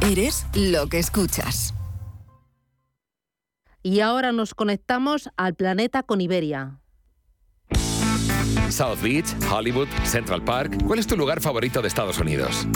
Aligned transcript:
Eres 0.00 0.46
lo 0.54 0.88
que 0.88 0.98
escuchas. 0.98 1.74
Y 3.82 4.00
ahora 4.00 4.32
nos 4.32 4.54
conectamos 4.54 5.30
al 5.36 5.54
planeta 5.54 6.02
con 6.02 6.20
Iberia. 6.20 6.80
South 8.70 9.00
Beach, 9.02 9.26
Hollywood, 9.50 9.88
Central 10.04 10.42
Park. 10.42 10.82
¿Cuál 10.86 10.98
es 10.98 11.06
tu 11.06 11.16
lugar 11.16 11.40
favorito 11.40 11.82
de 11.82 11.88
Estados 11.88 12.18
Unidos? 12.18 12.66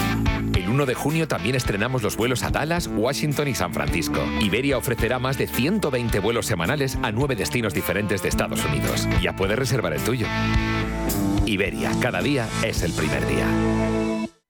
El 0.55 0.69
1 0.69 0.87
de 0.87 0.95
junio 0.95 1.27
también 1.27 1.57
estrenamos 1.57 2.03
los 2.03 2.17
vuelos 2.17 2.43
a 2.43 2.51
Dallas, 2.51 2.89
Washington 2.95 3.49
y 3.49 3.55
San 3.55 3.73
Francisco. 3.73 4.21
Iberia 4.41 4.77
ofrecerá 4.77 5.19
más 5.19 5.39
de 5.39 5.47
120 5.47 6.21
vuelos 6.21 6.47
semanales 6.47 6.99
a 7.03 7.11
nueve 7.11 7.37
destinos 7.37 7.75
diferentes 7.75 8.23
de 8.23 8.29
Estados 8.29 8.65
Unidos. 8.65 9.09
Ya 9.23 9.35
puedes 9.35 9.59
reservar 9.59 9.93
el 9.95 10.03
tuyo. 10.03 10.27
Iberia, 11.47 11.91
cada 12.01 12.21
día 12.21 12.47
es 12.63 12.83
el 12.83 12.93
primer 12.93 13.27
día. 13.27 13.98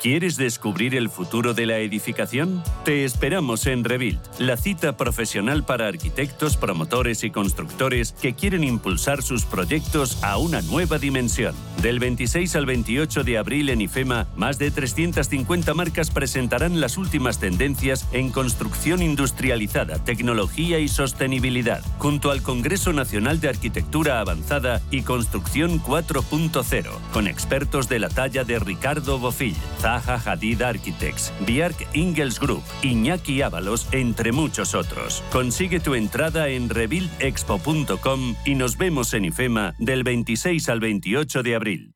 ¿Quieres 0.00 0.36
descubrir 0.36 0.94
el 0.94 1.08
futuro 1.08 1.54
de 1.54 1.64
la 1.64 1.78
edificación? 1.78 2.62
Te 2.84 3.04
esperamos 3.04 3.66
en 3.66 3.82
Rebuild, 3.82 4.20
la 4.38 4.58
cita 4.58 4.94
profesional 4.96 5.64
para 5.64 5.88
arquitectos, 5.88 6.58
promotores 6.58 7.24
y 7.24 7.30
constructores 7.30 8.12
que 8.12 8.34
quieren 8.34 8.62
impulsar 8.62 9.22
sus 9.22 9.46
proyectos 9.46 10.22
a 10.22 10.36
una 10.36 10.60
nueva 10.60 10.98
dimensión. 10.98 11.54
Del 11.80 11.98
26 11.98 12.56
al 12.56 12.66
28 12.66 13.24
de 13.24 13.38
abril 13.38 13.70
en 13.70 13.80
IFEMA, 13.80 14.26
más 14.36 14.58
de 14.58 14.70
350 14.70 15.72
marcas 15.72 16.10
presentarán 16.10 16.78
las 16.80 16.98
últimas 16.98 17.40
tendencias 17.40 18.06
en 18.12 18.30
construcción 18.30 19.02
industrializada, 19.02 20.04
tecnología 20.04 20.78
y 20.78 20.88
sostenibilidad, 20.88 21.82
junto 21.98 22.30
al 22.30 22.42
Congreso 22.42 22.92
Nacional 22.92 23.40
de 23.40 23.48
Arquitectura 23.48 24.20
Avanzada 24.20 24.82
y 24.90 25.02
Construcción 25.02 25.82
4.0, 25.82 26.90
con 27.12 27.26
expertos 27.26 27.88
de 27.88 27.98
la 27.98 28.10
talla 28.10 28.44
de 28.44 28.58
Ricardo 28.58 29.18
Bofill, 29.18 29.56
Zaha 29.86 30.18
Hadid 30.18 30.62
Architects, 30.62 31.32
Bjark 31.46 31.86
Ingels 31.94 32.40
Group, 32.40 32.64
Iñaki 32.82 33.42
Ábalos, 33.42 33.86
entre 33.92 34.32
muchos 34.32 34.74
otros. 34.74 35.22
Consigue 35.30 35.78
tu 35.78 35.94
entrada 35.94 36.48
en 36.48 36.68
rebuildexpo.com 36.68 38.34
y 38.44 38.56
nos 38.56 38.78
vemos 38.78 39.14
en 39.14 39.26
IFEMA 39.26 39.74
del 39.78 40.02
26 40.02 40.68
al 40.70 40.80
28 40.80 41.42
de 41.44 41.54
abril. 41.54 41.95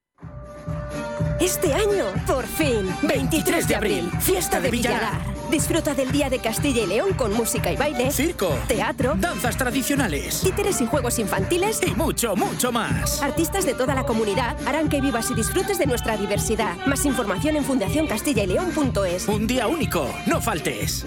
Este 1.40 1.72
año, 1.72 2.04
por 2.26 2.46
fin, 2.46 2.86
23 3.00 3.66
de 3.66 3.74
abril, 3.74 4.10
fiesta 4.20 4.60
de 4.60 4.70
Villalar. 4.70 5.18
Disfruta 5.50 5.94
del 5.94 6.12
Día 6.12 6.28
de 6.28 6.38
Castilla 6.38 6.82
y 6.82 6.86
León 6.86 7.14
con 7.14 7.32
música 7.32 7.72
y 7.72 7.76
baile, 7.76 8.10
circo, 8.10 8.54
teatro, 8.68 9.14
danzas 9.16 9.56
tradicionales, 9.56 10.42
títeres 10.42 10.82
y 10.82 10.86
juegos 10.86 11.18
infantiles 11.18 11.80
y 11.84 11.94
mucho, 11.94 12.36
mucho 12.36 12.70
más. 12.70 13.22
Artistas 13.22 13.64
de 13.64 13.72
toda 13.72 13.94
la 13.94 14.04
comunidad 14.04 14.54
harán 14.66 14.90
que 14.90 15.00
vivas 15.00 15.30
y 15.30 15.34
disfrutes 15.34 15.78
de 15.78 15.86
nuestra 15.86 16.18
diversidad. 16.18 16.76
Más 16.84 17.06
información 17.06 17.56
en 17.56 17.64
fundacioncastillaeleón.es. 17.64 19.26
Un 19.26 19.46
día 19.46 19.66
único, 19.66 20.08
no 20.26 20.42
faltes. 20.42 21.06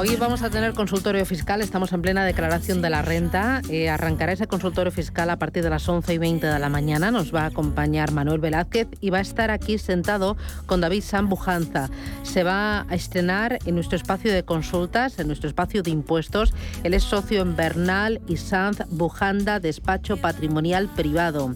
Hoy 0.00 0.16
vamos 0.16 0.40
a 0.40 0.48
tener 0.48 0.72
consultorio 0.72 1.26
fiscal, 1.26 1.60
estamos 1.60 1.92
en 1.92 2.00
plena 2.00 2.24
declaración 2.24 2.80
de 2.80 2.88
la 2.88 3.02
renta. 3.02 3.60
Eh, 3.68 3.90
arrancará 3.90 4.32
ese 4.32 4.46
consultorio 4.46 4.90
fiscal 4.90 5.28
a 5.28 5.38
partir 5.38 5.62
de 5.62 5.68
las 5.68 5.86
11 5.86 6.14
y 6.14 6.16
20 6.16 6.46
de 6.46 6.58
la 6.58 6.70
mañana. 6.70 7.10
Nos 7.10 7.34
va 7.34 7.42
a 7.42 7.46
acompañar 7.48 8.10
Manuel 8.10 8.40
Velázquez 8.40 8.88
y 9.02 9.10
va 9.10 9.18
a 9.18 9.20
estar 9.20 9.50
aquí 9.50 9.76
sentado 9.76 10.38
con 10.64 10.80
David 10.80 11.02
Sambujanza. 11.02 11.90
Se 12.22 12.44
va 12.44 12.86
a 12.88 12.94
estrenar 12.94 13.58
en 13.66 13.74
nuestro 13.74 13.98
espacio 13.98 14.32
de 14.32 14.42
consultas, 14.42 15.18
en 15.18 15.26
nuestro 15.26 15.50
espacio 15.50 15.82
de 15.82 15.90
impuestos. 15.90 16.54
Él 16.82 16.94
es 16.94 17.02
socio 17.02 17.42
en 17.42 17.54
Bernal 17.54 18.22
y 18.26 18.38
Sanz 18.38 18.78
Bujanda, 18.88 19.60
despacho 19.60 20.16
patrimonial 20.16 20.88
privado 20.88 21.54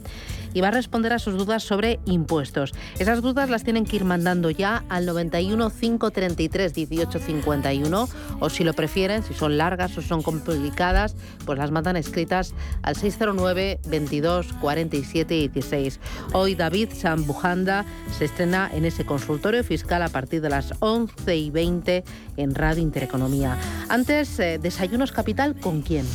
y 0.54 0.60
va 0.60 0.68
a 0.68 0.70
responder 0.70 1.12
a 1.12 1.18
sus 1.18 1.36
dudas 1.36 1.62
sobre 1.62 2.00
impuestos. 2.06 2.72
Esas 2.98 3.20
dudas 3.20 3.50
las 3.50 3.64
tienen 3.64 3.84
que 3.84 3.96
ir 3.96 4.04
mandando 4.04 4.50
ya 4.50 4.84
al 4.88 5.04
91 5.04 5.70
533 5.70 6.76
1851 6.76 8.08
o 8.40 8.50
si 8.50 8.64
lo 8.64 8.72
prefieren, 8.72 9.22
si 9.22 9.34
son 9.34 9.58
largas 9.58 9.98
o 9.98 10.02
son 10.02 10.22
complicadas, 10.22 11.16
pues 11.44 11.58
las 11.58 11.70
mandan 11.70 11.96
escritas 11.96 12.54
al 12.82 12.96
609 12.96 13.80
22 13.88 14.52
47 14.54 15.34
16. 15.34 16.00
Hoy 16.32 16.54
David 16.54 16.90
Sambujanda 16.94 17.84
se 18.16 18.26
estrena 18.26 18.70
en 18.72 18.84
ese 18.84 19.04
consultorio 19.04 19.64
fiscal 19.64 20.02
a 20.02 20.08
partir 20.08 20.40
de 20.40 20.50
las 20.50 20.74
11 20.78 21.36
y 21.36 21.50
20 21.50 22.04
en 22.36 22.54
Radio 22.54 22.82
Intereconomía. 22.82 23.58
Antes, 23.88 24.38
eh, 24.38 24.58
desayunos 24.58 25.12
capital 25.12 25.56
con 25.56 25.82
quién? 25.82 26.06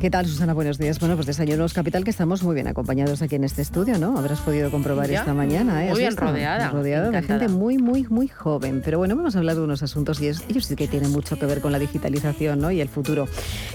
¿Qué 0.00 0.10
tal, 0.10 0.26
Susana? 0.26 0.52
Buenos 0.52 0.76
días. 0.76 1.00
Bueno, 1.00 1.14
pues 1.14 1.26
Desayunos 1.26 1.72
Capital, 1.72 2.04
que 2.04 2.10
estamos 2.10 2.42
muy 2.42 2.54
bien 2.54 2.68
acompañados 2.68 3.22
aquí 3.22 3.36
en 3.36 3.44
este 3.44 3.62
estudio, 3.62 3.96
¿no? 3.98 4.18
Habrás 4.18 4.40
podido 4.40 4.70
comprobar 4.70 5.10
esta 5.10 5.32
mañana, 5.32 5.86
¿eh? 5.86 5.88
Muy 5.88 6.00
bien 6.00 6.14
rodeada. 6.14 6.68
Rodeada 6.68 7.10
de 7.10 7.22
gente 7.22 7.48
muy, 7.48 7.78
muy, 7.78 8.04
muy 8.10 8.28
joven. 8.28 8.82
Pero 8.84 8.98
bueno, 8.98 9.16
vamos 9.16 9.36
a 9.36 9.38
hablar 9.38 9.56
de 9.56 9.62
unos 9.62 9.82
asuntos 9.82 10.20
y 10.20 10.28
ellos 10.28 10.66
sí 10.66 10.76
que 10.76 10.86
tienen 10.86 11.10
mucho 11.12 11.38
que 11.38 11.46
ver 11.46 11.62
con 11.62 11.72
la 11.72 11.78
digitalización 11.78 12.60
¿no? 12.60 12.70
y 12.70 12.82
el 12.82 12.90
futuro. 12.90 13.26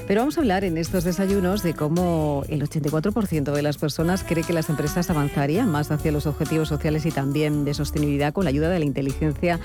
Pero 0.08 0.22
vamos 0.22 0.38
a 0.38 0.42
hablar 0.42 0.64
en 0.64 0.78
estos 0.78 1.06
desayunos 1.06 1.64
de 1.64 1.74
cómo 1.74 2.44
el 2.50 2.62
84% 2.62 3.52
de 3.52 3.62
las 3.64 3.80
personas 3.80 4.24
cree 4.24 4.44
que 4.44 4.54
las 4.54 4.70
empresas 4.70 5.10
avanzarían 5.10 5.70
más 5.70 5.90
hacia 5.90 6.12
los 6.12 6.28
objetivos 6.28 6.70
sociales 6.70 7.04
y 7.08 7.12
también 7.12 7.66
de 7.66 7.74
sostenibilidad 7.74 8.32
con 8.32 8.44
la 8.44 8.52
ayuda 8.52 8.70
de 8.70 8.78
la 8.78 8.86
inteligencia 8.86 9.60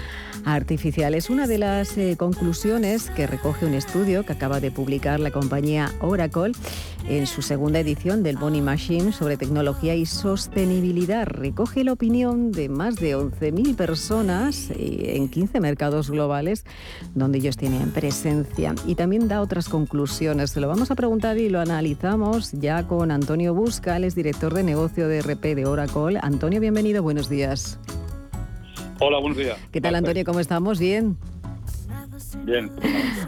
artificial. 0.47 1.15
Es 1.15 1.29
una 1.29 1.47
de 1.47 1.59
las 1.59 1.99
eh, 1.99 2.17
conclusiones 2.17 3.11
que 3.11 3.27
recoge 3.27 3.67
un 3.67 3.75
estudio 3.75 4.25
que 4.25 4.33
acaba 4.33 4.59
de 4.61 4.71
publicar 4.71 5.21
la 5.21 5.31
compañía 5.31 5.93
Oracle 6.01 6.46
Oracle 6.47 6.53
en 7.09 7.27
su 7.27 7.41
segunda 7.41 7.79
edición 7.79 8.23
del 8.23 8.37
Bonnie 8.37 8.63
Machine 8.63 9.13
sobre 9.13 9.37
tecnología 9.37 9.95
y 9.95 10.07
sostenibilidad. 10.07 11.27
Recoge 11.27 11.85
la 11.85 11.93
opinión 11.93 12.51
de 12.51 12.69
más 12.69 12.97
de 12.97 13.17
11.000 13.17 13.77
personas 13.77 14.71
eh, 14.71 15.17
en 15.17 15.29
15 15.29 15.61
mercados 15.61 16.11
globales 16.11 16.65
donde 17.15 17.39
ellos 17.39 17.57
tienen 17.57 17.91
presencia 17.93 18.75
y 18.87 18.97
también 18.97 19.29
da 19.29 19.41
otras 19.41 19.69
conclusiones. 19.69 20.51
Se 20.51 20.61
lo 20.61 20.69
vamos 20.69 20.91
a 20.91 20.97
preguntar 20.97 21.39
y 21.39 21.49
lo 21.49 21.61
analizamos 21.61 22.53
ya 22.53 22.87
con 22.87 23.11
Antonio 23.11 23.55
Busca, 23.55 23.97
es 23.99 24.15
director 24.15 24.53
de 24.55 24.65
negocio 24.65 25.09
de 25.09 25.23
RP 25.23 25.55
de 25.55 25.67
Oracle. 25.67 26.19
Antonio, 26.23 26.61
bienvenido, 26.61 27.03
buenos 27.03 27.29
días. 27.29 27.79
Hola, 28.99 29.19
buenos 29.19 29.37
días. 29.37 29.59
¿Qué 29.71 29.81
tal, 29.81 29.95
Antonio? 29.95 30.25
¿Cómo 30.25 30.41
estamos? 30.41 30.79
Bien. 30.79 31.19
Bien. 32.45 32.71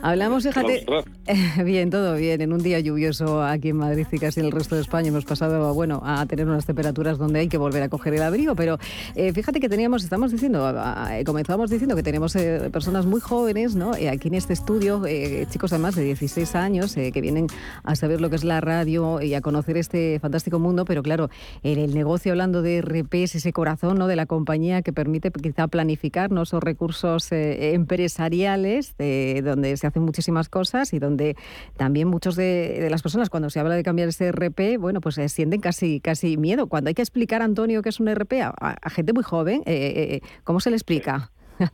Hablamos, 0.02 0.44
fíjate. 0.44 0.86
Bien, 1.64 1.90
todo 1.90 2.14
bien. 2.14 2.40
En 2.40 2.52
un 2.52 2.62
día 2.62 2.80
lluvioso 2.80 3.42
aquí 3.42 3.68
en 3.70 3.76
Madrid 3.76 4.06
y 4.10 4.18
casi 4.18 4.40
en 4.40 4.46
el 4.46 4.52
resto 4.52 4.74
de 4.74 4.80
España 4.80 5.08
hemos 5.08 5.24
pasado, 5.24 5.74
bueno, 5.74 6.00
a 6.04 6.24
tener 6.26 6.46
unas 6.46 6.64
temperaturas 6.64 7.18
donde 7.18 7.40
hay 7.40 7.48
que 7.48 7.58
volver 7.58 7.82
a 7.82 7.88
coger 7.88 8.14
el 8.14 8.22
abrigo. 8.22 8.54
Pero 8.54 8.78
eh, 9.14 9.32
fíjate 9.32 9.60
que 9.60 9.68
teníamos, 9.68 10.04
estamos 10.04 10.32
diciendo, 10.32 10.74
eh, 11.10 11.24
comenzamos 11.24 11.70
diciendo 11.70 11.94
que 11.96 12.02
tenemos 12.02 12.34
eh, 12.36 12.70
personas 12.72 13.04
muy 13.04 13.20
jóvenes, 13.20 13.74
¿no? 13.74 13.92
aquí 13.92 14.28
en 14.28 14.34
este 14.34 14.52
estudio, 14.54 15.02
chicos 15.50 15.72
además 15.72 15.94
de 15.94 16.04
16 16.04 16.54
años, 16.54 16.94
que 16.94 17.20
vienen 17.20 17.46
a 17.82 17.94
saber 17.94 18.20
lo 18.20 18.30
que 18.30 18.36
es 18.36 18.44
la 18.44 18.60
radio 18.60 19.20
y 19.20 19.34
a 19.34 19.40
conocer 19.40 19.76
este 19.76 20.18
fantástico 20.20 20.58
mundo. 20.58 20.84
Pero 20.84 21.02
claro, 21.02 21.28
en 21.62 21.78
el 21.78 21.94
negocio 21.94 22.32
hablando 22.32 22.62
de 22.62 22.80
RP 22.80 23.14
es 23.24 23.34
ese 23.34 23.52
corazón, 23.52 23.98
¿no? 23.98 24.06
De 24.06 24.16
la 24.16 24.26
compañía 24.26 24.82
que 24.82 24.92
permite 24.92 25.30
quizá 25.30 25.68
planificar, 25.68 26.30
¿no? 26.30 26.42
Esos 26.42 26.62
recursos 26.62 27.28
empresariales 27.30 28.87
donde 28.96 29.76
se 29.76 29.86
hacen 29.86 30.02
muchísimas 30.02 30.48
cosas 30.48 30.92
y 30.92 30.98
donde 30.98 31.36
también 31.76 32.08
muchos 32.08 32.36
de, 32.36 32.88
las 32.90 33.02
personas 33.02 33.30
cuando 33.30 33.50
se 33.50 33.60
habla 33.60 33.74
de 33.74 33.82
cambiar 33.82 34.08
ese 34.08 34.32
RP, 34.32 34.78
bueno, 34.78 35.00
pues 35.00 35.16
se 35.16 35.28
sienten 35.28 35.60
casi, 35.60 36.00
casi 36.00 36.36
miedo. 36.36 36.66
Cuando 36.68 36.88
hay 36.88 36.94
que 36.94 37.02
explicar, 37.02 37.42
Antonio, 37.42 37.82
qué 37.82 37.88
es 37.88 38.00
un 38.00 38.08
RP 38.14 38.42
a, 38.42 38.90
gente 38.90 39.12
muy 39.12 39.22
joven, 39.22 39.62
eh, 39.66 39.74
eh, 39.74 40.14
eh, 40.14 40.20
¿cómo 40.44 40.60
se 40.60 40.70
le 40.70 40.76
explica? 40.76 41.30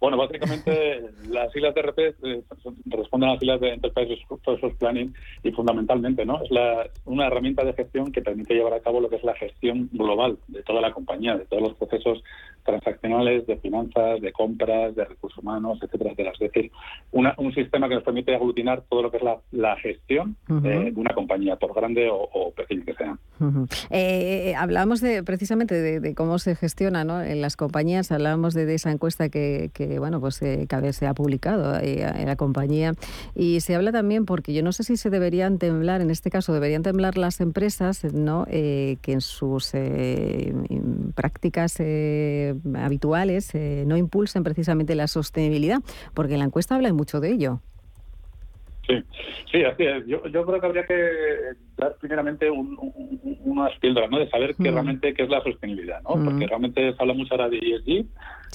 Bueno, 0.00 0.16
básicamente 0.16 1.10
las 1.28 1.52
siglas 1.52 1.74
de 1.74 1.82
RP 1.82 1.98
eh, 1.98 2.42
responden 2.86 3.28
a 3.28 3.32
las 3.32 3.40
siglas 3.40 3.60
de 3.60 3.74
Enterprise 3.74 4.24
Resource 4.30 4.76
Planning 4.78 5.12
y 5.42 5.52
fundamentalmente 5.52 6.24
no 6.24 6.42
es 6.42 6.50
la, 6.50 6.88
una 7.04 7.26
herramienta 7.26 7.64
de 7.64 7.74
gestión 7.74 8.10
que 8.10 8.22
permite 8.22 8.54
llevar 8.54 8.72
a 8.72 8.80
cabo 8.80 9.02
lo 9.02 9.10
que 9.10 9.16
es 9.16 9.24
la 9.24 9.34
gestión 9.34 9.90
global 9.92 10.38
de 10.48 10.62
toda 10.62 10.80
la 10.80 10.94
compañía, 10.94 11.36
de 11.36 11.44
todos 11.44 11.62
los 11.62 11.74
procesos 11.74 12.24
transaccionales, 12.64 13.46
de 13.46 13.56
finanzas, 13.58 14.20
de 14.20 14.32
compras, 14.32 14.94
de 14.94 15.04
recursos 15.04 15.38
humanos, 15.38 15.78
etcétera, 15.82 16.10
etcétera. 16.10 16.32
Es 16.32 16.38
decir, 16.40 16.70
un 17.12 17.54
sistema 17.54 17.88
que 17.88 17.94
nos 17.94 18.04
permite 18.04 18.34
aglutinar 18.34 18.82
todo 18.88 19.02
lo 19.02 19.10
que 19.10 19.18
es 19.18 19.22
la, 19.52 19.76
gestión 19.76 20.36
de 20.48 20.92
una 20.96 21.14
compañía, 21.14 21.56
por 21.56 21.74
grande 21.74 22.08
o, 22.10 22.52
pequeña 22.52 22.84
que 22.84 22.94
sea. 22.94 23.16
Eh, 23.90 24.54
hablábamos 24.56 25.00
de, 25.00 25.22
precisamente 25.22 26.00
de, 26.00 26.14
cómo 26.14 26.38
se 26.38 26.54
gestiona 26.54 27.04
¿no? 27.04 27.22
en 27.22 27.40
las 27.40 27.56
compañías, 27.56 28.12
hablábamos 28.12 28.54
de, 28.54 28.74
esa 28.74 28.90
encuesta 28.90 29.28
que 29.28 29.70
bueno, 29.98 30.20
pues 30.20 30.40
eh, 30.42 30.66
cada 30.68 30.82
vez 30.82 30.96
se 30.96 31.06
ha 31.06 31.14
publicado 31.14 31.78
eh, 31.78 32.02
en 32.02 32.26
la 32.26 32.36
compañía. 32.36 32.94
Y 33.34 33.60
se 33.60 33.74
habla 33.74 33.92
también, 33.92 34.26
porque 34.26 34.52
yo 34.52 34.62
no 34.62 34.72
sé 34.72 34.82
si 34.82 34.96
se 34.96 35.10
deberían 35.10 35.58
temblar, 35.58 36.00
en 36.00 36.10
este 36.10 36.30
caso 36.30 36.52
deberían 36.52 36.82
temblar 36.82 37.16
las 37.16 37.40
empresas, 37.40 38.04
¿no? 38.12 38.46
Eh, 38.48 38.96
que 39.02 39.12
en 39.12 39.20
sus 39.20 39.72
prácticas 41.14 41.76
habituales 42.76 43.52
no 43.86 43.96
impulsen 43.96 44.42
precisamente 44.42 44.94
la 44.94 45.06
sostenibilidad, 45.06 45.80
porque 46.14 46.36
la 46.36 46.44
encuesta 46.44 46.74
habla 46.74 46.92
mucho 46.92 47.20
de 47.20 47.32
ello. 47.32 47.60
Sí, 48.86 49.04
sí, 49.52 49.64
así 49.64 49.84
es. 49.84 50.06
Yo, 50.06 50.26
yo 50.26 50.44
creo 50.44 50.60
que 50.60 50.66
habría 50.66 50.84
que 50.84 51.10
dar 51.76 51.96
primeramente 52.00 52.50
un, 52.50 52.76
unas 53.44 53.76
píldoras, 53.78 54.10
¿no? 54.10 54.18
De 54.18 54.28
saber 54.28 54.54
qué 54.56 54.70
mm. 54.70 54.74
realmente 54.74 55.14
qué 55.14 55.22
es 55.22 55.28
la 55.28 55.42
sostenibilidad, 55.42 56.02
¿no? 56.02 56.10
Porque 56.10 56.46
mm. 56.46 56.48
realmente 56.48 56.92
se 56.92 56.96
habla 56.98 57.14
mucho 57.14 57.34
ahora 57.34 57.48
de 57.48 57.58
ESG, 57.58 58.06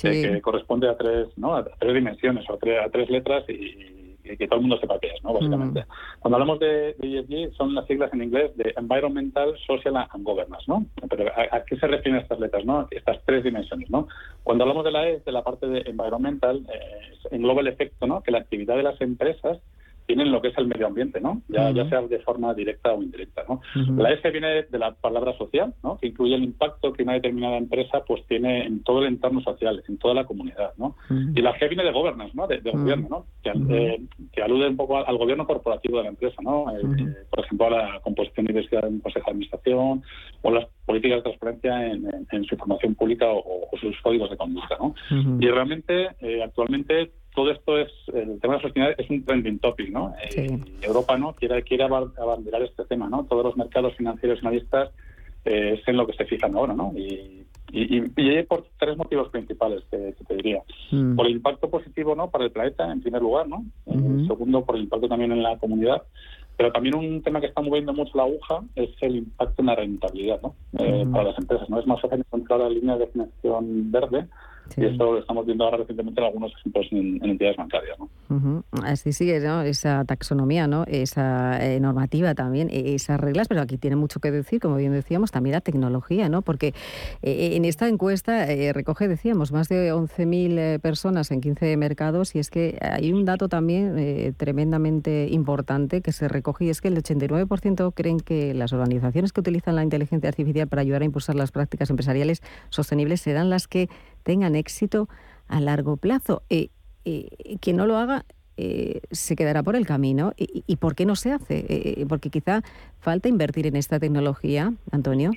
que 0.01 0.41
corresponde 0.41 0.89
a 0.89 0.97
tres, 0.97 1.27
¿no? 1.37 1.55
A 1.55 1.63
tres 1.63 1.93
dimensiones 1.93 2.45
o 2.49 2.53
a 2.53 2.89
tres, 2.89 3.09
letras 3.09 3.43
y, 3.49 3.94
que 4.37 4.47
todo 4.47 4.57
el 4.57 4.61
mundo 4.61 4.77
sepa 4.79 4.99
qué 4.99 5.07
es, 5.07 5.23
¿no? 5.23 5.33
Básicamente. 5.33 5.81
Mm. 5.81 5.85
Cuando 6.19 6.35
hablamos 6.35 6.59
de, 6.59 6.95
ESG 6.99 7.55
son 7.55 7.75
las 7.75 7.85
siglas 7.87 8.11
en 8.13 8.23
inglés 8.23 8.55
de 8.57 8.73
Environmental, 8.77 9.55
Social 9.65 9.95
and 9.97 10.23
Governance, 10.23 10.65
¿no? 10.67 10.85
Pero 11.09 11.31
¿a, 11.35 11.63
qué 11.65 11.77
se 11.77 11.87
refieren 11.87 12.21
estas 12.21 12.39
letras, 12.39 12.65
no? 12.65 12.87
Estas 12.91 13.23
tres 13.25 13.43
dimensiones, 13.43 13.89
¿no? 13.89 14.07
Cuando 14.43 14.63
hablamos 14.63 14.83
de 14.85 14.91
la 14.91 15.07
E, 15.07 15.19
de 15.19 15.31
la 15.31 15.43
parte 15.43 15.67
de 15.67 15.83
Environmental, 15.89 16.65
eh, 16.73 17.17
engloba 17.31 17.61
el 17.61 17.67
efecto, 17.67 18.07
¿no? 18.07 18.21
Que 18.21 18.31
la 18.31 18.39
actividad 18.39 18.75
de 18.75 18.83
las 18.83 18.99
empresas 19.01 19.59
tienen 20.05 20.31
lo 20.31 20.41
que 20.41 20.49
es 20.49 20.57
el 20.57 20.67
medio 20.67 20.87
ambiente, 20.87 21.19
¿no? 21.19 21.41
Ya, 21.47 21.71
ya 21.71 21.87
sea 21.89 22.01
de 22.01 22.19
forma 22.19 22.53
directa 22.53 22.93
o 22.93 23.01
indirecta, 23.01 23.43
¿no? 23.47 23.61
La 23.97 24.11
S 24.11 24.29
viene 24.31 24.63
de 24.63 24.79
la 24.79 24.93
palabra 24.93 25.37
social, 25.37 25.73
¿no? 25.83 25.97
Que 25.97 26.07
incluye 26.07 26.35
el 26.35 26.43
impacto 26.43 26.93
que 26.93 27.03
una 27.03 27.13
determinada 27.13 27.57
empresa 27.57 28.03
pues 28.05 28.25
tiene 28.27 28.65
en 28.65 28.83
todo 28.83 28.99
el 28.99 29.07
entorno 29.07 29.41
social, 29.41 29.83
en 29.87 29.97
toda 29.97 30.13
la 30.13 30.25
comunidad, 30.25 30.73
¿no? 30.77 30.95
Y 31.09 31.41
la 31.41 31.57
G 31.57 31.67
viene 31.67 31.83
de 31.83 31.91
governance, 31.91 32.33
¿no? 32.35 32.47
De, 32.47 32.59
gobierno, 32.59 33.07
¿no? 33.09 33.25
Eh, 33.43 34.01
que, 34.31 34.41
alude 34.41 34.67
un 34.67 34.77
poco 34.77 34.97
al, 34.97 35.17
gobierno 35.17 35.45
corporativo 35.45 35.97
de 35.97 36.03
la 36.03 36.09
empresa, 36.09 36.41
¿no? 36.41 36.69
Eh, 36.75 36.81
eh, 36.81 37.13
por 37.29 37.43
ejemplo, 37.43 37.67
a 37.67 37.69
la 37.69 37.99
composición 38.01 38.45
y 38.45 38.49
diversidad 38.49 38.83
de 38.83 38.89
un 38.89 38.99
consejo 38.99 39.25
de 39.25 39.31
administración 39.31 40.03
o 40.41 40.51
las 40.51 40.67
políticas 40.85 41.17
de 41.17 41.23
transparencia 41.23 41.87
en, 41.87 42.45
su 42.45 42.55
información 42.55 42.95
pública 42.95 43.25
o, 43.29 43.69
sus 43.79 43.99
códigos 44.01 44.29
de 44.29 44.37
conducta, 44.37 44.77
¿no? 44.79 44.93
Y 45.39 45.47
realmente, 45.49 46.09
actualmente 46.43 47.11
todo 47.35 47.51
esto 47.51 47.77
es, 47.77 47.91
el 48.13 48.39
tema 48.39 48.53
de 48.53 48.59
la 48.59 48.61
sostenibilidad 48.61 48.99
es 48.99 49.09
un 49.09 49.25
trending 49.25 49.59
topic, 49.59 49.89
¿no? 49.91 50.13
Eh, 50.35 50.59
Europa, 50.81 51.17
¿no? 51.17 51.33
Quiere, 51.33 51.61
quiere 51.63 51.83
abanderar 51.83 52.63
este 52.63 52.85
tema, 52.85 53.09
¿no? 53.09 53.25
Todos 53.25 53.43
los 53.43 53.57
mercados 53.57 53.93
financieros 53.95 54.39
y 54.41 54.45
analistas 54.45 54.89
eh, 55.43 55.77
es 55.79 55.87
en 55.87 55.97
lo 55.97 56.07
que 56.07 56.13
se 56.13 56.25
fijan 56.25 56.55
ahora, 56.55 56.73
¿no? 56.73 56.93
Y, 56.95 57.45
y, 57.71 58.03
y, 58.15 58.43
por 58.43 58.65
tres 58.79 58.95
motivos 58.97 59.29
principales 59.29 59.83
que, 59.91 60.15
te 60.27 60.35
diría. 60.35 60.63
Mm. 60.91 61.15
Por 61.15 61.25
el 61.25 61.33
impacto 61.33 61.69
positivo, 61.69 62.15
¿no? 62.15 62.29
Para 62.29 62.45
el 62.45 62.51
planeta, 62.51 62.91
en 62.91 63.01
primer 63.01 63.21
lugar, 63.21 63.47
¿no? 63.47 63.65
segundo, 64.27 64.65
por 64.65 64.75
el 64.75 64.83
impacto 64.83 65.07
también 65.07 65.31
en 65.31 65.43
la 65.43 65.57
comunidad. 65.57 66.03
Pero 66.57 66.71
también 66.71 66.95
un 66.95 67.21
tema 67.21 67.41
que 67.41 67.47
está 67.47 67.61
moviendo 67.61 67.91
mucho 67.93 68.11
la 68.15 68.23
aguja 68.23 68.61
es 68.75 68.89
el 69.01 69.17
impacto 69.17 69.61
en 69.61 69.65
la 69.65 69.75
rentabilidad, 69.75 70.41
¿no? 70.41 70.55
Eh, 70.79 71.05
para 71.11 71.25
las 71.25 71.37
empresas, 71.37 71.69
¿no? 71.69 71.79
Es 71.79 71.85
más 71.85 71.99
fácil 71.99 72.19
encontrar 72.19 72.61
la 72.61 72.69
línea 72.69 72.97
de 72.97 73.07
financiación 73.07 73.91
verde 73.91 74.25
y 74.77 74.85
eso 74.85 75.13
lo 75.13 75.19
estamos 75.19 75.45
viendo 75.45 75.63
ahora 75.63 75.77
recientemente 75.77 76.19
en 76.19 76.27
algunos 76.27 76.51
ejemplos 76.53 76.87
en, 76.91 77.23
entidades 77.23 77.57
bancarias. 77.57 77.97
¿no? 77.99 78.63
Así 78.83 79.13
sigue, 79.13 79.39
¿no? 79.39 79.61
esa 79.61 80.03
taxonomía, 80.05 80.67
¿no? 80.67 80.83
esa 80.87 81.63
eh, 81.63 81.79
normativa 81.79 82.33
también, 82.35 82.69
e, 82.71 82.95
esas 82.95 83.19
reglas, 83.19 83.47
pero 83.47 83.61
aquí 83.61 83.77
tiene 83.77 83.95
mucho 83.95 84.19
que 84.19 84.31
decir, 84.31 84.59
como 84.59 84.75
bien 84.75 84.91
decíamos, 84.91 85.31
también 85.31 85.53
la 85.53 85.61
tecnología, 85.61 86.29
¿no? 86.29 86.41
porque 86.41 86.73
eh, 87.21 87.55
en 87.55 87.65
esta 87.65 87.87
encuesta 87.87 88.51
eh, 88.51 88.73
recoge, 88.73 89.07
decíamos, 89.07 89.51
más 89.51 89.69
de 89.69 89.93
11.000 89.93 90.79
personas 90.81 91.31
en 91.31 91.41
15 91.41 91.77
mercados 91.77 92.35
y 92.35 92.39
es 92.39 92.49
que 92.49 92.77
hay 92.81 93.11
un 93.11 93.25
dato 93.25 93.47
también 93.47 94.35
tremendamente 94.37 95.27
importante 95.29 96.01
que 96.01 96.11
se 96.11 96.27
recoge 96.27 96.65
y 96.65 96.69
es 96.69 96.81
que 96.81 96.87
el 96.87 97.01
89% 97.01 97.93
creen 97.93 98.19
que 98.19 98.53
las 98.53 98.73
organizaciones 98.73 99.33
que 99.33 99.41
utilizan 99.41 99.75
la 99.75 99.83
inteligencia 99.83 100.29
artificial 100.29 100.67
para 100.67 100.81
ayudar 100.81 101.01
a 101.01 101.05
impulsar 101.05 101.35
las 101.35 101.51
prácticas 101.51 101.89
empresariales 101.89 102.41
sostenibles 102.69 103.21
serán 103.21 103.49
las 103.49 103.67
que 103.67 103.89
tengan 104.25 104.55
éxito 104.55 105.07
a 105.47 105.61
largo 105.61 105.95
plazo. 105.95 106.41
Eh, 106.49 106.69
eh, 107.05 107.29
quien 107.61 107.77
no 107.77 107.85
lo 107.85 107.97
haga 107.97 108.25
eh, 108.57 109.01
se 109.11 109.35
quedará 109.35 109.63
por 109.63 109.75
el 109.75 109.85
camino. 109.85 110.33
¿Y, 110.35 110.75
por 110.77 110.95
qué 110.95 111.05
no 111.05 111.15
se 111.15 111.31
hace? 111.31 112.05
porque 112.09 112.29
quizá 112.29 112.61
falta 112.99 113.29
invertir 113.29 113.67
en 113.67 113.75
esta 113.75 113.99
tecnología, 113.99 114.73
Antonio. 114.91 115.31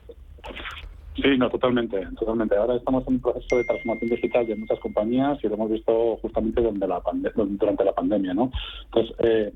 Sí, 1.22 1.36
no, 1.36 1.50
totalmente, 1.50 2.06
totalmente. 2.16 2.56
Ahora 2.56 2.76
estamos 2.76 3.06
en 3.08 3.14
un 3.14 3.20
proceso 3.20 3.56
de 3.56 3.64
transformación 3.64 4.10
digital 4.10 4.46
de 4.46 4.54
muchas 4.54 4.78
compañías 4.78 5.38
y 5.42 5.48
lo 5.48 5.54
hemos 5.54 5.70
visto 5.70 6.16
justamente 6.22 6.60
durante 6.60 6.86
la, 6.86 7.02
durante 7.34 7.84
la 7.84 7.92
pandemia, 7.92 8.34
¿no? 8.34 8.52
Entonces, 8.84 9.16
eh, 9.18 9.52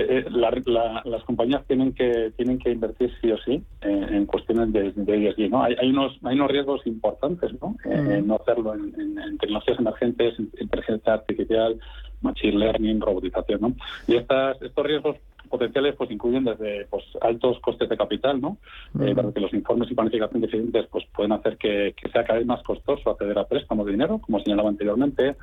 eh, 0.00 0.24
las 0.30 1.24
compañías 1.24 1.64
tienen 1.66 1.92
que 1.92 2.32
tienen 2.36 2.58
que 2.58 2.70
invertir 2.70 3.12
sí 3.20 3.30
o 3.30 3.38
sí 3.38 3.62
en 3.82 4.26
cuestiones 4.26 4.72
de, 4.72 4.92
de 4.92 5.28
ESG, 5.28 5.50
¿no? 5.50 5.62
Hay, 5.62 5.76
hay, 5.80 5.90
unos 5.90 6.18
hay 6.24 6.36
unos 6.36 6.50
riesgos 6.50 6.86
importantes, 6.86 7.52
¿no? 7.60 7.76
Eh, 7.84 8.20
mm. 8.22 8.26
no 8.26 8.36
hacerlo 8.36 8.74
en, 8.74 9.38
tecnologías 9.38 9.78
emergentes, 9.78 10.34
inteligencia 10.60 11.14
artificial, 11.14 11.78
machine 12.20 12.58
learning, 12.58 13.00
robotización, 13.00 13.60
¿no? 13.60 13.72
Y 14.06 14.16
estas 14.16 14.60
estos 14.62 14.86
riesgos 14.86 15.16
potenciales 15.48 15.94
pues 15.96 16.10
incluyen 16.10 16.44
desde 16.44 16.86
pues 16.86 17.04
altos 17.20 17.60
costes 17.60 17.88
de 17.88 17.96
capital, 17.96 18.40
¿no? 18.40 18.58
Mm. 18.94 19.14
para 19.14 19.32
que 19.32 19.40
los 19.40 19.54
informes 19.54 19.90
y 19.90 19.94
planificación 19.94 20.40
deficientes 20.40 20.86
pues 20.90 21.04
pueden 21.14 21.32
hacer 21.32 21.56
que, 21.56 21.94
que 21.96 22.08
sea 22.10 22.24
cada 22.24 22.38
vez 22.38 22.46
más 22.46 22.62
costoso 22.62 23.10
acceder 23.10 23.38
a 23.38 23.46
préstamos 23.46 23.86
de 23.86 23.92
dinero, 23.92 24.18
como 24.18 24.40
señalaba 24.40 24.68
anteriormente 24.68 25.36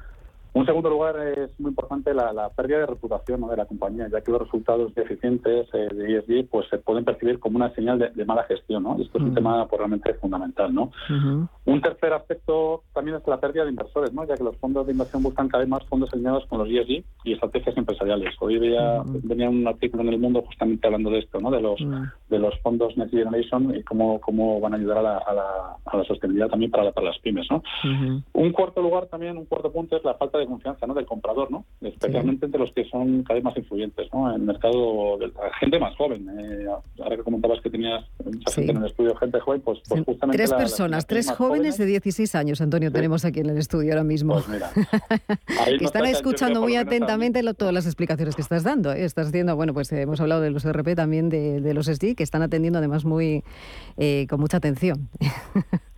un 0.53 0.65
segundo 0.65 0.89
lugar 0.89 1.15
es 1.19 1.59
muy 1.59 1.69
importante 1.69 2.13
la, 2.13 2.49
pérdida 2.55 2.79
de 2.79 2.85
reputación 2.85 3.47
de 3.47 3.57
la 3.57 3.65
compañía, 3.65 4.07
ya 4.11 4.21
que 4.21 4.31
los 4.31 4.41
resultados 4.41 4.93
deficientes 4.93 5.67
eh, 5.73 5.87
de 5.91 6.17
ESG 6.17 6.49
pues 6.49 6.67
se 6.69 6.77
pueden 6.77 7.03
percibir 7.03 7.39
como 7.39 7.57
una 7.57 7.73
señal 7.73 7.97
de, 7.99 8.25
mala 8.25 8.43
gestión, 8.43 8.83
¿no? 8.83 8.95
Y 8.97 9.03
esto 9.03 9.17
es 9.17 9.23
un 9.23 9.33
tema 9.33 9.67
pues, 9.67 9.79
realmente 9.79 10.13
fundamental, 10.15 10.73
¿no? 10.73 10.91
Un 11.65 11.81
tercer 11.81 12.13
aspecto 12.13 12.83
también 12.93 13.17
es 13.17 13.27
la 13.27 13.39
pérdida 13.39 13.63
de 13.63 13.71
inversores, 13.71 14.13
¿no? 14.13 14.25
ya 14.25 14.35
que 14.35 14.43
los 14.43 14.55
fondos 14.57 14.85
de 14.85 14.91
inversión 14.91 15.23
buscan 15.23 15.47
cada 15.47 15.63
vez 15.63 15.69
más 15.69 15.83
fondos 15.85 16.11
alineados 16.13 16.45
con 16.47 16.59
los 16.59 16.69
ESG 16.69 17.03
y 17.23 17.33
estrategias 17.33 17.77
empresariales. 17.77 18.35
Hoy 18.39 18.59
veía, 18.59 19.01
venía 19.23 19.49
un 19.49 19.67
artículo 19.67 20.03
en 20.03 20.09
El 20.09 20.19
Mundo 20.19 20.43
justamente 20.45 20.85
hablando 20.87 21.09
de 21.09 21.19
esto, 21.19 21.39
¿no? 21.39 21.51
de 21.51 21.61
los 21.61 21.79
de 22.29 22.39
los 22.39 22.57
fondos 22.61 22.97
Next 22.97 23.13
Generation 23.13 23.75
y 23.75 23.83
cómo, 23.83 24.19
cómo 24.19 24.59
van 24.59 24.73
a 24.73 24.77
ayudar 24.77 24.97
a 24.97 25.01
la, 25.01 25.17
a 25.17 25.33
la, 25.33 25.77
a 25.85 25.97
la 25.97 26.03
sostenibilidad 26.03 26.49
también 26.49 26.71
para, 26.71 26.91
para 26.91 27.07
las 27.07 27.19
pymes. 27.19 27.47
¿no? 27.49 27.63
Un 28.33 28.51
cuarto 28.51 28.81
lugar 28.81 29.05
también, 29.07 29.37
un 29.37 29.45
cuarto 29.45 29.71
punto 29.71 29.97
es 29.97 30.03
la 30.03 30.15
falta 30.15 30.39
de 30.39 30.42
confianza 30.45 30.85
¿no? 30.87 30.93
del 30.93 31.05
comprador, 31.05 31.51
¿no? 31.51 31.65
especialmente 31.81 32.45
entre 32.45 32.59
los 32.59 32.71
que 32.73 32.85
son 32.89 33.23
cada 33.23 33.35
vez 33.35 33.43
más 33.43 33.57
influyentes 33.57 34.07
¿no? 34.13 34.29
en 34.29 34.41
el 34.41 34.47
mercado 34.47 35.17
de 35.17 35.27
la 35.27 35.53
gente 35.59 35.79
más 35.79 35.95
joven. 35.95 36.27
Eh, 36.29 36.67
ahora 37.01 37.17
que 37.17 37.23
comentabas 37.23 37.61
que 37.61 37.69
tenías 37.69 38.03
mucha 38.23 38.51
gente 38.51 38.71
en 38.71 38.77
el 38.77 38.85
estudio, 38.85 39.15
gente 39.15 39.39
joven, 39.39 39.61
pues, 39.61 39.79
pues 39.87 40.03
justamente... 40.03 40.37
Tres 40.37 40.53
personas, 40.53 41.05
tres 41.05 41.31
jóvenes 41.31 41.53
jóvenes 41.53 41.77
de 41.77 41.85
16 41.85 42.35
años, 42.35 42.61
Antonio, 42.61 42.91
tenemos 42.91 43.25
aquí 43.25 43.41
en 43.41 43.49
el 43.49 43.57
estudio 43.57 43.91
ahora 43.91 44.03
mismo. 44.03 44.33
Pues 44.33 44.47
mira, 44.47 44.71
que 45.77 45.85
están 45.85 46.05
escuchando 46.05 46.61
muy 46.61 46.75
atentamente 46.75 47.41
todas 47.53 47.73
las 47.73 47.85
explicaciones 47.85 48.35
que 48.35 48.41
estás 48.41 48.63
dando. 48.63 48.91
¿eh? 48.91 49.03
Estás 49.03 49.27
haciendo, 49.27 49.55
bueno, 49.55 49.73
pues 49.73 49.91
hemos 49.91 50.19
hablado 50.21 50.41
de 50.41 50.51
los 50.51 50.65
RP 50.65 50.95
también, 50.95 51.29
de, 51.29 51.73
los 51.73 51.87
SD, 51.87 52.15
que 52.15 52.23
están 52.23 52.41
atendiendo 52.41 52.79
además 52.79 53.05
muy 53.05 53.43
eh, 53.97 54.25
con 54.29 54.39
mucha 54.39 54.57
atención. 54.57 55.09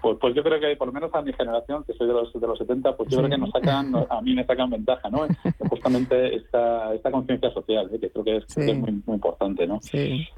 pues, 0.00 0.18
pues, 0.20 0.34
yo 0.34 0.42
creo 0.42 0.60
que 0.60 0.76
por 0.76 0.88
lo 0.88 0.92
menos 0.92 1.14
a 1.14 1.22
mi 1.22 1.32
generación, 1.32 1.84
que 1.84 1.92
soy 1.94 2.08
de 2.08 2.12
los, 2.12 2.32
de 2.32 2.46
los 2.46 2.58
70, 2.58 2.96
pues 2.96 3.08
yo 3.10 3.18
creo 3.18 3.30
que 3.30 3.38
nos 3.38 3.50
sacan, 3.50 3.92
a 4.10 4.20
mí 4.20 4.34
me 4.34 4.44
sacan 4.44 4.70
ventaja, 4.70 5.08
¿no? 5.08 5.26
Justamente 5.70 6.34
esta, 6.34 6.92
esta 6.94 7.10
conciencia 7.10 7.50
social, 7.52 7.88
¿eh? 7.92 8.00
que 8.00 8.10
creo 8.10 8.24
que 8.24 8.36
es, 8.38 8.56
muy, 8.58 9.02
muy, 9.06 9.14
importante, 9.14 9.66
¿no? 9.66 9.78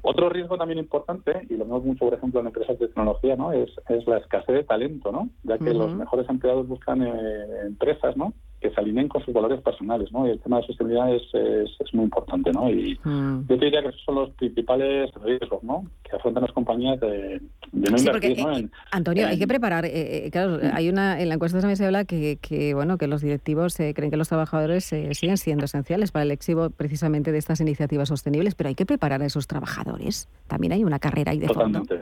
Otro 0.03 0.29
riesgo 0.29 0.57
también 0.57 0.79
importante, 0.79 1.45
y 1.49 1.55
lo 1.55 1.65
vemos 1.65 1.83
mucho, 1.83 2.05
por 2.05 2.13
ejemplo, 2.13 2.39
en 2.39 2.47
empresas 2.47 2.77
de 2.77 2.87
tecnología, 2.87 3.35
¿no? 3.35 3.51
Es, 3.51 3.69
es 3.89 4.05
la 4.07 4.17
escasez 4.17 4.55
de 4.55 4.63
talento, 4.63 5.11
¿no? 5.11 5.29
Ya 5.43 5.57
que 5.57 5.73
los 5.73 5.93
mejores 5.95 6.29
empleados 6.29 6.67
buscan 6.67 7.01
eh, 7.01 7.65
empresas, 7.65 8.15
¿no? 8.15 8.33
Que 8.61 8.71
se 8.71 8.79
alineen 8.79 9.07
con 9.07 9.23
sus 9.23 9.33
valores 9.33 9.61
personales, 9.61 10.11
¿no? 10.11 10.27
Y 10.27 10.31
el 10.31 10.39
tema 10.39 10.57
de 10.57 10.67
sostenibilidad 10.67 11.13
es, 11.13 11.23
es, 11.33 11.93
muy 11.93 12.05
importante, 12.05 12.51
¿no? 12.51 12.69
Y 12.69 12.97
mm. 13.03 13.47
yo 13.47 13.57
diría 13.57 13.81
que 13.81 13.89
esos 13.89 14.01
son 14.01 14.15
los 14.15 14.29
principales 14.31 15.11
riesgos, 15.23 15.63
¿no? 15.63 15.85
Que 16.03 16.15
afrontan 16.15 16.43
las 16.43 16.51
compañías 16.51 16.99
de, 16.99 17.41
no 17.71 17.97
invertir, 17.97 18.39
¿no? 18.39 18.57
Eh, 18.57 18.69
Antonio, 18.91 19.27
hay 19.27 19.37
que 19.37 19.47
preparar, 19.47 19.85
eh, 19.85 20.25
eh, 20.25 20.31
claro, 20.31 20.57
mm. 20.57 20.71
hay 20.73 20.89
una, 20.89 21.21
en 21.21 21.29
la 21.29 21.35
encuesta 21.35 21.59
también 21.59 21.77
se 21.77 21.85
habla 21.85 22.05
que, 22.05 22.37
que 22.41 22.73
bueno, 22.73 22.97
que 22.97 23.07
los 23.07 23.21
directivos 23.21 23.75
creen 23.75 24.09
que 24.09 24.17
los 24.17 24.29
trabajadores 24.29 24.85
siguen 24.85 25.37
siendo 25.37 25.65
esenciales 25.65 26.11
para 26.11 26.23
el 26.23 26.31
éxito 26.31 26.69
precisamente 26.69 27.31
de 27.31 27.37
estas 27.37 27.61
iniciativas 27.61 28.09
sostenibles, 28.09 28.55
pero 28.55 28.69
hay 28.69 28.75
que 28.75 28.85
preparar 28.85 29.21
a 29.21 29.25
esos 29.25 29.47
trabajadores. 29.47 30.27
También 30.47 30.73
hay 30.73 30.83
una 30.83 30.99
carrera 30.99 31.31
ahí 31.31 31.39
de 31.39 31.47
Totalmente. 31.47 31.99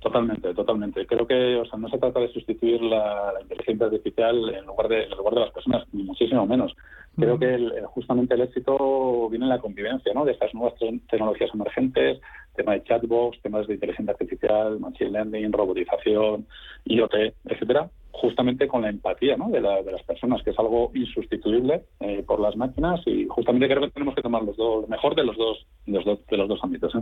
Totalmente, 0.00 0.54
totalmente. 0.54 1.06
Creo 1.06 1.26
que 1.26 1.56
o 1.56 1.64
sea, 1.66 1.78
no 1.78 1.88
se 1.90 1.98
trata 1.98 2.20
de 2.20 2.32
sustituir 2.32 2.80
la, 2.80 3.34
inteligencia 3.42 3.86
artificial 3.86 4.54
en 4.54 4.64
lugar 4.64 4.88
de 4.88 5.04
en 5.04 5.10
lugar 5.10 5.34
de 5.34 5.40
las 5.40 5.50
personas, 5.52 5.86
ni 5.92 6.02
muchísimo 6.02 6.46
menos. 6.46 6.74
Creo 7.16 7.38
que 7.38 7.82
justamente 7.86 8.34
el 8.34 8.40
éxito 8.40 9.28
viene 9.28 9.44
en 9.44 9.50
la 9.50 9.58
convivencia 9.58 10.14
¿no? 10.14 10.24
de 10.24 10.32
estas 10.32 10.54
nuevas 10.54 10.74
tecnologías 11.10 11.50
emergentes, 11.52 12.18
tema 12.56 12.72
de 12.72 12.84
chatbots, 12.84 13.42
temas 13.42 13.66
de 13.66 13.74
inteligencia 13.74 14.12
artificial, 14.12 14.80
machine 14.80 15.10
learning, 15.10 15.52
robotización, 15.52 16.46
IoT, 16.86 17.14
etcétera, 17.44 17.90
justamente 18.12 18.68
con 18.68 18.82
la 18.82 18.90
empatía 18.90 19.36
¿no? 19.36 19.50
de, 19.50 19.60
la, 19.60 19.82
de 19.82 19.92
las 19.92 20.02
personas, 20.02 20.42
que 20.42 20.50
es 20.50 20.58
algo 20.58 20.90
insustituible 20.94 21.84
eh, 22.00 22.22
por 22.26 22.40
las 22.40 22.56
máquinas 22.56 23.00
y 23.06 23.26
justamente 23.28 23.68
creo 23.68 23.80
que 23.80 23.90
tenemos 23.90 24.14
que 24.14 24.22
tomar 24.22 24.42
los 24.42 24.56
dos, 24.56 24.88
mejor 24.88 25.14
de 25.14 25.24
los 25.24 25.36
dos, 25.36 25.66
los 25.86 26.04
dos, 26.04 26.18
de 26.26 26.36
los 26.36 26.48
dos 26.48 26.60
ámbitos. 26.62 26.94
¿eh? 26.94 27.00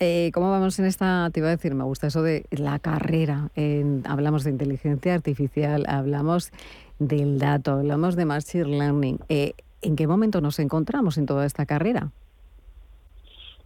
Eh, 0.00 0.30
cómo 0.32 0.50
vamos 0.50 0.78
en 0.78 0.86
esta? 0.86 1.30
Te 1.32 1.40
iba 1.40 1.48
a 1.48 1.52
decir, 1.52 1.74
me 1.74 1.84
gusta 1.84 2.06
eso 2.06 2.22
de 2.22 2.44
la 2.50 2.78
carrera. 2.78 3.50
hablamos 4.04 4.44
de 4.44 4.50
inteligencia 4.50 5.14
artificial, 5.14 5.84
hablamos 5.88 6.52
del 6.98 7.38
dato, 7.38 7.72
hablamos 7.72 8.16
de 8.16 8.24
machine 8.24 8.64
learning. 8.64 9.18
¿En 9.28 9.96
qué 9.96 10.06
momento 10.06 10.40
nos 10.40 10.58
encontramos 10.58 11.18
en 11.18 11.26
toda 11.26 11.44
esta 11.44 11.66
carrera? 11.66 12.12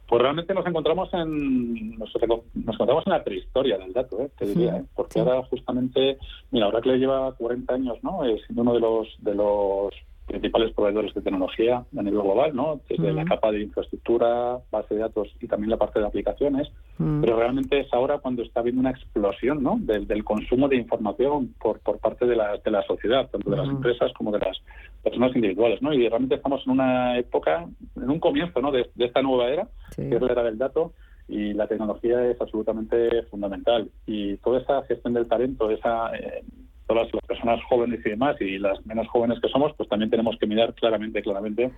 Pues 0.09 0.23
realmente 0.23 0.55
nos 0.55 0.67
encontramos 0.67 1.13
en 1.15 1.99
nos, 1.99 2.15
encontramos 2.15 3.07
en 3.07 3.13
la 3.13 3.25
prehistoria 3.25 3.77
del 3.77 3.93
dato, 3.93 4.21
¿eh? 4.21 4.31
te 4.39 4.47
diría, 4.47 4.77
¿eh? 4.77 4.85
porque 4.95 5.19
ahora 5.19 5.43
justamente, 5.45 6.19
mira, 6.53 6.67
ahora 6.67 6.81
que 6.81 6.91
le 6.91 6.99
lleva 6.99 7.33
40 7.33 7.75
años, 7.75 7.99
¿no? 8.03 8.25
Es 8.25 8.41
uno 8.55 8.73
de 8.73 8.81
los 8.81 9.09
de 9.19 9.35
los 9.35 9.93
principales 10.27 10.73
proveedores 10.75 11.15
de 11.15 11.23
tecnología 11.23 11.85
a 11.97 12.03
nivel 12.03 12.21
global, 12.21 12.55
¿no? 12.55 12.81
Desde 12.89 13.13
la 13.13 13.25
capa 13.25 13.53
de 13.53 13.63
infraestructura, 13.63 14.59
base 14.71 14.95
de 14.95 15.01
datos 15.01 15.29
y 15.41 15.47
también 15.47 15.71
la 15.71 15.77
parte 15.77 16.01
de 16.01 16.07
aplicaciones. 16.07 16.69
Pero 16.99 17.37
realmente 17.37 17.79
es 17.81 17.93
ahora 17.93 18.19
cuando 18.19 18.43
está 18.43 18.61
habiendo 18.61 18.81
una 18.81 18.91
explosión, 18.91 19.63
¿no? 19.63 19.79
Del, 19.79 20.25
consumo 20.25 20.69
de 20.69 20.77
información 20.77 21.55
por, 21.61 21.79
por 21.81 21.99
parte 21.99 22.27
de 22.27 22.35
la, 22.35 22.57
de 22.57 22.71
la 22.71 22.83
sociedad, 22.83 23.29
tanto 23.31 23.51
de 23.51 23.57
las 23.57 23.69
empresas 23.69 24.13
como 24.15 24.33
de 24.33 24.41
las 24.41 24.59
personas 25.03 25.35
individuales, 25.37 25.81
¿no? 25.83 25.93
Y 25.93 26.09
realmente 26.09 26.35
estamos 26.35 26.63
en 26.67 26.73
una 26.73 27.19
época, 27.19 27.67
en 27.95 28.11
un 28.11 28.19
comienzo, 28.19 28.61
¿no? 28.61 28.73
De, 28.73 28.91
esta 28.99 29.23
nueva 29.23 29.49
era, 29.49 29.69
que 29.95 30.09
es 30.09 30.21
la 30.23 30.33
era 30.33 30.43
del 30.43 30.59
dato, 30.59 30.93
y 31.29 31.53
la 31.53 31.67
tecnología 31.67 32.31
es 32.31 32.41
absolutamente 32.41 33.23
fundamental. 33.25 33.89
Y 34.07 34.37
toda 34.39 34.61
esa 34.61 34.83
gestión 34.83 35.15
del 35.15 35.29
talento, 35.29 35.71
esa 35.71 36.17
eh, 36.17 36.43
todas 36.87 37.13
las 37.13 37.25
personas 37.27 37.61
jóvenes 37.65 38.01
y 38.05 38.11
demás 38.11 38.37
y 38.41 38.59
las 38.59 38.85
menos 38.87 39.09
jóvenes 39.09 39.41
que 39.41 39.49
somos, 39.49 39.73
pues 39.77 39.89
también 39.89 40.11
tenemos 40.11 40.37
que 40.39 40.47
mirar 40.47 40.75
claramente, 40.75 41.23
claramente 41.23 41.71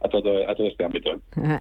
a 0.00 0.08
todo, 0.08 0.48
a 0.48 0.54
todo 0.54 0.66
este 0.66 0.84
ámbito. 0.84 1.10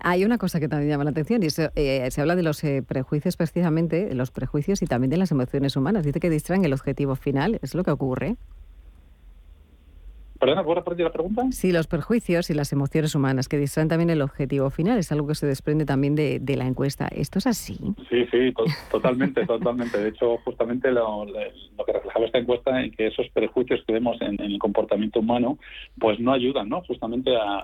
Hay 0.02 0.26
una 0.26 0.38
cosa 0.38 0.60
que 0.60 0.68
también 0.68 0.90
llama 0.90 1.04
la 1.04 1.12
atención 1.12 1.44
y 1.44 1.50
se, 1.50 1.70
eh, 1.76 2.10
se 2.12 2.22
habla 2.22 2.36
de 2.36 2.44
los 2.44 2.64
eh, 2.64 2.84
prejuicios 2.86 3.38
precisamente, 3.38 4.14
los 4.14 4.32
prejuicios 4.32 4.82
y 4.82 4.86
también 4.86 5.10
de 5.12 5.18
las 5.18 5.32
emociones 5.32 5.76
humanas. 5.76 6.06
Dice 6.06 6.20
que 6.20 6.30
distraen 6.30 6.66
el 6.66 6.74
objetivo 6.74 7.16
final, 7.16 7.60
¿es 7.62 7.76
lo 7.76 7.84
que 7.84 7.92
ocurre? 7.92 8.36
Perdona, 10.44 10.66
¿puedo 10.66 10.82
repetir 10.82 11.06
la 11.06 11.12
pregunta? 11.14 11.44
Sí, 11.52 11.72
los 11.72 11.88
perjuicios 11.88 12.50
y 12.50 12.54
las 12.54 12.74
emociones 12.74 13.16
humanas 13.16 13.48
que 13.48 13.58
distraen 13.58 13.88
también 13.88 14.10
el 14.10 14.22
objetivo 14.22 14.70
final. 14.72 15.00
Es 15.00 15.10
algo 15.14 15.26
que 15.26 15.36
se 15.36 15.48
desprende 15.48 15.86
también 15.86 16.16
de, 16.16 16.56
la 16.58 16.68
encuesta. 16.68 17.08
¿Esto 17.08 17.40
es 17.40 17.48
así? 17.48 17.78
Sí, 18.10 18.26
sí, 18.30 18.54
totalmente, 18.92 19.46
totalmente. 19.48 19.98
De 19.98 20.10
hecho, 20.10 20.38
justamente 20.44 20.92
lo, 20.92 21.26
que 21.86 21.94
reflejaba 21.94 22.26
esta 22.26 22.40
encuesta 22.40 22.84
es 22.84 22.94
que 22.94 23.08
esos 23.08 23.30
perjuicios 23.30 23.86
que 23.88 23.94
vemos 23.94 24.22
en, 24.22 24.38
el 24.42 24.60
comportamiento 24.60 25.22
humano, 25.22 25.58
pues 25.98 26.20
no 26.20 26.34
ayudan, 26.34 26.68
¿no? 26.68 26.82
Justamente 26.82 27.34
a, 27.38 27.64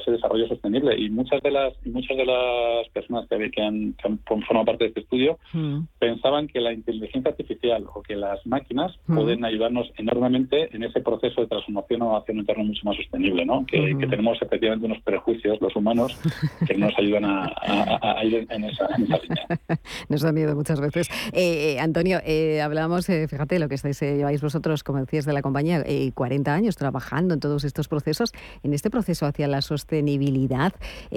ese 0.00 0.12
desarrollo 0.12 0.48
sostenible. 0.48 0.98
Y 0.98 1.10
muchas 1.10 1.42
de 1.42 1.50
las 1.50 1.74
muchas 1.84 2.16
de 2.16 2.24
las 2.24 2.88
personas 2.88 3.28
que, 3.28 3.50
que, 3.50 3.62
han, 3.62 3.92
que 3.92 4.08
han 4.08 4.18
formado 4.24 4.64
parte 4.64 4.84
de 4.84 4.88
este 4.88 5.00
estudio 5.00 5.38
mm. 5.52 5.80
pensaban 5.98 6.48
que 6.48 6.60
la 6.60 6.72
inteligencia 6.72 7.32
artificial 7.32 7.84
o 7.92 8.02
que 8.02 8.16
las 8.16 8.46
máquinas 8.46 8.98
mm. 9.08 9.14
pueden 9.14 9.44
ayudarnos 9.44 9.92
enormemente 9.98 10.74
en 10.74 10.84
ese 10.84 11.02
proceso 11.02 11.42
de 11.42 11.48
transformación 11.48 12.13
hacia 12.16 12.32
un 12.32 12.40
entorno 12.40 12.64
mucho 12.64 12.80
más 12.84 12.96
sostenible, 12.96 13.44
¿no? 13.44 13.64
Que, 13.66 13.94
tenemos 14.08 14.40
efectivamente 14.40 14.86
unos 14.86 15.00
prejuicios, 15.02 15.60
los 15.60 15.74
humanos, 15.76 16.18
que 16.66 16.76
nos 16.76 16.96
ayudan 16.98 17.24
a, 17.24 18.24
ir 18.24 18.46
en 18.50 18.64
esa, 18.64 18.88
línea. 18.96 19.18
Nos 20.08 20.22
da 20.22 20.32
miedo 20.32 20.54
muchas 20.54 20.80
veces. 20.80 21.08
Eh, 21.32 21.74
eh, 21.74 21.80
Antonio, 21.80 22.18
eh, 22.24 22.60
hablábamos, 22.60 23.06
fíjate, 23.06 23.58
lo 23.58 23.68
que 23.68 23.74
estáis, 23.74 24.00
lleváis 24.00 24.40
vosotros, 24.40 24.82
como 24.84 25.00
decías, 25.00 25.24
de 25.24 25.32
la 25.32 25.42
compañía, 25.42 25.84
40 26.14 26.54
años 26.54 26.76
trabajando 26.76 27.34
en 27.34 27.40
todos 27.40 27.64
estos 27.64 27.88
procesos. 27.88 28.32
En 28.62 28.74
este 28.74 28.90
proceso 28.90 29.26
hacia 29.26 29.48
la 29.48 29.62
sostenibilidad, 29.62 30.72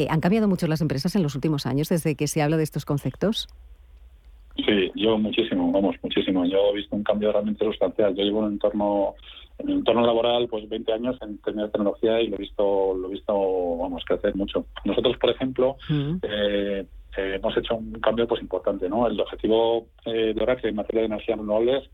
¿han 0.10 0.20
cambiado 0.20 0.48
mucho 0.48 0.68
las 0.68 0.82
empresas 0.82 1.16
en 1.16 1.24
los 1.24 1.36
últimos 1.36 1.66
años 1.66 1.90
desde 1.90 2.16
que 2.16 2.28
se 2.28 2.42
habla 2.42 2.58
de 2.58 2.64
estos 2.64 2.86
conceptos? 2.86 3.48
Sí, 4.66 4.92
yo 4.96 5.18
muchísimo, 5.18 5.72
vamos, 5.72 5.96
muchísimo. 6.02 6.46
Yo 6.46 6.72
he 6.72 6.78
visto 6.78 6.96
un 6.96 7.04
cambio 7.04 7.32
realmente 7.32 7.64
sustancial. 7.64 8.16
Yo 8.16 8.24
llevo 8.24 8.40
en 8.40 8.46
un 8.46 8.52
entorno 8.54 9.16
en 9.60 9.70
el 9.70 9.78
entorno 9.78 10.06
laboral, 10.06 10.48
pues 10.48 10.68
20 10.70 10.94
años 10.94 11.18
en 11.22 11.38
términos 11.40 11.70
de 11.70 11.72
tecnología 11.72 12.22
y 12.22 12.28
lo 12.28 12.36
he 12.36 12.40
visto, 12.40 12.94
lo 12.96 13.08
he 13.08 13.12
visto, 13.12 13.34
vamos, 13.78 14.04
crecer 14.06 14.36
mucho. 14.36 14.66
Nosotros, 14.86 15.18
por 15.18 15.30
ejemplo, 15.32 15.78
eh, 15.90 16.86
eh, 17.18 17.36
hemos 17.36 17.58
hecho 17.58 17.76
un 17.76 17.94
cambio 17.94 18.28
pues 18.28 18.42
importante, 18.42 18.88
¿no? 18.88 19.08
El 19.08 19.20
objetivo 19.20 19.88
eh, 20.06 20.34
de 20.36 20.44
Oracle 20.44 20.70
en 20.70 20.76
materia 20.76 21.02
de 21.02 21.08
energías 21.08 21.40
renovables 21.40 21.90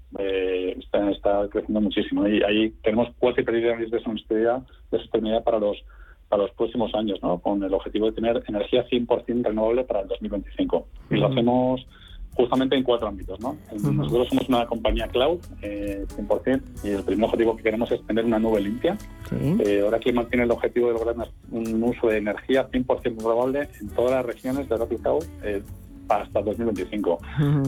está, 0.78 1.10
está, 1.12 1.48
creciendo 1.50 1.80
muchísimo 1.80 2.28
y 2.28 2.44
ahí 2.44 2.72
tenemos 2.84 3.10
cuatro 3.20 3.44
prioridades 3.46 3.90
de 3.90 4.02
sostenibilidad, 4.02 4.62
de 4.92 5.00
sostenibilidad 5.00 5.44
para 5.44 5.60
los 5.60 5.78
para 6.30 6.44
los 6.44 6.52
próximos 6.54 6.94
años, 6.96 7.20
¿no? 7.22 7.38
Con 7.40 7.64
el 7.64 7.72
objetivo 7.76 8.08
de 8.08 8.14
tener 8.14 8.44
energía 8.48 8.88
100% 8.90 9.44
renovable 9.44 9.84
para 9.84 10.02
el 10.02 10.08
2025. 10.08 10.88
Y 11.12 11.18
lo 11.18 11.28
hacemos 11.28 11.86
justamente 12.36 12.76
en 12.76 12.84
cuatro 12.84 13.08
ámbitos. 13.08 13.40
¿no? 13.40 13.58
Nosotros 13.72 14.28
somos 14.30 14.50
una 14.50 14.66
compañía 14.66 15.08
cloud, 15.08 15.40
eh, 15.62 16.06
100%, 16.16 16.62
y 16.84 16.90
el 16.90 17.04
primer 17.04 17.26
objetivo 17.26 17.56
que 17.56 17.64
queremos 17.64 17.92
es 17.92 18.06
tener 18.06 18.26
una 18.26 18.40
nube 18.40 18.62
limpia. 18.62 18.98
Eh, 19.32 19.82
Oracle 19.82 20.14
mantiene 20.14 20.44
el 20.44 20.52
objetivo 20.52 20.88
de 20.88 20.94
lograr 20.94 21.16
un 21.52 21.84
uso 21.84 22.08
de 22.08 22.18
energía 22.18 22.70
100% 22.70 23.18
renovable 23.18 23.70
en 23.80 23.90
todas 23.90 24.12
las 24.12 24.26
regiones 24.26 24.68
de 24.68 24.76
Oracle 24.76 24.98
Cloud 24.98 25.24
eh, 25.44 25.62
hasta 26.10 26.42
2025. 26.42 27.20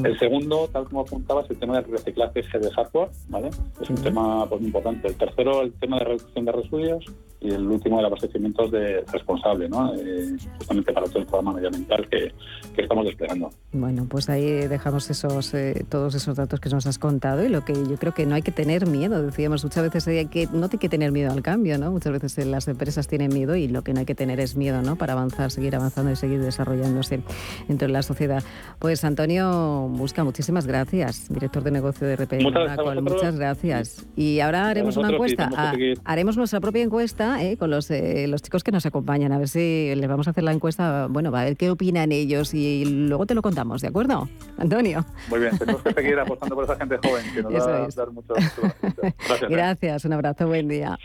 El 0.03 0.19
segundo, 0.19 0.69
tal 0.72 0.86
como 0.86 1.01
apuntabas, 1.01 1.50
el 1.50 1.57
tema 1.57 1.79
del 1.81 1.91
reciclaje 1.91 2.41
de 2.41 2.72
hardware, 2.72 3.10
¿vale? 3.29 3.50
Es 3.81 3.89
un 3.89 3.95
tema 3.95 4.45
pues, 4.48 4.62
muy 4.62 4.67
importante. 4.67 5.07
El 5.07 5.15
tercero, 5.15 5.62
el 5.62 5.74
tema 5.74 6.00
de 6.00 6.05
reducción 6.05 6.45
de 6.45 6.51
residuos. 6.51 7.05
Y 7.46 7.52
el 7.52 7.68
último 7.68 8.00
el 8.00 8.06
abastecimiento 8.06 8.68
de 8.68 9.04
responsable, 9.12 9.70
¿no? 9.70 9.94
Eh, 9.96 10.36
justamente 10.58 10.92
para 10.94 11.08
todo 11.08 11.20
el 11.20 11.25
programa 11.25 11.54
medioambiental 11.54 12.08
que, 12.10 12.34
que, 12.75 12.82
estamos 12.82 13.06
desplegando. 13.06 13.50
Bueno, 13.72 14.06
pues 14.10 14.30
ahí 14.30 14.68
dejamos 14.68 15.10
esos 15.10 15.54
eh, 15.54 15.86
todos 15.90 16.16
esos 16.16 16.36
datos 16.36 16.60
que 16.60 16.70
nos 16.70 16.86
has 16.88 17.00
contado 17.00 17.44
y 17.44 17.50
lo 17.50 17.64
que 17.64 17.74
yo 17.74 17.98
creo 17.98 18.14
que 18.14 18.25
no 18.25 18.36
hay 18.36 18.42
que 18.42 18.52
tener 18.52 18.88
miedo. 18.88 19.22
Decíamos 19.22 19.64
muchas 19.64 19.84
veces 19.84 20.08
hay 20.08 20.25
que 20.28 20.48
no 20.52 20.68
hay 20.72 20.78
que 20.78 20.90
tener 20.90 21.12
miedo 21.12 21.32
al 21.32 21.42
cambio, 21.42 21.78
¿no? 21.78 21.92
Muchas 21.92 22.14
veces 22.14 22.46
las 22.46 22.68
empresas 22.68 23.08
tienen 23.08 23.34
miedo 23.34 23.56
y 23.56 23.68
lo 23.68 23.84
que 23.84 23.94
no 23.94 24.00
hay 24.00 24.06
que 24.06 24.16
tener 24.16 24.40
es 24.40 24.56
miedo, 24.56 24.82
¿no? 24.82 24.96
Para 24.96 25.14
avanzar, 25.14 25.52
seguir 25.52 25.75
avanzando 25.75 26.12
y 26.12 26.16
seguir 26.16 26.42
desarrollándose 26.42 27.22
dentro 27.68 27.88
de 27.88 27.94
la 27.94 28.04
sociedad. 28.04 28.44
Pues 28.80 29.04
Antonio 29.04 29.88
Busca, 29.90 30.24
muchísimas 30.24 30.66
gracias, 30.68 31.32
director 31.32 31.64
de 31.64 31.72
negocio 31.72 32.08
de 32.08 32.16
RP 32.16 32.42
Muchas, 32.42 32.78
Muchas 33.02 33.36
gracias. 33.38 34.08
Y 34.16 34.40
ahora 34.40 34.68
haremos 34.68 34.98
una 34.98 35.12
encuesta. 35.12 35.50
Ah, 35.56 35.74
haremos 36.04 36.38
nuestra 36.38 36.60
propia 36.60 36.84
encuesta 36.84 37.35
¿eh? 37.44 37.58
con 37.58 37.70
los, 37.70 37.89
eh, 37.92 38.27
los 38.27 38.42
chicos 38.42 38.63
que 38.63 38.72
nos 38.72 38.86
acompañan. 38.86 39.32
A 39.32 39.38
ver 39.38 39.48
si 39.48 39.94
les 39.96 40.08
vamos 40.08 40.27
a 40.27 40.32
hacer 40.32 40.44
la 40.44 40.51
encuesta. 40.51 41.08
Bueno, 41.10 41.32
va 41.32 41.42
a 41.42 41.46
ver 41.46 41.58
qué 41.58 41.70
opinan 41.70 42.12
ellos 42.12 42.54
y 42.54 42.86
luego 42.86 43.25
te 43.25 43.36
lo 43.36 43.42
contamos, 43.42 43.82
¿de 43.82 43.88
acuerdo? 43.88 44.30
Antonio. 44.58 45.06
Muy 45.30 45.39
bien, 45.39 45.58
tenemos 45.58 45.82
que 45.82 45.94
seguir 45.94 46.20
apostando 46.20 46.56
por 46.56 46.63
esa 46.63 46.75
gente 46.75 46.98
joven 47.04 47.25
que 47.34 47.44
nos 47.44 47.54
va 47.54 47.84
a 47.84 47.88
dar 47.88 48.12
mucho. 48.12 48.34
Gracias. 48.36 49.42
¿eh? 49.42 49.48
Gracias, 49.50 50.06
un 50.06 50.13
abrazo, 50.13 50.48
buen 50.48 50.68
día. 50.68 50.98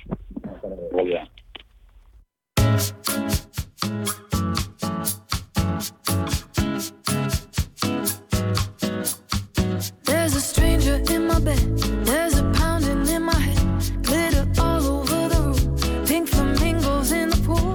Buen 0.93 1.07
día. 1.07 1.31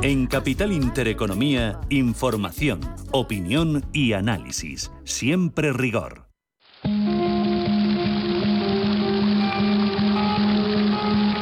En 0.06 0.28
Capital 0.28 0.72
Intereconomía, 0.72 1.80
información, 1.90 2.80
opinión 3.12 3.84
y 3.92 4.14
análisis. 4.14 4.92
Siempre 5.04 5.74
rigor. 5.74 6.28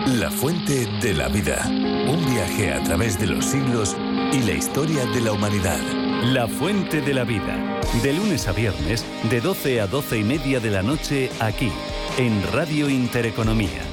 La 0.08 0.32
fuente 0.32 0.86
de 1.01 1.13
la 1.13 1.27
vida. 1.27 1.62
Un 2.08 2.25
viaje 2.34 2.72
a 2.72 2.82
través 2.84 3.20
de 3.20 3.27
los 3.27 3.43
siglos 3.43 3.98
y 4.32 4.39
la 4.43 4.53
historia 4.53 5.05
de 5.08 5.20
la 5.20 5.34
humanidad. 5.34 5.82
La 6.24 6.48
fuente 6.48 7.01
de 7.01 7.13
la 7.13 7.25
vida. 7.25 7.82
De 8.01 8.13
lunes 8.13 8.48
a 8.48 8.53
viernes, 8.53 9.05
de 9.29 9.41
12 9.41 9.82
a 9.82 9.88
12 9.88 10.20
y 10.20 10.24
media 10.24 10.62
de 10.62 10.72
la 10.72 10.84
noche, 10.84 11.29
aquí, 11.41 11.70
en 12.17 12.41
Radio 12.53 12.89
Intereconomía. 12.89 13.92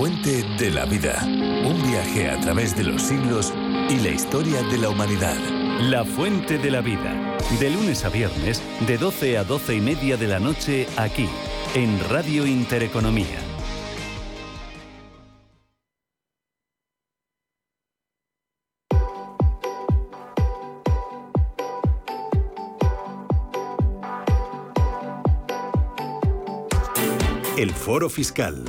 Fuente 0.00 0.42
de 0.56 0.70
la 0.70 0.86
vida. 0.86 1.22
Un 1.26 1.82
viaje 1.82 2.30
a 2.30 2.40
través 2.40 2.74
de 2.74 2.84
los 2.84 3.02
siglos 3.02 3.52
y 3.90 3.98
la 3.98 4.08
historia 4.08 4.62
de 4.62 4.78
la 4.78 4.88
humanidad. 4.88 5.36
La 5.78 6.06
fuente 6.06 6.56
de 6.56 6.70
la 6.70 6.80
vida. 6.80 7.36
De 7.60 7.68
lunes 7.68 8.02
a 8.06 8.08
viernes, 8.08 8.62
de 8.86 8.96
12 8.96 9.36
a 9.36 9.44
12 9.44 9.74
y 9.74 9.80
media 9.82 10.16
de 10.16 10.26
la 10.26 10.40
noche, 10.40 10.86
aquí, 10.96 11.28
en 11.74 12.00
Radio 12.08 12.46
Intereconomía. 12.46 13.26
El 27.58 27.74
Foro 27.74 28.08
Fiscal. 28.08 28.64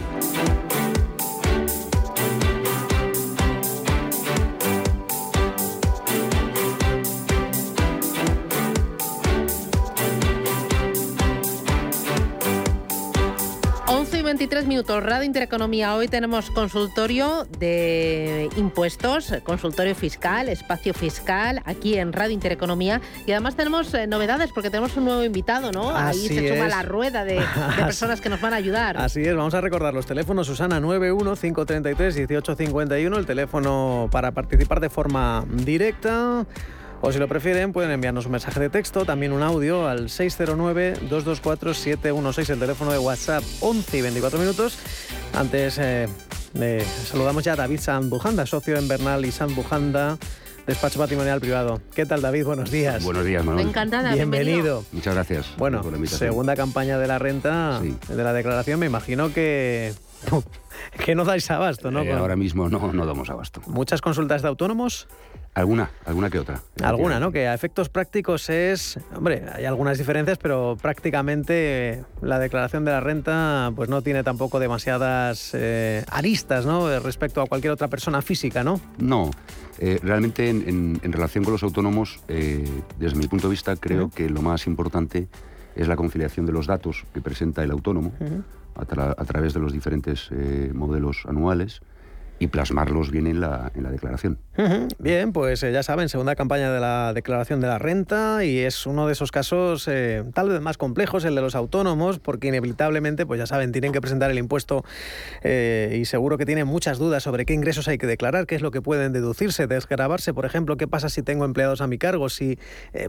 Minutos, 14.82 15.04
Radio 15.04 15.26
Intereconomía. 15.26 15.96
Hoy 15.96 16.08
tenemos 16.08 16.50
consultorio 16.50 17.46
de 17.60 18.50
impuestos, 18.56 19.32
consultorio 19.44 19.94
fiscal, 19.94 20.50
espacio 20.50 20.96
fiscal, 20.96 21.62
aquí 21.66 22.00
en 22.00 22.12
Radio 22.12 22.34
Intereconomía. 22.34 23.00
Y 23.28 23.32
además 23.32 23.56
tenemos 23.56 23.94
eh, 23.94 24.08
novedades 24.08 24.52
porque 24.52 24.72
tenemos 24.72 24.98
un 24.98 25.06
nuevo 25.06 25.24
invitado, 25.24 25.72
¿no? 25.72 25.96
Así 25.96 26.30
Ahí 26.30 26.36
se 26.36 26.56
suma 26.56 26.68
la 26.68 26.82
rueda 26.82 27.24
de, 27.26 27.36
de, 27.36 27.84
personas 27.86 28.22
que 28.22 28.30
nos 28.30 28.42
van 28.42 28.54
a 28.54 28.56
ayudar. 28.56 28.98
Así 28.98 29.22
es, 29.22 29.36
vamos 29.36 29.54
a 29.54 29.62
recordar 29.62 29.94
los 29.94 30.08
teléfonos 30.08 30.48
Susana 30.48 30.80
91-533-1851, 30.80 33.18
el 33.20 33.28
teléfono 33.28 34.10
para 34.12 34.32
participar 34.32 34.80
de 34.80 34.90
forma 34.90 35.46
directa. 35.48 36.48
O 37.04 37.12
si 37.12 37.18
lo 37.18 37.28
prefieren, 37.28 37.74
pueden 37.74 37.90
enviarnos 37.90 38.28
un 38.28 38.34
mensaje 38.34 38.60
de 38.60 38.70
texto, 38.70 39.06
también 39.06 39.32
un 39.32 39.42
audio 39.42 39.88
al 39.88 40.10
609-224-716, 40.10 42.52
el 42.52 42.60
teléfono 42.60 42.92
de 42.92 43.00
WhatsApp, 43.00 43.44
11 43.60 43.98
y 43.98 44.02
24 44.02 44.38
minutos. 44.38 44.78
Antes 45.34 45.80
eh, 45.80 46.08
saludamos 47.06 47.44
ya 47.44 47.54
a 47.54 47.56
David 47.56 47.80
Bujanda, 48.04 48.46
socio 48.46 48.78
en 48.78 48.88
Bernal 48.88 49.26
y 49.26 49.34
Bujanda, 49.56 50.20
despacho 50.68 51.00
patrimonial 51.00 51.42
privado. 51.42 51.82
¿Qué 51.96 52.06
tal, 52.06 52.22
David? 52.22 52.46
Buenos 52.46 52.70
días. 52.70 53.04
Buenos 53.04 53.26
días, 53.26 53.44
Manuel. 53.44 53.70
Encantada, 53.70 54.14
bienvenido. 54.14 54.86
Muchas 54.92 55.16
gracias. 55.16 55.56
Bueno, 55.58 55.82
segunda 56.06 56.56
campaña 56.56 57.00
de 57.00 57.08
la 57.08 57.18
renta, 57.18 57.82
de 57.82 58.24
la 58.24 58.32
declaración, 58.32 58.80
me 58.80 58.86
imagino 58.86 59.34
que... 59.34 59.96
que 61.04 61.16
no 61.16 61.26
dais 61.26 61.50
abasto, 61.50 61.90
¿no? 61.90 62.04
Eh, 62.04 62.14
ahora 62.14 62.36
mismo 62.36 62.70
no, 62.70 62.94
no 62.94 63.08
damos 63.08 63.32
abasto. 63.32 63.60
¿Muchas 63.66 64.02
consultas 64.02 64.44
de 64.44 64.50
autónomos? 64.50 65.08
Alguna, 65.54 65.92
alguna 66.06 66.30
que 66.30 66.40
otra. 66.40 66.62
Alguna, 66.82 67.20
¿no? 67.20 67.34
Que 67.34 67.46
a 67.48 67.54
efectos 67.54 67.90
prácticos 67.90 68.50
es, 68.50 68.98
hombre, 69.14 69.44
hay 69.54 69.66
algunas 69.66 69.98
diferencias, 69.98 70.38
pero 70.38 70.78
prácticamente 70.82 72.06
la 72.22 72.40
declaración 72.40 72.86
de 72.86 72.92
la 72.92 73.02
renta 73.02 73.74
pues 73.76 73.90
no 73.90 74.02
tiene 74.02 74.24
tampoco 74.24 74.60
demasiadas 74.60 75.52
eh, 75.54 76.06
aristas, 76.10 76.66
¿no? 76.66 77.00
Respecto 77.02 77.42
a 77.42 77.48
cualquier 77.48 77.74
otra 77.74 77.90
persona 77.90 78.22
física, 78.22 78.64
¿no? 78.64 78.80
No, 78.98 79.30
eh, 79.78 80.00
realmente 80.02 80.50
en, 80.50 81.02
relación 81.04 81.44
con 81.44 81.52
los 81.52 81.64
autónomos, 81.64 82.22
eh, 82.30 82.66
desde 82.98 83.18
mi 83.18 83.28
punto 83.28 83.48
de 83.48 83.52
vista, 83.52 83.76
creo 83.76 84.10
que 84.10 84.30
lo 84.30 84.42
más 84.42 84.68
importante 84.68 85.28
es 85.76 85.86
la 85.86 85.98
conciliación 85.98 86.46
de 86.46 86.54
los 86.54 86.66
datos 86.66 87.04
que 87.14 87.20
presenta 87.20 87.62
el 87.62 87.72
autónomo 87.72 88.14
a, 88.76 88.82
a, 88.82 89.26
través 89.26 89.54
de 89.54 89.60
los 89.60 89.74
diferentes 89.74 90.30
modelos 90.74 91.26
anuales 91.28 91.82
y 92.42 92.48
plasmarlos 92.48 93.12
bien 93.12 93.28
en 93.28 93.40
la, 93.40 93.72
en 93.76 93.84
la 93.84 93.92
declaración. 93.92 94.40
Bien, 94.98 95.32
pues 95.32 95.62
eh, 95.62 95.72
ya 95.72 95.84
saben, 95.84 96.10
segunda 96.10 96.36
campaña 96.36 96.72
de 96.72 96.80
la 96.80 97.14
declaración 97.14 97.62
de 97.62 97.68
la 97.68 97.78
renta 97.78 98.44
y 98.44 98.58
es 98.58 98.88
uno 98.88 99.06
de 99.06 99.14
esos 99.14 99.32
casos 99.32 99.88
eh, 99.88 100.24
tal 100.34 100.50
vez 100.50 100.60
más 100.60 100.80
complejos, 100.80 101.24
el 101.24 101.36
de 101.36 101.42
los 101.42 101.54
autónomos, 101.54 102.18
porque 102.18 102.48
inevitablemente, 102.48 103.28
pues 103.28 103.38
ya 103.38 103.46
saben, 103.46 103.72
tienen 103.72 103.92
que 103.92 104.02
presentar 104.02 104.32
el 104.32 104.40
impuesto 104.40 104.84
eh, 105.44 106.00
y 106.02 106.06
seguro 106.06 106.40
que 106.40 106.48
tienen 106.48 106.66
muchas 106.66 106.98
dudas 106.98 107.22
sobre 107.22 107.46
qué 107.46 107.54
ingresos 107.54 107.88
hay 107.88 108.00
que 108.00 108.08
declarar, 108.08 108.48
qué 108.48 108.56
es 108.56 108.64
lo 108.64 108.72
que 108.72 108.82
pueden 108.82 109.14
deducirse, 109.14 109.68
desgrabarse, 109.68 110.34
por 110.34 110.46
ejemplo, 110.46 110.78
qué 110.78 110.88
pasa 110.88 111.10
si 111.10 111.22
tengo 111.22 111.46
empleados 111.46 111.80
a 111.82 111.86
mi 111.86 112.00
cargo, 112.00 112.28
si 112.30 112.58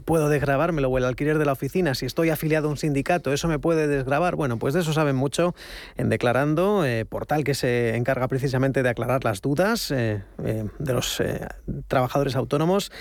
puedo 0.05 0.29
desgrabármelo 0.29 0.91
o 0.91 0.99
el 0.99 1.07
alquiler 1.07 1.39
de 1.39 1.47
la 1.47 1.53
oficina, 1.53 1.95
si 1.95 2.05
estoy 2.05 2.29
afiliado 2.29 2.69
a 2.69 2.71
un 2.71 2.77
sindicato, 2.77 3.33
eso 3.33 3.49
me 3.49 3.59
puede 3.59 3.87
desgrabar. 3.89 4.37
Bueno, 4.37 4.59
pues 4.59 4.75
de 4.75 4.81
eso 4.81 4.93
saben 4.93 5.17
mucho 5.17 5.55
en 5.97 6.11
Declarando, 6.11 6.85
portal 7.09 7.45
que 7.45 7.55
se 7.55 7.97
encarga 7.97 8.29
precisamente 8.29 8.83
de 8.83 8.91
aclarar 8.91 9.22
las 9.25 9.43
dudas 9.43 9.91
eh, 9.91 10.23
eh, 10.45 10.65
de 10.79 10.93
los 10.93 11.21
eh, 11.21 11.47
trabajadores 11.89 12.37
autónomos 12.37 12.93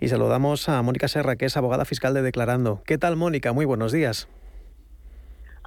y 0.00 0.08
saludamos 0.08 0.68
a 0.68 0.82
Mónica 0.82 1.08
Serra, 1.08 1.36
que 1.36 1.46
es 1.46 1.56
abogada 1.56 1.84
fiscal 1.84 2.14
de 2.14 2.22
Declarando. 2.22 2.82
¿Qué 2.86 2.98
tal, 2.98 3.16
Mónica? 3.16 3.52
Muy 3.52 3.64
buenos 3.64 3.92
días. 3.92 4.28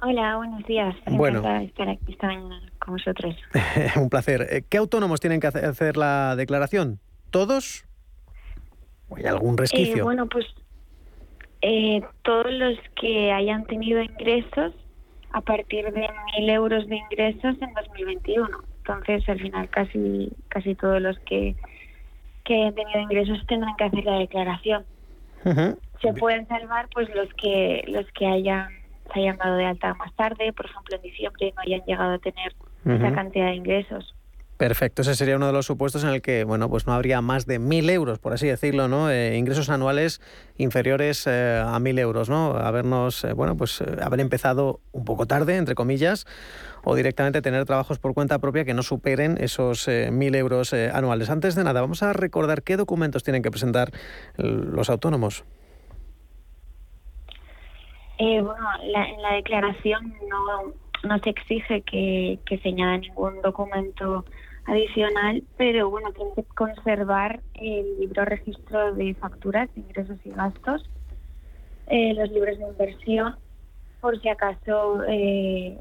Hola, 0.02 0.36
buenos 0.36 0.64
días. 0.66 0.94
Bueno. 1.06 1.38
estar 1.60 1.88
aquí 1.88 2.12
esta 2.12 2.26
mañana 2.26 2.60
con 2.78 2.94
vosotros. 2.94 3.36
Un 3.96 4.10
placer. 4.10 4.64
¿Qué 4.68 4.76
autónomos 4.76 5.20
tienen 5.20 5.40
que 5.40 5.46
hacer 5.46 5.96
la 5.96 6.36
declaración? 6.36 7.00
¿Todos? 7.30 7.86
¿O 9.08 9.16
hay 9.16 9.24
algún 9.24 9.56
resquicio? 9.56 10.04
Bueno, 10.04 10.28
pues 10.28 10.46
todos 12.22 12.52
los 12.52 12.78
que 13.00 13.32
hayan 13.32 13.64
tenido 13.64 14.02
ingresos 14.02 14.74
a 15.30 15.40
partir 15.40 15.90
de 15.92 16.02
1.000 16.38 16.50
euros 16.50 16.86
de 16.86 16.96
ingresos 16.96 17.56
en 17.60 17.72
2021. 17.72 18.73
Entonces, 18.86 19.26
al 19.28 19.40
final, 19.40 19.68
casi 19.70 20.30
casi 20.48 20.74
todos 20.74 21.00
los 21.00 21.18
que, 21.20 21.56
que 22.44 22.54
hayan 22.54 22.74
tenido 22.74 23.00
ingresos 23.00 23.46
tendrán 23.46 23.74
que 23.76 23.84
hacer 23.84 24.04
la 24.04 24.18
declaración. 24.18 24.84
Se 26.00 26.12
pueden 26.14 26.46
salvar 26.48 26.88
pues 26.92 27.08
los 27.14 27.28
que 27.34 27.82
los 27.88 28.06
que 28.12 28.26
hayan 28.26 28.68
se 29.12 29.20
hayan 29.20 29.36
dado 29.36 29.56
de 29.56 29.66
alta 29.66 29.94
más 29.94 30.14
tarde, 30.14 30.52
por 30.52 30.66
ejemplo 30.66 30.96
en 30.96 31.02
diciembre 31.02 31.52
no 31.56 31.62
hayan 31.62 31.80
llegado 31.86 32.14
a 32.14 32.18
tener 32.18 32.54
esa 32.84 33.14
cantidad 33.14 33.46
de 33.46 33.54
ingresos. 33.54 34.14
Perfecto, 34.56 35.02
ese 35.02 35.16
sería 35.16 35.34
uno 35.34 35.48
de 35.48 35.52
los 35.52 35.66
supuestos 35.66 36.04
en 36.04 36.10
el 36.10 36.22
que, 36.22 36.44
bueno, 36.44 36.70
pues 36.70 36.86
no 36.86 36.92
habría 36.92 37.20
más 37.20 37.44
de 37.44 37.58
mil 37.58 37.90
euros, 37.90 38.20
por 38.20 38.32
así 38.32 38.46
decirlo, 38.46 38.86
¿no? 38.86 39.10
Eh, 39.10 39.36
ingresos 39.36 39.68
anuales 39.68 40.20
inferiores 40.56 41.26
eh, 41.26 41.60
a 41.64 41.76
mil 41.80 41.98
euros, 41.98 42.28
¿no? 42.28 42.54
Habernos, 42.54 43.24
eh, 43.24 43.32
bueno, 43.32 43.56
pues 43.56 43.82
haber 43.82 44.20
empezado 44.20 44.80
un 44.92 45.04
poco 45.04 45.26
tarde, 45.26 45.56
entre 45.56 45.74
comillas, 45.74 46.24
o 46.84 46.94
directamente 46.94 47.42
tener 47.42 47.64
trabajos 47.64 47.98
por 47.98 48.14
cuenta 48.14 48.38
propia 48.38 48.64
que 48.64 48.74
no 48.74 48.82
superen 48.82 49.36
esos 49.40 49.88
mil 50.10 50.34
euros 50.34 50.72
anuales. 50.72 51.30
Antes 51.30 51.54
de 51.54 51.64
nada, 51.64 51.80
vamos 51.80 52.02
a 52.02 52.12
recordar 52.12 52.62
qué 52.62 52.76
documentos 52.76 53.22
tienen 53.22 53.42
que 53.42 53.50
presentar 53.50 53.90
los 54.36 54.90
autónomos. 54.90 55.44
bueno, 58.18 58.66
en 58.82 59.22
la 59.22 59.34
declaración 59.34 60.14
no, 61.04 61.18
se 61.18 61.30
exige 61.30 61.82
que, 61.82 62.38
que 62.46 62.58
se 62.58 62.68
añada 62.68 62.98
ningún 62.98 63.40
documento 63.42 64.24
adicional, 64.66 65.42
pero 65.56 65.90
bueno, 65.90 66.12
tiene 66.12 66.32
que 66.34 66.42
conservar 66.54 67.40
el 67.54 68.00
libro 68.00 68.24
registro 68.24 68.94
de 68.94 69.14
facturas, 69.14 69.68
ingresos 69.76 70.18
y 70.24 70.30
gastos, 70.30 70.88
eh, 71.86 72.14
los 72.14 72.30
libros 72.30 72.58
de 72.58 72.68
inversión, 72.68 73.36
por 74.00 74.20
si 74.20 74.28
acaso 74.28 75.02
eh, 75.06 75.78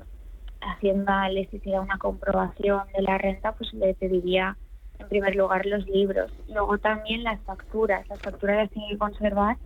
Hacienda 0.66 1.30
les 1.30 1.54
hiciera 1.54 1.82
una 1.82 1.98
comprobación 1.98 2.84
de 2.96 3.02
la 3.02 3.18
renta, 3.18 3.54
pues 3.54 3.74
le 3.74 3.94
pediría 3.94 4.58
en 5.00 5.08
primer 5.08 5.36
lugar 5.36 5.66
los 5.66 5.88
libros. 5.88 6.32
Luego 6.48 6.78
también 6.78 7.24
las 7.24 7.40
facturas. 7.42 8.08
Las 8.10 8.20
facturas 8.20 8.58
las 8.58 8.70
tiene 8.70 8.90
que 8.90 8.98
conservar 8.98 9.58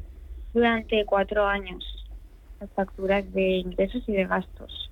durante 0.54 1.06
cuatro 1.06 1.46
años, 1.46 1.84
las 2.60 2.70
facturas 2.72 3.32
de 3.34 3.58
ingresos 3.58 4.04
y 4.08 4.14
de 4.14 4.26
gastos. 4.26 4.92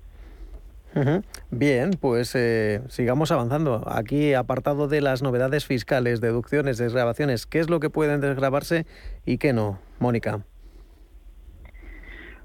Bien, 1.50 1.90
pues 2.00 2.34
eh, 2.34 2.80
sigamos 2.88 3.30
avanzando. 3.30 3.84
Aquí, 3.86 4.32
apartado 4.32 4.88
de 4.88 5.02
las 5.02 5.22
novedades 5.22 5.66
fiscales, 5.66 6.22
deducciones, 6.22 6.78
desgrabaciones, 6.78 7.44
¿qué 7.44 7.58
es 7.58 7.68
lo 7.68 7.80
que 7.80 7.90
pueden 7.90 8.22
desgrabarse 8.22 8.86
y 9.26 9.36
qué 9.36 9.52
no? 9.52 9.78
Mónica. 9.98 10.40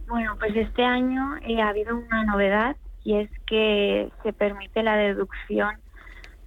Bueno, 0.09 0.35
pues 0.37 0.53
este 0.57 0.83
año 0.83 1.37
eh, 1.47 1.61
ha 1.61 1.69
habido 1.69 1.95
una 1.95 2.25
novedad 2.25 2.75
y 3.03 3.17
es 3.17 3.29
que 3.45 4.11
se 4.23 4.33
permite 4.33 4.83
la 4.83 4.95
deducción 4.95 5.75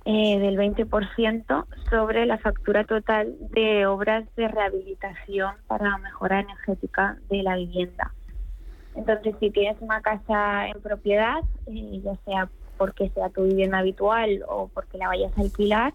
eh, 0.04 0.38
del 0.38 0.56
20% 0.56 1.66
sobre 1.88 2.26
la 2.26 2.38
factura 2.38 2.84
total 2.84 3.34
de 3.50 3.86
obras 3.86 4.24
de 4.36 4.48
rehabilitación 4.48 5.54
para 5.66 5.90
la 5.90 5.98
mejora 5.98 6.40
energética 6.40 7.18
de 7.30 7.42
la 7.42 7.56
vivienda. 7.56 8.12
Entonces, 8.94 9.34
si 9.40 9.50
tienes 9.50 9.80
una 9.80 10.00
casa 10.02 10.68
en 10.68 10.80
propiedad, 10.80 11.40
eh, 11.66 12.00
ya 12.04 12.16
sea 12.24 12.48
porque 12.76 13.08
sea 13.10 13.28
tu 13.30 13.44
vivienda 13.44 13.78
habitual 13.78 14.44
o 14.48 14.68
porque 14.68 14.98
la 14.98 15.08
vayas 15.08 15.36
a 15.36 15.40
alquilar, 15.40 15.92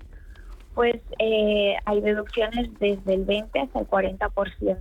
pues 0.73 0.95
eh, 1.19 1.75
hay 1.85 2.01
deducciones 2.01 2.69
desde 2.79 3.13
el 3.13 3.25
20 3.25 3.59
hasta 3.59 3.79
el 3.79 3.87
40%. 3.87 4.77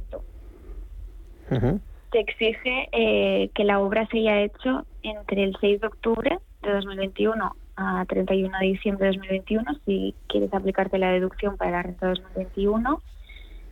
Se 2.12 2.20
exige 2.20 2.88
eh, 2.92 3.50
que 3.54 3.64
la 3.64 3.80
obra 3.80 4.06
se 4.06 4.18
haya 4.18 4.40
hecho 4.40 4.86
entre 5.10 5.44
el 5.44 5.56
6 5.60 5.80
de 5.80 5.86
octubre 5.86 6.38
de 6.62 6.72
2021 6.72 7.56
a 7.76 8.04
31 8.06 8.58
de 8.58 8.66
diciembre 8.66 9.06
de 9.06 9.16
2021 9.16 9.64
si 9.86 10.14
quieres 10.26 10.52
aplicarte 10.52 10.98
la 10.98 11.12
deducción 11.12 11.56
para 11.56 11.70
la 11.70 11.82
renta 11.82 12.08
2021 12.08 13.00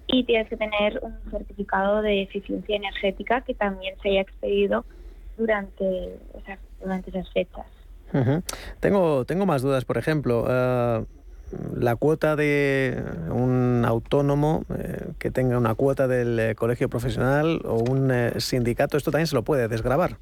y 0.09 0.25
tienes 0.25 0.49
que 0.49 0.57
tener 0.57 1.01
un 1.03 1.19
certificado 1.31 2.03
de 2.03 2.23
eficiencia 2.23 2.77
energética 2.77 3.41
que 3.41 3.55
también 3.55 3.95
se 4.03 4.11
haya 4.11 4.21
expedido 4.21 4.85
durante 5.37 6.19
esas, 6.39 6.59
durante 6.81 7.11
esas 7.11 7.31
fechas. 7.33 7.67
Tengo, 8.81 9.25
tengo 9.25 9.47
más 9.47 9.63
dudas, 9.63 9.85
por 9.85 9.99
ejemplo, 9.99 10.47
eh, 10.49 11.05
la 11.77 11.97
cuota 11.97 12.37
de 12.37 13.03
un 13.31 13.85
autónomo 13.87 14.65
eh, 14.79 15.09
que 15.19 15.31
tenga 15.31 15.59
una 15.59 15.75
cuota 15.75 16.09
del 16.09 16.39
eh, 16.39 16.55
colegio 16.55 16.89
profesional 16.89 17.61
o 17.65 17.77
un 17.77 18.11
sindicato, 18.39 18.97
esto 18.97 19.11
también 19.11 19.27
se 19.27 19.35
lo 19.35 19.43
puede 19.43 19.69
desgravar. 19.69 20.19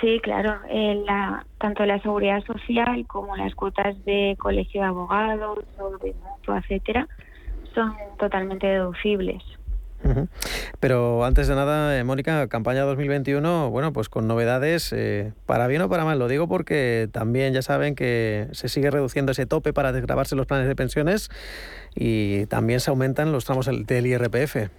Sí, 0.00 0.18
claro, 0.22 0.60
la, 1.06 1.44
tanto 1.58 1.84
la 1.84 2.00
seguridad 2.00 2.42
social 2.44 3.06
como 3.06 3.36
las 3.36 3.54
cuotas 3.54 4.02
de 4.04 4.34
colegio 4.38 4.80
de 4.80 4.86
abogados 4.86 5.58
o 5.78 5.98
de 5.98 6.14
mutua, 6.14 6.58
etcétera, 6.58 7.06
son 7.74 7.94
totalmente 8.18 8.66
deducibles. 8.66 9.42
Pero 10.80 11.24
antes 11.24 11.46
de 11.46 11.54
nada, 11.54 11.98
eh, 11.98 12.04
Mónica, 12.04 12.48
campaña 12.48 12.82
2021, 12.82 13.70
bueno, 13.70 13.92
pues 13.92 14.08
con 14.08 14.26
novedades, 14.26 14.92
eh, 14.94 15.32
para 15.44 15.66
bien 15.66 15.82
o 15.82 15.90
para 15.90 16.06
mal, 16.06 16.18
lo 16.18 16.26
digo 16.26 16.48
porque 16.48 17.08
también 17.12 17.52
ya 17.52 17.60
saben 17.60 17.94
que 17.94 18.48
se 18.52 18.68
sigue 18.68 18.90
reduciendo 18.90 19.32
ese 19.32 19.44
tope 19.44 19.74
para 19.74 19.92
desgrabarse 19.92 20.36
los 20.36 20.46
planes 20.46 20.68
de 20.68 20.74
pensiones 20.74 21.28
y 21.94 22.46
también 22.46 22.80
se 22.80 22.90
aumentan 22.90 23.32
los 23.32 23.44
tramos 23.44 23.66
del 23.66 24.06
IRPF. 24.06 24.70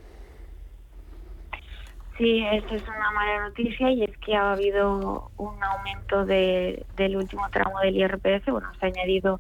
Sí, 2.18 2.44
esta 2.52 2.76
es 2.76 2.84
una 2.84 3.12
mala 3.12 3.50
noticia 3.50 3.92
y 3.92 4.04
es 4.04 4.18
que 4.18 4.36
ha 4.36 4.52
habido 4.52 5.32
un 5.38 5.64
aumento 5.64 6.26
del 6.26 7.16
último 7.16 7.50
tramo 7.50 7.80
del 7.80 7.96
IRPF, 7.96 8.48
bueno, 8.52 8.72
se 8.80 8.86
ha 8.86 8.90
añadido 8.90 9.40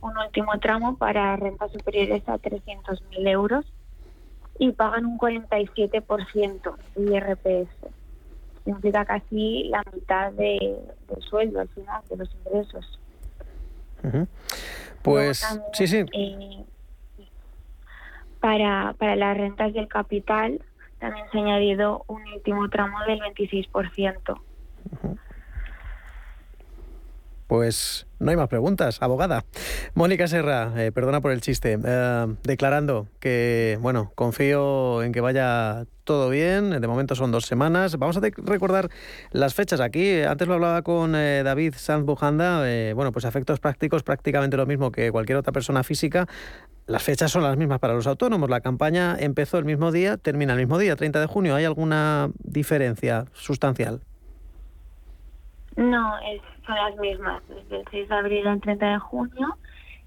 un 0.00 0.16
último 0.18 0.58
tramo 0.58 0.96
para 0.96 1.36
rentas 1.36 1.72
superiores 1.72 2.28
a 2.28 2.38
300.000 2.38 3.28
euros 3.28 3.64
y 4.58 4.72
pagan 4.72 5.06
un 5.06 5.18
47% 5.18 6.76
de 6.96 7.16
IRPF. 7.16 7.70
Implica 8.66 9.04
casi 9.04 9.64
la 9.64 9.82
mitad 9.92 10.32
de, 10.32 10.78
del 11.08 11.22
sueldo 11.22 11.60
al 11.60 11.68
final, 11.68 12.02
de 12.08 12.16
los 12.16 12.34
ingresos. 12.34 12.98
Pues 15.02 15.44
sí, 15.72 15.86
sí. 15.86 16.04
Eh, 16.12 16.64
para, 18.40 18.94
para 18.98 19.16
las 19.16 19.36
rentas 19.36 19.72
del 19.72 19.88
capital 19.88 20.60
también 21.02 21.26
se 21.32 21.38
ha 21.38 21.40
añadido 21.42 22.04
un 22.06 22.22
último 22.28 22.68
tramo 22.68 22.96
del 23.08 23.18
26%. 23.18 24.40
Pues 27.46 28.06
no 28.22 28.30
hay 28.30 28.36
más 28.36 28.48
preguntas, 28.48 29.02
abogada. 29.02 29.44
Mónica 29.94 30.28
Serra, 30.28 30.72
eh, 30.76 30.92
perdona 30.92 31.20
por 31.20 31.32
el 31.32 31.40
chiste, 31.40 31.78
eh, 31.84 32.26
declarando 32.44 33.08
que, 33.18 33.78
bueno, 33.80 34.12
confío 34.14 35.02
en 35.02 35.12
que 35.12 35.20
vaya 35.20 35.84
todo 36.04 36.30
bien, 36.30 36.70
de 36.70 36.86
momento 36.86 37.14
son 37.14 37.32
dos 37.32 37.46
semanas. 37.46 37.98
Vamos 37.98 38.16
a 38.16 38.20
recordar 38.20 38.90
las 39.32 39.54
fechas 39.54 39.80
aquí. 39.80 40.22
Antes 40.22 40.46
lo 40.46 40.54
hablaba 40.54 40.82
con 40.82 41.14
eh, 41.16 41.42
David 41.44 41.74
Sanz 41.76 42.06
Bujanda, 42.06 42.64
bueno, 42.94 43.12
pues 43.12 43.24
efectos 43.24 43.60
prácticos 43.60 44.02
prácticamente 44.02 44.56
lo 44.56 44.66
mismo 44.66 44.92
que 44.92 45.10
cualquier 45.10 45.38
otra 45.38 45.52
persona 45.52 45.82
física. 45.82 46.28
Las 46.86 47.02
fechas 47.02 47.30
son 47.30 47.42
las 47.42 47.56
mismas 47.56 47.80
para 47.80 47.94
los 47.94 48.06
autónomos. 48.06 48.50
La 48.50 48.60
campaña 48.60 49.16
empezó 49.18 49.58
el 49.58 49.64
mismo 49.64 49.92
día, 49.92 50.16
termina 50.16 50.52
el 50.52 50.58
mismo 50.60 50.78
día, 50.78 50.96
30 50.96 51.20
de 51.20 51.26
junio. 51.26 51.54
¿Hay 51.54 51.64
alguna 51.64 52.30
diferencia 52.44 53.26
sustancial? 53.32 54.00
No, 55.76 56.14
son 56.66 56.74
las 56.74 56.96
mismas, 56.96 57.42
desde 57.48 57.80
el 57.80 57.84
6 57.90 58.08
de 58.08 58.14
abril 58.14 58.46
al 58.46 58.60
30 58.60 58.86
de 58.86 58.98
junio. 58.98 59.56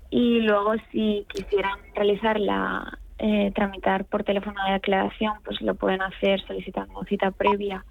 Y 0.10 0.41
luego, 0.41 0.73
si 0.91 1.25
quisieran 1.30 1.80
realizarla, 1.95 2.99
eh, 3.17 3.51
tramitar 3.56 4.06
por 4.06 4.23
teléfono 4.23 4.63
de 4.65 4.73
declaración, 4.73 5.34
pues 5.43 5.62
lo 5.62 5.75
pueden 5.75 6.01
hacer 6.01 6.41
solicitando 6.45 7.04
cita 7.06 7.32
previa 7.32 7.86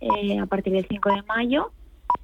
eh, 0.00 0.38
a 0.38 0.46
partir 0.46 0.72
del 0.72 0.86
5 0.88 1.10
de 1.10 1.22
mayo. 1.22 1.72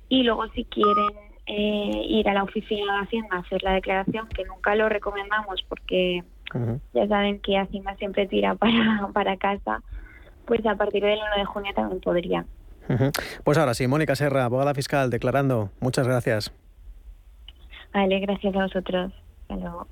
Y 0.09 0.23
luego, 0.23 0.49
si 0.49 0.65
quieren 0.65 1.35
eh, 1.47 2.05
ir 2.09 2.29
a 2.29 2.35
la 2.35 2.45
oficina 2.45 2.95
de 2.95 3.03
Hacienda 3.05 3.37
a 3.37 3.41
hacer 3.41 3.63
la 3.63 3.73
declaración, 3.73 4.29
que 4.29 4.45
nunca 4.45 4.75
lo 4.75 4.89
recomendamos 4.89 5.63
porque 5.69 6.23
ya 6.93 7.09
saben 7.09 7.41
que 7.41 7.59
Hacienda 7.59 7.97
siempre 7.97 8.27
tira 8.27 8.55
para, 8.55 9.09
para 9.13 9.37
casa, 9.37 9.83
pues 10.47 10.65
a 10.67 10.77
partir 10.77 11.03
del 11.03 11.19
1 11.19 11.37
de 11.37 11.45
junio 11.45 11.73
también 11.75 12.01
podrían. 12.01 12.47
Pues 13.45 13.59
ahora 13.59 13.75
sí, 13.75 13.87
Mónica 13.87 14.15
Serra, 14.15 14.45
abogada 14.45 14.75
fiscal, 14.75 15.11
declarando. 15.11 15.71
Muchas 15.81 16.07
gracias. 16.07 16.53
Vale, 17.93 18.21
gracias 18.21 18.55
a 18.55 18.63
vosotros. 18.63 19.13
Hasta 19.43 19.57
luego. 19.57 19.87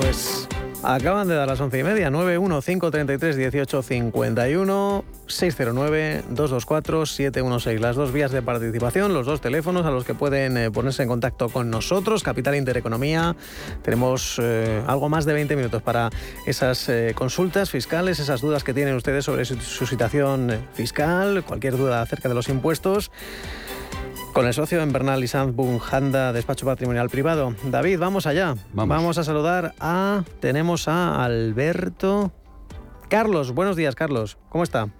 Pues 0.00 0.45
acaban 0.82 1.28
de 1.28 1.34
dar 1.34 1.48
las 1.48 1.60
once 1.60 1.78
y 1.78 1.82
media, 1.82 2.10
915331851. 2.10 5.04
609-224-716. 5.26 7.80
Las 7.80 7.96
dos 7.96 8.12
vías 8.12 8.30
de 8.30 8.42
participación, 8.42 9.12
los 9.12 9.26
dos 9.26 9.40
teléfonos 9.40 9.84
a 9.86 9.90
los 9.90 10.04
que 10.04 10.14
pueden 10.14 10.56
eh, 10.56 10.70
ponerse 10.70 11.02
en 11.02 11.08
contacto 11.08 11.48
con 11.48 11.68
nosotros. 11.70 12.22
Capital 12.22 12.54
Intereconomía. 12.54 13.34
Tenemos 13.82 14.40
eh, 14.40 14.84
algo 14.86 15.08
más 15.08 15.24
de 15.24 15.32
20 15.32 15.56
minutos 15.56 15.82
para 15.82 16.10
esas 16.46 16.88
eh, 16.88 17.12
consultas 17.16 17.70
fiscales, 17.70 18.20
esas 18.20 18.40
dudas 18.40 18.62
que 18.64 18.74
tienen 18.74 18.94
ustedes 18.94 19.24
sobre 19.24 19.44
su, 19.44 19.60
su 19.60 19.86
situación 19.86 20.60
fiscal, 20.74 21.42
cualquier 21.44 21.76
duda 21.76 22.02
acerca 22.02 22.28
de 22.28 22.36
los 22.36 22.48
impuestos. 22.48 23.10
Con 24.36 24.46
el 24.46 24.52
socio 24.52 24.82
en 24.82 24.92
Bernal 24.92 25.24
y 25.24 25.28
Sanz 25.28 25.56
Bunjanda, 25.56 26.30
despacho 26.30 26.66
patrimonial 26.66 27.08
privado. 27.08 27.54
David, 27.70 27.98
vamos 27.98 28.26
allá. 28.26 28.54
Vamos. 28.74 29.16
a 29.16 29.24
saludar 29.24 29.72
a. 29.80 30.24
Tenemos 30.40 30.88
a 30.88 31.24
Alberto. 31.24 32.32
Carlos, 33.08 33.54
buenos 33.54 33.76
días, 33.76 33.94
Carlos. 33.94 34.36
¿Cómo 34.50 34.62
está? 34.62 34.90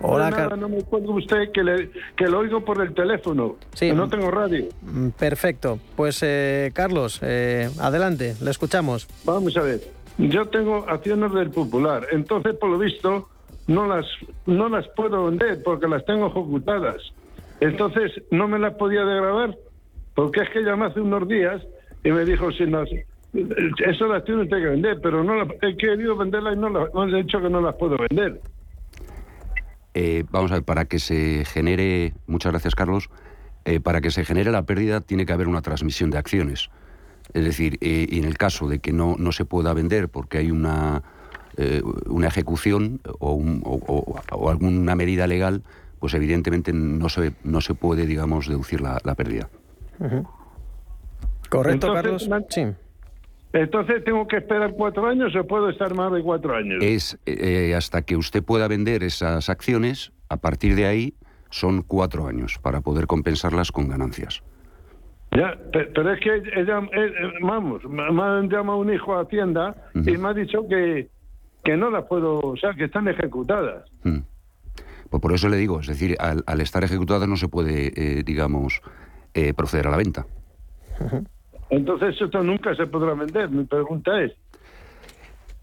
Hola, 0.00 0.30
Carlos. 0.30 0.56
No 0.56 0.68
me 0.68 0.78
acuerdo 0.78 1.10
usted 1.14 1.50
que, 1.52 1.64
le, 1.64 1.90
que 2.16 2.28
lo 2.28 2.38
oigo 2.38 2.64
por 2.64 2.80
el 2.80 2.94
teléfono. 2.94 3.56
Sí. 3.74 3.88
Que 3.88 3.92
no 3.92 4.08
tengo 4.08 4.30
radio. 4.30 4.68
Mm, 4.82 5.08
perfecto. 5.08 5.80
Pues, 5.96 6.20
eh, 6.22 6.70
Carlos, 6.72 7.18
eh, 7.22 7.68
adelante, 7.80 8.36
le 8.40 8.52
escuchamos. 8.52 9.08
Vamos 9.24 9.56
a 9.56 9.62
ver. 9.62 9.80
Yo 10.16 10.46
tengo 10.46 10.88
acciones 10.88 11.32
del 11.32 11.50
Popular. 11.50 12.06
Entonces, 12.12 12.54
por 12.54 12.70
lo 12.70 12.78
visto, 12.78 13.28
no 13.66 13.88
las, 13.88 14.06
no 14.46 14.68
las 14.68 14.86
puedo 14.94 15.24
vender 15.24 15.60
porque 15.64 15.88
las 15.88 16.04
tengo 16.04 16.28
ejecutadas. 16.28 17.02
Entonces 17.60 18.12
no 18.30 18.48
me 18.48 18.58
las 18.58 18.74
podía 18.74 19.04
grabar 19.04 19.56
porque 20.14 20.40
es 20.40 20.50
que 20.50 20.62
llamé 20.62 20.86
hace 20.86 21.00
unos 21.00 21.28
días 21.28 21.62
y 22.02 22.10
me 22.10 22.24
dijo, 22.24 22.50
si 22.52 22.66
no, 22.66 22.82
eso 22.82 24.06
las 24.06 24.24
tiene 24.24 24.48
que 24.48 24.56
vender, 24.56 24.98
pero 25.02 25.22
no 25.22 25.42
he 25.62 25.76
querido 25.76 26.16
venderlas 26.16 26.56
y 26.56 26.58
no, 26.58 26.70
las, 26.70 26.88
he 27.12 27.22
dicho 27.22 27.40
que 27.40 27.48
no 27.48 27.60
las 27.60 27.74
puedo 27.76 27.96
vender. 28.08 28.40
Eh, 29.94 30.24
vamos 30.30 30.50
a 30.50 30.54
ver, 30.54 30.64
para 30.64 30.86
que 30.86 30.98
se 30.98 31.44
genere, 31.44 32.14
muchas 32.26 32.52
gracias 32.52 32.74
Carlos, 32.74 33.10
eh, 33.64 33.80
para 33.80 34.00
que 34.00 34.10
se 34.10 34.24
genere 34.24 34.50
la 34.50 34.64
pérdida 34.64 35.00
tiene 35.00 35.26
que 35.26 35.32
haber 35.32 35.48
una 35.48 35.62
transmisión 35.62 36.10
de 36.10 36.18
acciones. 36.18 36.70
Es 37.34 37.44
decir, 37.44 37.78
eh, 37.80 38.06
en 38.12 38.24
el 38.24 38.38
caso 38.38 38.68
de 38.68 38.78
que 38.78 38.92
no, 38.92 39.16
no 39.18 39.32
se 39.32 39.44
pueda 39.44 39.74
vender 39.74 40.08
porque 40.08 40.38
hay 40.38 40.50
una, 40.50 41.02
una 42.06 42.28
ejecución 42.28 43.00
o, 43.18 43.34
o 44.32 44.50
alguna 44.50 44.94
medida 44.94 45.26
legal, 45.26 45.62
pues 45.98 46.14
evidentemente 46.14 46.72
no 46.72 47.08
se, 47.08 47.32
no 47.44 47.60
se 47.60 47.74
puede, 47.74 48.06
digamos, 48.06 48.48
deducir 48.48 48.80
la, 48.80 49.14
pérdida. 49.14 49.48
Correcto, 51.48 51.92
Carlos. 51.92 52.28
Sí. 52.50 52.66
Entonces, 53.52 54.04
¿tengo 54.04 54.26
que 54.26 54.36
esperar 54.36 54.72
cuatro 54.72 55.06
años 55.06 55.34
o 55.34 55.44
puedo 55.46 55.70
estar 55.70 55.94
más 55.94 56.12
de 56.12 56.22
cuatro 56.22 56.54
años? 56.54 56.82
Es 56.82 57.18
eh, 57.24 57.74
hasta 57.74 58.02
que 58.02 58.16
usted 58.16 58.42
pueda 58.42 58.68
vender 58.68 59.02
esas 59.02 59.48
acciones, 59.48 60.12
a 60.28 60.36
partir 60.36 60.74
de 60.74 60.86
ahí 60.86 61.14
son 61.50 61.82
cuatro 61.82 62.26
años 62.26 62.58
para 62.60 62.82
poder 62.82 63.06
compensarlas 63.06 63.72
con 63.72 63.88
ganancias. 63.88 64.42
Ya, 65.30 65.58
pero 65.72 66.12
es 66.12 66.20
que 66.20 66.36
ella, 66.36 66.78
eh, 66.78 66.88
eh, 66.92 67.32
vamos, 67.42 67.84
me 67.84 68.02
han 68.02 68.48
llamado 68.48 68.78
un 68.78 68.92
hijo 68.92 69.14
a 69.14 69.22
Hacienda 69.22 69.74
y 69.94 70.16
me 70.16 70.28
ha 70.28 70.34
dicho 70.34 70.66
que, 70.68 71.08
que 71.64 71.76
no 71.76 71.90
las 71.90 72.04
puedo, 72.04 72.40
o 72.40 72.56
sea, 72.56 72.74
que 72.74 72.84
están 72.84 73.08
ejecutadas. 73.08 73.84
Mm. 74.04 74.18
Pues 75.10 75.22
por 75.22 75.32
eso 75.32 75.48
le 75.48 75.56
digo, 75.56 75.80
es 75.80 75.86
decir, 75.86 76.16
al, 76.20 76.60
estar 76.60 76.84
ejecutada 76.84 77.26
no 77.26 77.36
se 77.36 77.48
puede, 77.48 77.92
eh, 77.96 78.22
digamos, 78.24 78.82
eh, 79.34 79.54
proceder 79.54 79.86
a 79.86 79.90
la 79.90 79.96
venta. 79.96 80.26
Entonces 81.70 82.20
esto 82.20 82.42
nunca 82.42 82.74
se 82.74 82.86
podrá 82.86 83.14
vender. 83.14 83.50
Mi 83.50 83.64
pregunta 83.64 84.22
es. 84.22 84.32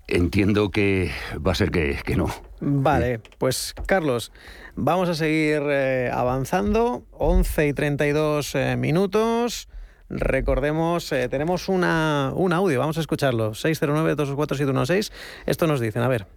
Entiendo 0.08 0.70
que 0.70 1.10
va 1.46 1.52
a 1.54 1.56
ser 1.56 1.72
que, 1.72 2.16
no. 2.16 2.28
Vale, 2.60 3.22
pues 3.40 3.74
Carlos, 3.88 4.32
vamos 4.76 5.10
a 5.10 5.16
seguir 5.16 5.64
eh, 5.66 6.12
avanzando. 6.14 7.06
11 7.12 7.68
y 7.68 7.74
32 7.74 8.56
minutos. 8.78 9.68
Recordemos, 10.10 11.10
tenemos 11.32 11.70
una, 11.70 12.32
un 12.36 12.54
audio, 12.54 12.80
vamos 12.80 13.00
a 13.00 13.02
escucharlo. 13.02 13.52
609-24716. 13.54 15.12
Esto 15.48 15.66
nos 15.66 15.80
dicen, 15.80 16.04
a 16.04 16.08
ver. 16.08 16.28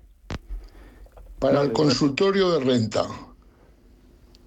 Para 1.38 1.62
el 1.62 1.72
consultorio 1.72 2.50
de 2.50 2.64
renta. 2.64 3.06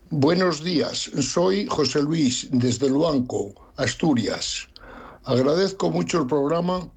Buenos 0.10 0.62
días, 0.62 1.10
soy 1.22 1.66
José 1.66 2.02
Luis 2.02 2.50
desde 2.52 2.90
Luanco, 2.90 3.54
Asturias. 3.78 4.68
Agradezco 5.24 5.90
mucho 5.90 6.20
el 6.20 6.28
programa 6.28 6.92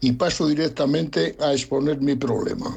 y 0.00 0.12
paso 0.12 0.46
directamente 0.46 1.36
a 1.40 1.52
exponer 1.52 2.00
mi 2.00 2.14
problema. 2.14 2.76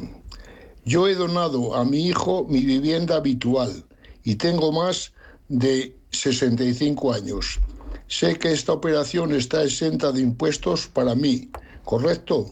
Yo 0.83 1.07
he 1.07 1.13
donado 1.13 1.75
a 1.75 1.85
mi 1.85 2.07
hijo 2.07 2.47
mi 2.49 2.61
vivienda 2.61 3.17
habitual 3.17 3.85
y 4.23 4.33
tengo 4.33 4.71
más 4.71 5.13
de 5.49 5.95
65 6.09 7.13
años. 7.13 7.59
Sé 8.07 8.39
que 8.39 8.51
esta 8.51 8.73
operación 8.73 9.31
está 9.35 9.63
exenta 9.63 10.11
de 10.11 10.21
impuestos 10.21 10.87
para 10.87 11.13
mí, 11.13 11.51
¿correcto? 11.83 12.49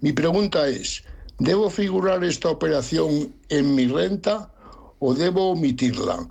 Mi 0.00 0.12
pregunta 0.12 0.68
es, 0.68 1.02
¿Debo 1.42 1.70
figurar 1.70 2.22
esta 2.22 2.50
operación 2.50 3.34
en 3.48 3.74
mi 3.74 3.88
renta 3.88 4.48
o 5.00 5.12
debo 5.12 5.50
omitirla? 5.50 6.28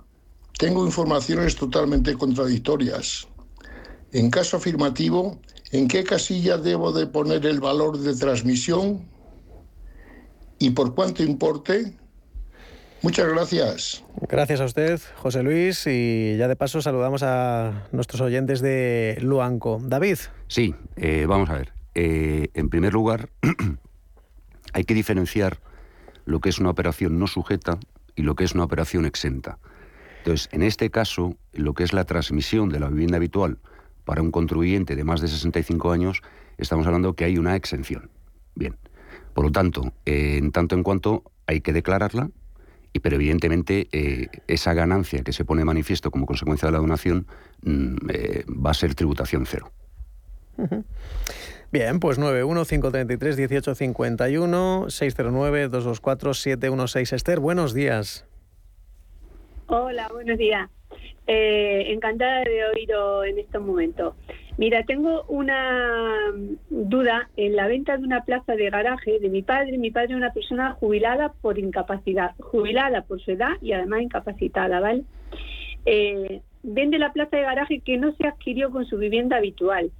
Tengo 0.56 0.86
informaciones 0.86 1.54
totalmente 1.54 2.14
contradictorias. 2.14 3.28
En 4.12 4.30
caso 4.30 4.56
afirmativo, 4.56 5.38
¿en 5.70 5.86
qué 5.86 6.02
casilla 6.02 6.56
debo 6.56 6.92
de 6.92 7.06
poner 7.06 7.44
el 7.44 7.60
valor 7.60 7.98
de 7.98 8.16
transmisión? 8.16 9.02
¿Y 10.58 10.70
por 10.70 10.94
cuánto 10.94 11.22
importe? 11.22 11.92
Muchas 13.02 13.28
gracias. 13.28 14.02
Gracias 14.30 14.62
a 14.62 14.64
usted, 14.64 14.98
José 15.16 15.42
Luis, 15.42 15.86
y 15.86 16.38
ya 16.38 16.48
de 16.48 16.56
paso 16.56 16.80
saludamos 16.80 17.22
a 17.22 17.86
nuestros 17.92 18.22
oyentes 18.22 18.62
de 18.62 19.18
Luanco. 19.20 19.78
David. 19.82 20.16
Sí, 20.48 20.74
eh, 20.96 21.26
vamos 21.28 21.50
a 21.50 21.58
ver. 21.58 21.74
Eh, 21.94 22.48
en 22.54 22.70
primer 22.70 22.94
lugar, 22.94 23.28
hay 24.72 24.84
que 24.84 24.94
diferenciar 24.94 25.58
lo 26.24 26.40
que 26.40 26.48
es 26.48 26.58
una 26.58 26.70
operación 26.70 27.18
no 27.18 27.26
sujeta 27.26 27.78
y 28.14 28.22
lo 28.22 28.34
que 28.34 28.44
es 28.44 28.54
una 28.54 28.64
operación 28.64 29.06
exenta. 29.06 29.58
Entonces, 30.18 30.48
en 30.52 30.62
este 30.62 30.90
caso, 30.90 31.36
lo 31.52 31.74
que 31.74 31.82
es 31.84 31.92
la 31.92 32.04
transmisión 32.04 32.68
de 32.68 32.78
la 32.78 32.88
vivienda 32.88 33.16
habitual 33.16 33.58
para 34.04 34.22
un 34.22 34.30
contribuyente 34.30 34.94
de 34.94 35.04
más 35.04 35.20
de 35.20 35.28
65 35.28 35.90
años, 35.90 36.22
estamos 36.58 36.86
hablando 36.86 37.14
que 37.14 37.24
hay 37.24 37.38
una 37.38 37.56
exención. 37.56 38.10
Bien. 38.54 38.76
Por 39.34 39.46
lo 39.46 39.50
tanto, 39.50 39.92
en 40.04 40.52
tanto 40.52 40.74
en 40.76 40.82
cuanto 40.82 41.24
hay 41.46 41.60
que 41.60 41.72
declararla, 41.72 42.30
y, 42.92 43.00
pero 43.00 43.16
evidentemente 43.16 43.88
eh, 43.92 44.28
esa 44.46 44.74
ganancia 44.74 45.22
que 45.22 45.32
se 45.32 45.44
pone 45.44 45.64
manifiesto 45.64 46.10
como 46.10 46.26
consecuencia 46.26 46.66
de 46.66 46.72
la 46.72 46.78
donación 46.78 47.26
mm, 47.62 47.96
eh, 48.10 48.44
va 48.48 48.70
a 48.70 48.74
ser 48.74 48.94
tributación 48.94 49.46
cero. 49.46 49.72
Bien, 51.72 52.00
pues 52.00 52.18
915331851, 52.18 54.88
609-224-716. 54.88 57.14
Esther, 57.14 57.40
buenos 57.40 57.72
días. 57.72 58.26
Hola, 59.68 60.08
buenos 60.12 60.36
días. 60.36 60.68
Eh, 61.26 61.92
encantada 61.92 62.42
de 62.42 62.66
oíros 62.66 63.24
en 63.26 63.38
estos 63.38 63.62
momentos. 63.62 64.14
Mira, 64.58 64.84
tengo 64.84 65.24
una 65.28 66.18
duda 66.68 67.30
en 67.36 67.56
la 67.56 67.68
venta 67.68 67.96
de 67.96 68.04
una 68.04 68.22
plaza 68.24 68.54
de 68.54 68.68
garaje 68.68 69.18
de 69.18 69.30
mi 69.30 69.40
padre. 69.40 69.78
Mi 69.78 69.90
padre 69.90 70.10
es 70.10 70.16
una 70.16 70.34
persona 70.34 70.72
jubilada 70.72 71.32
por 71.40 71.58
incapacidad, 71.58 72.34
jubilada 72.38 73.00
por 73.02 73.18
su 73.22 73.30
edad 73.30 73.52
y 73.62 73.72
además 73.72 74.02
incapacitada, 74.02 74.78
¿vale? 74.80 75.04
Eh, 75.86 76.42
vende 76.62 76.98
la 76.98 77.12
plaza 77.12 77.36
de 77.36 77.42
garaje 77.42 77.80
que 77.80 77.96
no 77.96 78.14
se 78.16 78.26
adquirió 78.26 78.70
con 78.70 78.84
su 78.84 78.98
vivienda 78.98 79.38
habitual. 79.38 79.90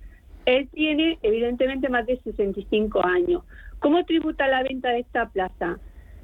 Él 0.46 0.68
tiene, 0.72 1.18
evidentemente, 1.22 1.88
más 1.88 2.07
de 2.07 2.20
65 2.22 3.05
años. 3.05 3.42
¿Cómo 3.78 4.05
tributa 4.05 4.46
la 4.48 4.62
venta 4.62 4.90
de 4.90 5.00
esta 5.00 5.28
plaza? 5.28 5.78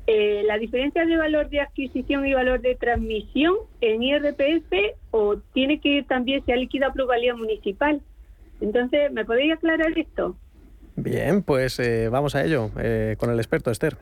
Eh, 0.06 0.42
¿La 0.46 0.58
diferencia 0.58 1.04
de 1.04 1.16
valor 1.16 1.50
de 1.50 1.60
adquisición 1.60 2.26
y 2.26 2.32
valor 2.32 2.60
de 2.60 2.74
transmisión 2.76 3.54
en 3.80 4.02
IRPF 4.02 4.72
o 5.10 5.36
tiene 5.52 5.80
que 5.80 5.88
ir 5.88 6.06
también, 6.06 6.44
sea 6.46 6.56
líquida 6.56 6.92
pluralidad 6.92 7.36
municipal? 7.36 8.00
Entonces, 8.60 9.12
¿me 9.12 9.24
podéis 9.24 9.52
aclarar 9.52 9.96
esto? 9.98 10.36
Bien, 10.96 11.42
pues 11.42 11.78
eh, 11.78 12.08
vamos 12.08 12.34
a 12.34 12.44
ello 12.44 12.70
eh, 12.78 13.16
con 13.18 13.30
el 13.30 13.38
experto 13.38 13.70
Esther. 13.70 13.98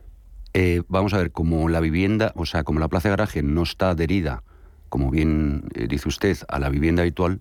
vamos 0.89 1.13
a 1.13 1.19
ver, 1.19 1.33
como 1.33 1.69
la 1.69 1.81
vivienda, 1.81 2.33
o 2.37 2.47
sea, 2.47 2.63
como 2.63 2.79
la 2.79 2.89
plaza 2.89 3.09
de 3.09 3.17
garaje 3.17 3.43
no 3.43 3.65
está 3.65 3.91
adherida, 3.91 4.45
como 4.89 5.11
bien 5.11 5.65
dice 5.89 6.09
usted, 6.09 6.37
a 6.49 6.59
la 6.59 6.71
vivienda 6.71 7.03
habitual, 7.03 7.41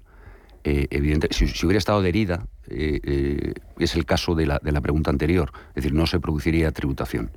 eh, 0.66 1.28
si, 1.30 1.46
hubiera 1.66 1.78
estado 1.78 2.00
adherida, 2.00 2.48
eh, 2.68 3.00
eh, 3.04 3.54
es 3.78 3.96
el 3.96 4.06
caso 4.06 4.34
de 4.34 4.48
la, 4.48 4.60
de 4.64 4.72
la, 4.72 4.82
pregunta 4.82 5.12
anterior, 5.12 5.52
es 5.70 5.76
decir, 5.76 5.94
no 5.94 6.08
se 6.08 6.20
produciría 6.20 6.72
tributación. 6.72 7.30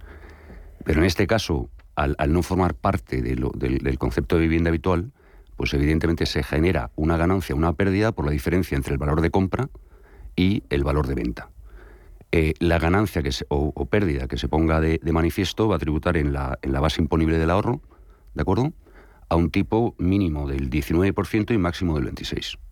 Pero 0.85 1.01
en 1.01 1.07
este 1.07 1.27
caso, 1.27 1.69
al, 1.95 2.17
no 2.29 2.43
formar 2.43 2.75
parte 2.75 3.21
del, 3.21 3.99
concepto 3.99 4.37
de 4.37 4.43
vivienda 4.43 4.71
habitual, 4.71 5.13
pues 5.57 5.75
evidentemente 5.75 6.25
se 6.25 6.43
genera 6.43 6.91
una 6.97 7.19
ganancia, 7.19 7.55
una 7.55 7.75
pérdida 7.75 8.13
por 8.13 8.25
la 8.25 8.31
diferencia 8.31 8.77
entre 8.77 8.95
el 8.95 8.99
valor 8.99 9.21
de 9.21 9.31
compra 9.31 9.69
y 10.35 10.63
el 10.71 10.83
valor 10.83 11.07
de 11.07 11.15
venta. 11.15 11.51
eh, 12.31 12.55
la 12.61 12.79
ganancia 12.79 13.23
o, 13.49 13.87
pérdida 13.87 14.29
que 14.29 14.39
se 14.39 14.49
ponga 14.49 14.81
de, 14.81 15.01
manifiesto 15.13 15.69
va 15.69 15.77
a 15.77 15.79
tributar 15.79 16.17
en 16.17 16.33
la, 16.33 16.59
en 16.63 16.73
la 16.73 16.81
base 16.81 17.03
imponible 17.03 17.39
del 17.39 17.51
ahorro, 17.51 17.83
¿de 18.35 18.43
acuerdo? 18.43 18.73
A 19.29 19.37
un 19.37 19.51
tipo 19.51 19.95
mínimo 19.99 20.49
del 20.49 20.71
19% 20.71 21.53
y 21.53 21.59
máximo 21.59 21.99
del 21.99 22.15
26%. 22.15 22.68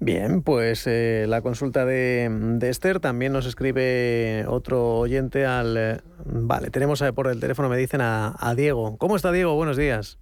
Bien, 0.00 0.42
pues 0.42 0.86
eh, 0.86 1.26
la 1.28 1.42
consulta 1.42 1.84
de, 1.84 2.58
Esther 2.62 3.00
también 3.00 3.32
nos 3.32 3.46
escribe 3.46 4.44
otro 4.46 4.98
oyente 4.98 5.44
al... 5.44 5.76
Eh, 5.76 5.96
vale, 6.24 6.70
tenemos 6.70 7.02
por 7.14 7.26
el 7.26 7.40
teléfono, 7.40 7.68
me 7.68 7.76
dicen 7.76 8.00
a, 8.00 8.54
Diego. 8.56 8.96
¿Cómo 8.98 9.16
está 9.16 9.32
Diego? 9.32 9.56
Buenos 9.56 9.76
días. 9.76 10.20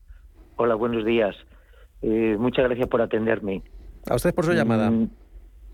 Hola, 0.56 0.74
buenos 0.76 1.04
días. 1.04 1.36
Eh, 2.00 2.36
muchas 2.38 2.64
gracias 2.64 2.88
por 2.88 3.02
atenderme. 3.02 3.62
A 4.08 4.14
usted 4.14 4.34
por 4.34 4.46
su 4.46 4.54
llamada. 4.54 4.90
Mm, 4.90 5.10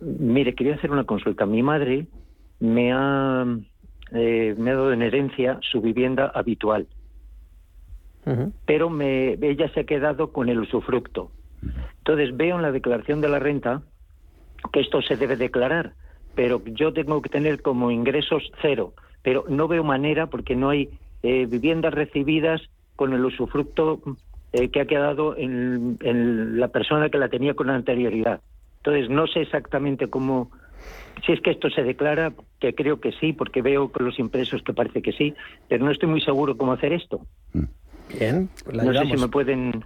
mire, 0.01 0.55
quería 0.57 0.75
hacer 0.75 0.91
una 0.91 1.05
consulta. 1.05 1.47
Mi 1.47 1.63
madre 1.63 2.09
me 2.59 2.93
ha, 2.93 3.45
me 4.11 4.71
ha 4.71 4.75
dado 4.75 4.93
en 4.93 5.03
herencia 5.03 5.61
su 5.71 5.81
vivienda 5.81 6.33
habitual, 6.35 6.89
pero 8.67 8.91
me, 8.91 9.35
ella 9.35 9.73
se 9.75 9.81
ha 9.81 9.85
quedado 9.85 10.33
con 10.33 10.49
el 10.49 10.59
usufructo. 10.59 11.31
Entonces 11.99 12.37
veo 12.37 12.57
en 12.57 12.63
la 12.63 12.73
declaración 12.73 13.21
de 13.21 13.29
la 13.29 13.39
renta 13.39 13.83
que 14.73 14.81
esto 14.81 15.03
se 15.03 15.17
debe 15.17 15.37
declarar, 15.37 15.95
pero 16.35 16.63
yo 16.65 16.93
tengo 16.93 17.21
que 17.23 17.29
tener 17.29 17.63
como 17.63 17.91
ingresos 17.91 18.51
cero, 18.61 18.95
pero 19.23 19.45
no 19.49 19.69
veo 19.69 19.85
manera 19.85 20.27
porque 20.27 20.57
no 20.57 20.71
hay 20.71 20.91
eh, 21.23 21.47
viviendas 21.47 21.95
recibidas 21.95 22.61
con 22.97 23.13
el 23.13 23.25
usufructo 23.25 24.01
eh, 24.53 24.69
que 24.71 24.81
ha 24.81 24.87
quedado 24.87 25.37
en, 25.37 25.99
la 26.59 26.69
persona 26.69 27.09
que 27.09 27.19
la 27.19 27.29
tenía 27.29 27.55
con 27.55 27.71
anterioridad. 27.71 28.41
Entonces 28.79 29.09
no 29.09 29.27
sé 29.27 29.43
exactamente 29.43 30.09
cómo, 30.09 30.51
si 31.25 31.33
es 31.33 31.41
que 31.41 31.51
esto 31.51 31.71
se 31.71 31.83
declara, 31.83 32.33
que 32.61 32.75
creo 32.75 33.01
que 33.01 33.13
sí, 33.13 33.33
porque 33.33 33.63
veo 33.63 33.91
con 33.91 34.05
los 34.05 34.19
impresos 34.19 34.63
que 34.63 34.73
parece 34.73 35.03
que 35.03 35.13
sí, 35.13 35.35
pero 35.69 35.85
no 35.85 35.91
estoy 35.91 36.09
muy 36.09 36.21
seguro 36.21 36.57
cómo 36.57 36.73
hacer 36.73 36.93
esto. 36.93 37.25
Bien, 38.19 38.51
pues 38.65 38.77
no 38.77 38.93
sé 38.93 39.07
si 39.07 39.17
me 39.17 39.29
pueden. 39.29 39.85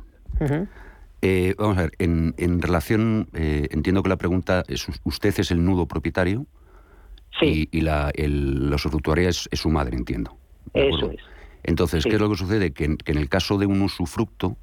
Eh, 1.23 1.55
vamos 1.59 1.79
a 1.79 1.83
ver, 1.83 1.93
en, 1.99 2.61
relación, 2.61 3.29
eh, 3.33 3.69
entiendo 3.71 4.03
que 4.03 4.09
la 4.09 4.17
pregunta 4.17 4.65
es, 4.69 4.87
usted 5.05 5.35
es 5.39 5.51
el 5.51 5.65
nudo 5.65 5.87
propietario 5.87 6.47
sí. 7.41 7.69
y, 7.71 7.81
la, 7.81 8.11
el, 8.15 8.69
la 8.71 8.77
usufructuaria 8.77 9.29
es, 9.29 9.49
su 9.53 9.71
madre, 9.71 9.97
entiendo. 9.97 10.37
Eso 10.75 11.11
es. 11.11 11.21
Entonces, 11.63 12.05
¿qué 12.05 12.15
es 12.15 12.21
lo 12.21 12.31
que 12.31 12.37
sucede? 12.37 12.73
Que 12.73 12.85
en, 12.85 12.97
que 12.97 13.13
en 13.13 13.19
el 13.19 13.29
caso 13.29 13.59
de 13.59 13.67
un 13.67 13.83
usufructo, 13.83 14.57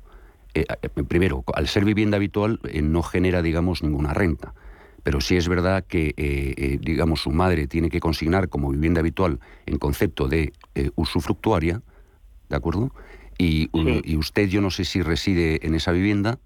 eh, 0.54 0.66
primero, 1.08 1.44
al 1.54 1.68
ser 1.68 1.84
vivienda 1.84 2.18
habitual, 2.18 2.60
no 2.82 3.04
genera, 3.04 3.42
digamos, 3.42 3.84
ninguna 3.84 4.14
renta. 4.14 4.54
Pero 5.02 5.20
sí 5.20 5.36
es 5.36 5.50
verdad 5.50 5.84
que, 5.86 6.80
digamos, 6.82 7.24
su 7.24 7.32
madre 7.32 7.68
tiene 7.68 7.90
que 7.90 8.00
consignar 8.00 8.48
como 8.48 8.70
vivienda 8.70 9.02
habitual 9.02 9.40
en 9.66 9.78
concepto 9.78 10.30
de 10.30 10.54
usufructuaria, 10.96 11.82
¿de 12.48 12.56
acuerdo? 12.56 12.94
Y, 13.38 13.70
y, 13.74 14.18
usted, 14.18 14.48
yo 14.48 14.62
no 14.62 14.70
sé 14.70 14.86
si 14.86 15.02
reside 15.02 15.66
en 15.66 15.76
esa 15.76 15.92
vivienda. 15.92 16.40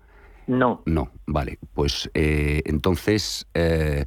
No. 0.47 0.81
No, 0.85 1.11
vale. 1.25 1.59
Pues 1.73 2.09
eh, 2.13 2.61
entonces 2.65 3.47
eh, 3.53 4.05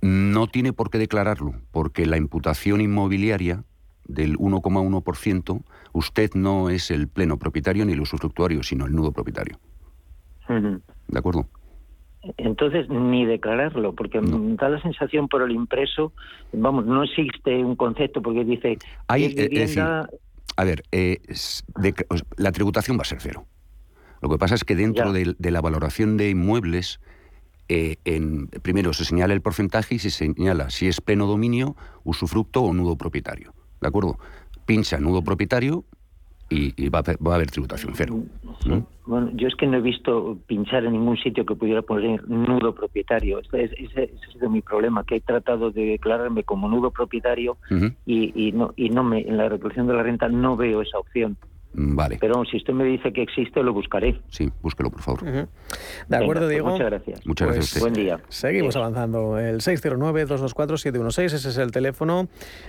no 0.00 0.46
tiene 0.46 0.72
por 0.72 0.90
qué 0.90 0.98
declararlo, 0.98 1.54
porque 1.72 2.06
la 2.06 2.16
imputación 2.16 2.80
inmobiliaria 2.80 3.64
del 4.04 4.38
1,1%, 4.38 5.62
usted 5.92 6.30
no 6.34 6.70
es 6.70 6.90
el 6.90 7.08
pleno 7.08 7.38
propietario 7.38 7.84
ni 7.84 7.92
el 7.92 8.00
usufructuario, 8.00 8.62
sino 8.62 8.86
el 8.86 8.94
nudo 8.94 9.12
propietario. 9.12 9.58
¿De 10.48 11.18
acuerdo? 11.18 11.48
Entonces, 12.36 12.88
ni 12.88 13.24
declararlo, 13.24 13.94
porque 13.94 14.20
da 14.22 14.68
la 14.68 14.80
sensación 14.80 15.28
por 15.28 15.42
el 15.42 15.52
impreso, 15.52 16.12
vamos, 16.52 16.86
no 16.86 17.02
existe 17.04 17.64
un 17.64 17.76
concepto 17.76 18.22
porque 18.22 18.44
dice... 18.44 18.78
Hay, 19.08 19.34
vivienda... 19.34 20.08
A 20.56 20.64
ver, 20.64 20.84
eh, 20.90 21.20
la 22.36 22.52
tributación 22.52 22.98
va 22.98 23.02
a 23.02 23.04
ser 23.04 23.20
cero. 23.20 23.46
Lo 24.22 24.30
que 24.30 24.38
pasa 24.38 24.54
es 24.54 24.64
que 24.64 24.74
dentro 24.74 25.12
de, 25.12 25.36
la 25.38 25.60
valoración 25.60 26.16
de 26.16 26.30
inmuebles, 26.30 27.00
eh, 27.68 27.96
en, 28.04 28.48
primero 28.48 28.92
se 28.92 29.04
señala 29.04 29.34
el 29.34 29.42
porcentaje 29.42 29.96
y 29.96 29.98
se 29.98 30.10
señala 30.10 30.70
si 30.70 30.88
es 30.88 31.00
pleno 31.00 31.26
dominio, 31.26 31.76
usufructo 32.04 32.62
o 32.62 32.72
nudo 32.72 32.96
propietario. 32.96 33.54
¿De 33.80 33.88
acuerdo? 33.88 34.18
Pincha 34.64 34.98
nudo 34.98 35.22
propietario 35.22 35.84
y, 36.48 36.88
va, 36.88 37.00
a 37.00 37.34
haber, 37.34 37.50
tributación 37.50 37.92
cero. 37.94 38.20
¿Mm? 38.66 38.78
Bueno, 39.06 39.30
yo 39.34 39.48
es 39.48 39.54
que 39.56 39.66
no 39.66 39.78
he 39.78 39.80
visto 39.80 40.38
pinchar 40.46 40.84
en 40.84 40.92
ningún 40.92 41.16
sitio 41.16 41.44
que 41.44 41.54
pudiera 41.54 41.82
poner 41.82 42.28
nudo 42.28 42.74
propietario. 42.74 43.40
Ese, 43.40 44.10
ha 44.12 44.32
sido 44.32 44.50
mi 44.50 44.62
problema, 44.62 45.04
que 45.04 45.16
he 45.16 45.20
tratado 45.20 45.70
de 45.70 45.86
declararme 45.86 46.44
como 46.44 46.68
nudo 46.68 46.90
propietario 46.90 47.56
y, 48.04 48.52
no, 48.52 48.72
y 48.76 48.90
no 48.90 49.02
me, 49.02 49.20
en 49.20 49.36
la 49.36 49.48
declaración 49.48 49.86
de 49.86 49.94
la 49.94 50.02
renta 50.02 50.28
no 50.28 50.56
veo 50.56 50.82
esa 50.82 50.98
opción. 50.98 51.36
Vale. 51.78 52.16
Pero 52.18 52.42
si 52.46 52.56
usted 52.56 52.72
me 52.72 52.84
dice 52.84 53.12
que 53.12 53.20
existe, 53.20 53.62
lo 53.62 53.74
buscaré. 53.74 54.18
Sí, 54.30 54.50
búsquelo, 54.62 54.90
por 54.90 55.02
favor. 55.02 55.24
De 55.24 55.46
acuerdo, 56.16 56.42
pues 56.42 56.50
Diego. 56.50 56.70
muchas 56.70 56.86
gracias. 56.86 57.26
Muchas 57.26 57.48
gracias. 57.48 57.70
Pues, 57.72 57.82
buen 57.82 57.92
día. 57.92 58.18
Seguimos 58.28 58.76
avanzando. 58.76 59.38
El 59.38 59.56
609-224-716, 59.56 61.24
ese 61.24 61.50
es 61.50 61.58
el 61.58 61.72
teléfono 61.72 62.28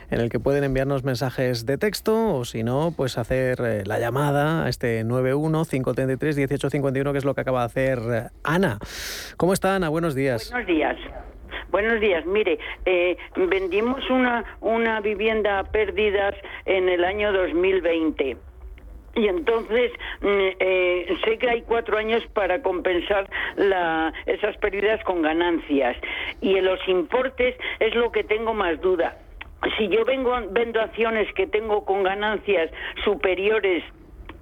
en 0.10 0.20
el 0.20 0.30
que 0.30 0.42
pueden 0.42 0.66
enviarnos 0.66 1.06
mensajes 1.06 1.66
de 1.66 1.78
texto 1.78 2.36
o 2.36 2.44
si 2.44 2.64
no, 2.64 2.94
pues 2.98 3.18
hacer 3.18 3.62
eh, 3.62 3.84
la 3.86 3.98
llamada 3.98 4.66
a 4.66 4.70
este 4.70 5.06
91-533-1851, 5.06 7.14
que 7.14 7.18
es 7.18 7.24
lo 7.24 7.34
que 7.34 7.40
acaba 7.42 7.62
de 7.62 7.66
hacer 7.66 8.00
eh, 8.12 8.24
Ana. 8.44 8.78
¿Cómo 9.38 9.54
está, 9.54 9.76
Ana? 9.76 9.88
Buenos 9.88 10.16
días. 10.16 10.52
Buenos 10.52 10.68
días. 10.68 10.98
Buenos 11.72 12.02
días. 12.02 12.26
Mire, 12.26 12.60
eh, 12.86 13.16
vendimos 13.36 14.02
una, 14.10 14.44
una 14.60 15.00
vivienda 15.00 15.64
pérdidas 15.64 16.36
en 16.66 16.90
el 16.90 17.06
año 17.06 17.32
2020 17.32 18.36
y 19.18 19.28
entonces 19.28 19.92
mm, 20.22 20.28
eh, 20.60 21.18
sé 21.26 21.38
que 21.38 21.50
hay 21.50 21.62
cuatro 21.64 21.98
años 21.98 22.24
para 22.34 22.62
compensar 22.62 23.28
la, 23.56 24.14
esas 24.26 24.56
pérdidas 24.58 25.04
con 25.04 25.22
ganancias 25.22 25.98
y 26.40 26.56
en 26.56 26.66
los 26.66 26.80
importes 26.88 27.56
es 27.80 27.96
lo 27.96 28.12
que 28.12 28.24
tengo 28.24 28.54
más 28.54 28.80
duda. 28.80 29.18
Si 29.78 29.88
yo 29.88 30.06
vengo 30.06 30.38
vendo 30.52 30.80
acciones 30.80 31.28
que 31.34 31.48
tengo 31.48 31.84
con 31.84 32.04
ganancias 32.04 32.70
superiores 33.04 33.84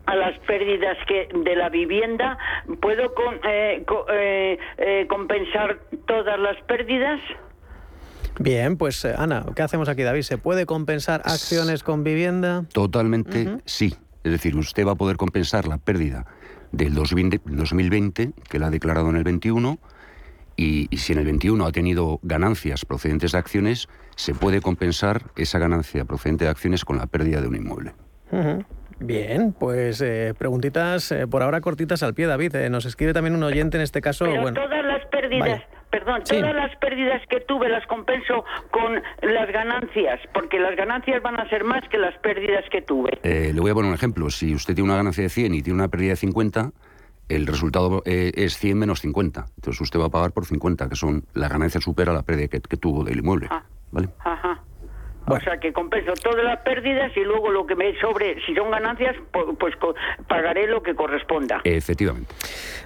a 0.08 0.16
las 0.16 0.38
pérdidas 0.40 0.98
que 1.08 1.30
de 1.34 1.56
la 1.56 1.70
vivienda, 1.70 2.38
¿puedo 2.82 3.14
eh, 3.44 3.84
eh, 4.78 5.06
compensar 5.08 5.80
todas 6.06 6.38
las 6.38 6.62
pérdidas? 6.64 7.22
Bien, 8.38 8.78
pues 8.78 9.06
Ana, 9.06 9.46
¿qué 9.56 9.62
hacemos 9.62 9.88
aquí, 9.88 10.04
David? 10.04 10.24
¿Se 10.24 10.38
puede 10.38 10.66
compensar 10.66 11.22
acciones 11.24 11.82
con 11.82 12.04
vivienda? 12.04 12.66
Totalmente 12.74 13.60
sí. 13.64 13.96
Es 14.26 14.32
decir, 14.32 14.56
usted 14.58 14.88
va 14.88 14.94
a 14.94 14.96
poder 14.96 15.18
compensar 15.18 15.68
la 15.68 15.78
pérdida 15.78 16.26
del 16.72 16.96
2020, 16.96 18.32
que 18.50 18.58
la 18.58 18.68
ha 18.68 18.70
declarado 18.72 19.12
en 19.12 19.18
el 19.18 19.24
21, 19.24 19.78
y, 20.58 20.88
si 20.98 21.14
en 21.14 21.20
el 21.20 21.26
21 21.26 21.64
ha 21.64 21.72
tenido 21.72 22.20
ganancias 22.24 22.86
procedentes 22.86 23.34
de 23.34 23.38
acciones, 23.38 23.88
se 24.16 24.34
puede 24.34 24.62
compensar 24.62 25.26
esa 25.36 25.60
ganancia 25.60 26.06
procedente 26.06 26.46
de 26.46 26.50
acciones 26.50 26.86
con 26.86 26.98
la 26.98 27.06
pérdida 27.06 27.40
de 27.40 27.48
un 27.48 27.56
inmueble. 27.56 27.94
Bien, 29.00 29.54
pues 29.54 30.02
eh, 30.02 30.34
preguntitas 30.36 31.12
eh, 31.12 31.28
por 31.28 31.44
ahora 31.44 31.62
cortitas 31.62 32.02
al 32.02 32.16
pie, 32.16 32.26
David. 32.26 32.56
Eh, 32.56 32.70
nos 32.72 32.86
escribe 32.86 33.14
también 33.14 33.36
un 33.36 33.44
oyente 33.44 33.78
en 33.78 33.84
este 33.84 34.02
caso. 34.02 34.26
Pero 34.26 34.54
todas 34.54 34.86
las 34.86 35.06
pérdidas, 35.12 35.62
perdón, 35.96 36.24
todas 36.28 36.54
las 36.54 36.76
pérdidas 36.76 37.22
que 37.30 37.40
tuve 37.40 37.70
las 37.70 37.88
compenso 37.88 38.44
con 38.70 39.02
las 39.22 39.50
ganancias, 39.50 40.20
porque 40.34 40.60
las 40.60 40.76
ganancias 40.76 41.24
van 41.24 41.40
a 41.40 41.48
ser 41.48 41.64
más 41.64 41.88
que 41.88 41.98
las 41.98 42.18
pérdidas 42.18 42.66
que 42.70 42.82
tuve. 42.82 43.18
le 43.24 43.58
voy 43.62 43.72
a 43.72 43.74
poner 43.74 43.90
un 43.90 43.96
ejemplo. 43.96 44.30
Si 44.30 44.54
usted 44.54 44.76
tiene 44.76 44.90
una 44.90 44.98
ganancia 44.98 45.24
de 45.24 45.30
100 45.30 45.56
y 45.56 45.62
tiene 45.62 45.80
una 45.80 45.88
pérdida 45.88 46.10
de 46.10 46.16
50, 46.18 46.72
el 47.30 47.48
resultado 47.48 48.02
es 48.06 48.58
100 48.58 48.78
menos 48.78 49.00
50. 49.00 49.46
Entonces 49.56 49.80
usted 49.80 49.98
va 49.98 50.08
a 50.08 50.10
pagar 50.10 50.34
por 50.34 50.46
50, 50.46 50.90
que 50.90 50.98
son 50.98 51.24
la 51.34 51.48
ganancia 51.48 51.80
supera 51.80 52.12
la 52.12 52.24
pérdida 52.24 52.50
que, 52.50 52.60
tuvo 52.60 53.06
del 53.06 53.20
inmueble. 53.20 53.48
Ah. 53.50 53.64
¿Vale? 53.92 54.10
Ajá. 54.20 54.62
O 55.28 55.40
sea 55.40 55.58
que 55.60 55.74
compenso 55.74 56.14
todas 56.14 56.44
las 56.44 56.60
pérdidas 56.60 57.12
y 57.16 57.22
luego 57.22 57.50
lo 57.50 57.66
que 57.66 57.76
me 57.76 58.00
sobre, 58.00 58.40
si 58.46 58.54
son 58.54 58.70
ganancias, 58.70 59.16
pues, 59.32 59.76
pagaré 60.28 60.68
lo 60.68 60.84
que 60.84 60.94
corresponda. 60.94 61.62
Efectivamente. 61.64 62.34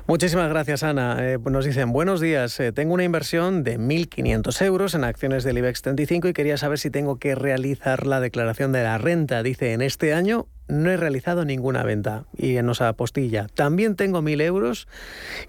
Muchísimas 0.08 0.50
gracias, 0.50 0.84
Ana. 0.84 1.18
Eh, 1.20 1.38
nos 1.44 1.66
dicen, 1.66 1.92
buenos 1.92 2.22
días, 2.22 2.60
eh, 2.60 2.72
tengo 2.72 2.94
una 2.94 3.04
inversión 3.04 3.64
de 3.64 3.78
1.500 3.78 4.66
euros 4.66 4.96
en 4.96 5.04
acciones 5.04 5.44
del 5.44 5.58
IBEX 5.58 5.82
35 5.82 6.30
y 6.30 6.34
quería 6.34 6.58
saber 6.58 6.80
si 6.80 6.90
tengo 6.90 7.20
que 7.20 7.36
realizar 7.36 8.08
la 8.08 8.20
declaración 8.20 8.72
de 8.72 8.84
la 8.84 8.98
renta. 8.98 9.44
Dice, 9.44 9.74
en 9.74 9.82
este 9.82 10.14
año 10.14 10.48
no 10.68 10.90
he 10.90 10.98
realizado 10.98 11.46
ninguna 11.46 11.84
venta 11.84 12.26
y 12.38 12.54
nos 12.62 12.82
apostilla. 12.82 13.48
También 13.54 13.96
tengo 13.96 14.22
1.000 14.22 14.42
euros 14.44 14.88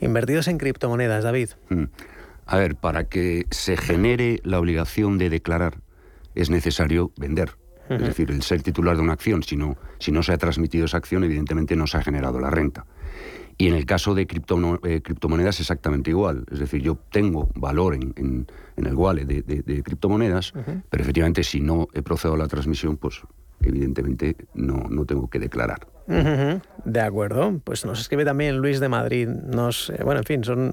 invertidos 0.01 0.49
en 0.49 0.59
criptomonedas, 0.59 1.25
David. 1.25 1.51
Mm. 1.69 1.85
A 2.47 2.57
ver, 2.57 2.75
para 2.75 3.05
que 3.05 3.47
se 3.51 3.77
genere 3.77 4.41
la 4.43 4.59
obligación 4.59 5.19
de 5.19 5.31
declarar 5.31 5.75
es 6.43 6.51
necesario 6.51 7.13
vender. 7.17 7.57
Es 7.89 8.01
decir, 8.01 8.31
el 8.31 8.43
ser 8.43 8.63
titular 8.63 8.95
de 8.95 9.03
una 9.03 9.15
acción, 9.15 9.43
si 9.43 9.57
no, 9.57 9.77
si 9.99 10.13
no 10.13 10.23
se 10.23 10.33
ha 10.33 10.39
transmitido 10.39 10.85
esa 10.85 10.99
acción, 10.99 11.25
evidentemente 11.25 11.75
no 11.75 11.89
se 11.89 11.97
ha 11.97 12.03
generado 12.03 12.39
la 12.39 12.49
renta. 12.49 12.87
Y 13.59 13.67
en 13.67 13.75
el 13.75 13.85
caso 13.85 14.15
de 14.15 14.23
eh, 14.23 15.03
criptomonedas 15.03 15.59
exactamente 15.59 16.11
igual. 16.11 16.47
Es 16.53 16.61
decir, 16.61 16.83
yo 16.83 16.97
tengo 17.11 17.49
valor 17.57 17.97
en, 17.97 18.47
el 18.77 18.95
wallet 18.95 19.25
de, 19.25 19.83
criptomonedas, 19.83 20.53
pero 20.89 21.03
efectivamente 21.03 21.43
si 21.43 21.61
no 21.61 21.89
he 21.93 22.03
procedido 22.03 22.37
a 22.37 22.39
la 22.39 22.47
transmisión, 22.47 22.97
pues 22.97 23.23
evidentemente 23.61 24.37
no, 24.55 24.87
no 24.89 25.05
tengo 25.05 25.29
que 25.29 25.41
declarar. 25.41 25.89
De 26.85 27.01
acuerdo, 27.01 27.61
pues 27.63 27.85
nos 27.85 28.01
escribe 28.01 28.25
también 28.25 28.57
Luis 28.57 28.81
de 28.81 28.89
Madrid. 28.89 29.29
Nos, 29.29 29.91
eh, 29.91 30.03
bueno, 30.03 30.21
en 30.21 30.27
fin, 30.27 30.45
son 30.45 30.73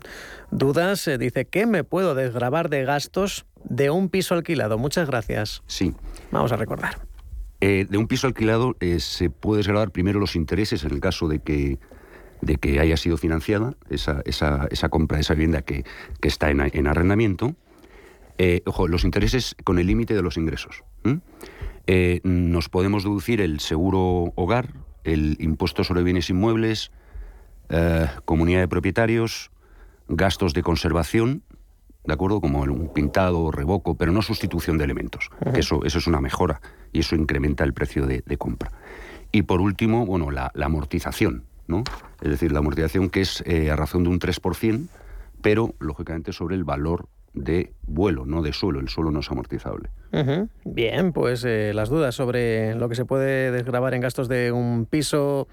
dudas. 0.49 1.07
Eh, 1.07 1.17
dice, 1.17 1.45
¿qué 1.45 1.67
me 1.67 1.83
puedo 1.83 2.15
desgrabar 2.15 2.69
de 2.69 2.83
gastos 2.85 3.45
de 3.69 3.89
un 3.89 4.09
piso 4.09 4.33
alquilado? 4.33 4.77
Muchas 4.77 5.07
gracias. 5.07 5.63
Sí. 5.67 5.93
Vamos 6.31 6.51
a 6.51 6.57
recordar. 6.57 6.99
Eh, 7.59 7.87
de 7.89 7.97
un 7.97 8.07
piso 8.07 8.27
alquilado 8.27 8.75
se 8.99 9.29
puede 9.29 9.59
desgrabar 9.59 9.91
primero 9.91 10.19
los 10.19 10.35
intereses 10.35 10.83
en 10.83 10.91
el 10.91 10.99
caso 10.99 11.27
de 11.27 11.39
que, 11.39 11.79
de 12.41 12.57
que 12.57 12.79
haya 12.79 12.97
sido 12.97 13.17
financiada 13.17 13.75
esa, 13.89 14.21
esa, 14.25 14.67
esa 14.69 14.89
compra 14.89 15.17
de 15.17 15.21
esa 15.21 15.33
vivienda 15.33 15.63
que, 15.63 15.83
que 16.21 16.27
está 16.27 16.51
en, 16.51 16.61
en 16.61 16.87
arrendamiento. 16.87 17.55
ojo, 18.65 18.87
los 18.87 19.03
intereses 19.03 19.55
con 19.63 19.79
el 19.79 19.87
límite 19.87 20.13
de 20.13 20.21
los 20.21 20.37
ingresos. 20.37 20.83
nos 22.23 22.69
podemos 22.69 23.03
deducir 23.03 23.41
el 23.41 23.59
seguro 23.59 24.33
hogar, 24.35 24.73
el 25.03 25.37
impuesto 25.39 25.83
sobre 25.83 26.03
bienes 26.03 26.29
inmuebles, 26.29 26.91
eh, 27.69 28.07
comunidad 28.25 28.61
de 28.61 28.67
propietarios, 28.67 29.51
gastos 30.07 30.53
de 30.53 30.63
conservación, 30.63 31.43
¿de 32.07 32.13
acuerdo? 32.13 32.41
Como 32.41 32.61
un 32.61 32.91
pintado, 32.93 33.51
revoco, 33.51 33.95
pero 33.95 34.11
no 34.11 34.21
sustitución 34.21 34.77
de 34.77 34.85
elementos. 34.85 35.29
eso, 35.53 35.83
eso 35.83 35.97
es 35.99 36.07
una 36.07 36.21
mejora 36.21 36.61
y 36.93 36.99
eso 37.01 37.15
incrementa 37.15 37.63
el 37.63 37.73
precio 37.73 38.07
de, 38.07 38.23
compra. 38.37 38.71
Y 39.31 39.43
por 39.43 39.59
último, 39.59 40.05
bueno, 40.05 40.31
la, 40.31 40.51
amortización, 40.55 41.43
¿no? 41.67 41.83
Es 42.21 42.29
decir, 42.29 42.51
la 42.51 42.59
amortización 42.59 43.09
que 43.09 43.21
es 43.21 43.43
eh, 43.45 43.69
a 43.69 43.75
razón 43.75 44.03
de 44.03 44.09
un 44.09 44.19
3%, 44.19 44.87
pero 45.41 45.75
lógicamente 45.79 46.31
sobre 46.31 46.55
el 46.55 46.63
valor 46.63 47.09
de 47.33 47.73
vuelo, 47.85 48.25
no 48.25 48.41
de 48.41 48.53
suelo. 48.53 48.79
El 48.79 48.87
suelo 48.87 49.11
no 49.11 49.19
es 49.19 49.29
amortizable. 49.29 49.89
Bien, 50.63 51.11
pues 51.11 51.43
eh, 51.43 51.73
las 51.75 51.89
dudas 51.89 52.15
sobre 52.15 52.73
lo 52.75 52.89
que 52.89 52.95
se 52.95 53.05
puede 53.05 53.51
desgravar 53.51 53.93
en 53.93 54.01
gastos 54.01 54.27
de 54.29 54.51
un 54.51 54.87
piso 54.89 55.47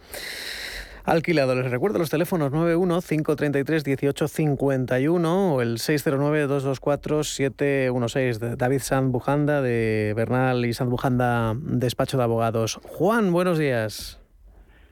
alquilado. 1.04 1.54
Les 1.54 1.70
recuerdo 1.70 1.98
los 1.98 2.10
teléfonos 2.10 2.50
91 2.52 3.00
533 3.00 3.86
1851 3.86 5.54
o 5.54 5.62
el 5.62 5.78
609 5.78 6.46
224 6.46 7.24
716 7.24 8.58
David 8.58 8.80
Sanz 8.80 9.12
Bujanda 9.12 9.62
de 9.62 10.14
Bernal 10.16 10.64
y 10.64 10.72
Sanz 10.72 10.90
Bujanda 10.90 11.54
Despacho 11.56 12.16
de 12.16 12.24
Abogados. 12.24 12.80
Juan, 12.84 13.32
buenos 13.32 13.58
días. 13.58 14.20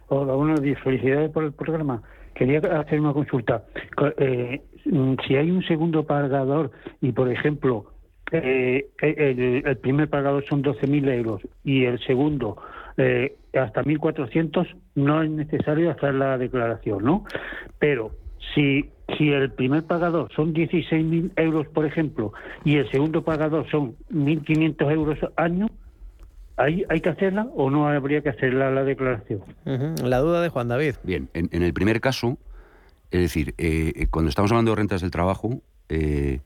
Hola, 0.09 0.35
buenos 0.35 0.61
días. 0.61 0.79
Felicidades 0.83 1.31
por 1.31 1.45
el 1.45 1.53
programa. 1.53 2.03
Quería 2.35 2.59
hacer 2.59 3.01
una 3.01 3.13
consulta. 3.13 3.65
Eh, 4.19 4.61
Mm, 4.85 5.15
si 5.27 5.37
hay 5.37 5.51
un 5.51 5.63
segundo 5.63 6.05
pagador 6.05 6.71
y, 7.01 7.13
por 7.13 7.31
ejemplo, 7.31 7.87
eh, 8.33 8.89
el, 9.01 9.77
primer 9.79 10.09
pagador 10.09 10.45
son 10.49 10.63
12.000 10.63 11.09
euros 11.09 11.43
y 11.65 11.85
el 11.85 11.99
segundo 12.01 12.57
eh, 12.97 13.37
hasta 13.55 13.83
1.400, 13.83 14.67
no 14.95 15.23
es 15.23 15.31
necesario 15.31 15.91
hacer 15.91 16.15
la 16.15 16.39
declaración, 16.39 17.05
¿no? 17.05 17.25
Pero 17.79 18.13
si, 18.55 18.91
si 19.17 19.31
el 19.31 19.53
primer 19.53 19.85
pagador 19.85 20.31
son 20.35 20.55
16.000 20.55 21.33
euros, 21.37 21.67
por 21.69 21.87
ejemplo, 21.87 22.33
y 22.65 22.77
el 22.77 22.91
segundo 22.91 23.23
pagador 23.23 23.71
son 23.71 23.97
1.500 24.11 24.93
euros 24.93 25.19
año, 25.37 25.69
¿hay, 26.57 26.85
¿hay 26.89 27.01
que 27.01 27.09
hacerla 27.09 27.47
o 27.55 27.71
no 27.71 27.89
habría 27.89 28.23
que 28.23 28.31
hacerla 28.31 28.71
la 28.71 28.85
declaración? 28.85 29.43
La 30.03 30.19
duda 30.19 30.41
de 30.41 30.49
Juan 30.49 30.69
David. 30.69 30.95
Bien, 31.03 31.29
en 31.35 31.63
el 31.63 31.73
primer 31.73 32.01
caso, 32.01 32.39
es 33.13 33.21
decir, 33.21 33.55
eh, 33.59 33.93
eh, 33.95 34.07
cuando 34.11 34.31
estamos 34.31 34.51
hablando 34.51 34.73
de 34.73 34.77
rentas 34.77 35.03
del 35.03 35.11
trabajo, 35.11 35.61
eh, 35.91 36.41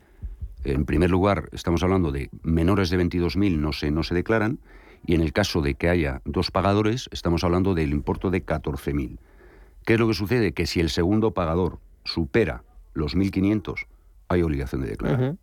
en 0.65 0.85
primer 0.85 1.11
lugar 1.11 1.49
estamos 1.53 1.85
hablando 1.85 2.11
de 2.11 2.29
menores 2.43 2.91
de 2.91 2.99
22.000 2.99 3.57
no 3.57 3.73
se, 3.73 3.93
no 3.93 4.03
se 4.03 4.17
declaran 4.17 4.59
y 5.05 5.15
en 5.15 5.21
el 5.21 5.33
caso 5.33 5.61
de 5.61 5.75
que 5.75 5.89
haya 5.89 6.23
dos 6.25 6.51
pagadores 6.51 7.09
estamos 7.13 7.45
hablando 7.45 7.75
del 7.75 7.91
importe 7.91 8.31
de 8.31 8.45
14.000. 8.45 9.19
¿Qué 9.85 9.95
es 9.95 10.01
lo 10.01 10.09
que 10.09 10.15
sucede? 10.15 10.53
Que 10.53 10.67
si 10.67 10.81
el 10.81 10.91
segundo 10.91 11.33
pagador 11.33 11.79
supera 12.05 12.65
los 12.95 13.17
1.500 13.17 13.87
hay 14.29 14.43
obligación 14.43 14.83
de 14.83 14.89
declarar. 14.89 15.37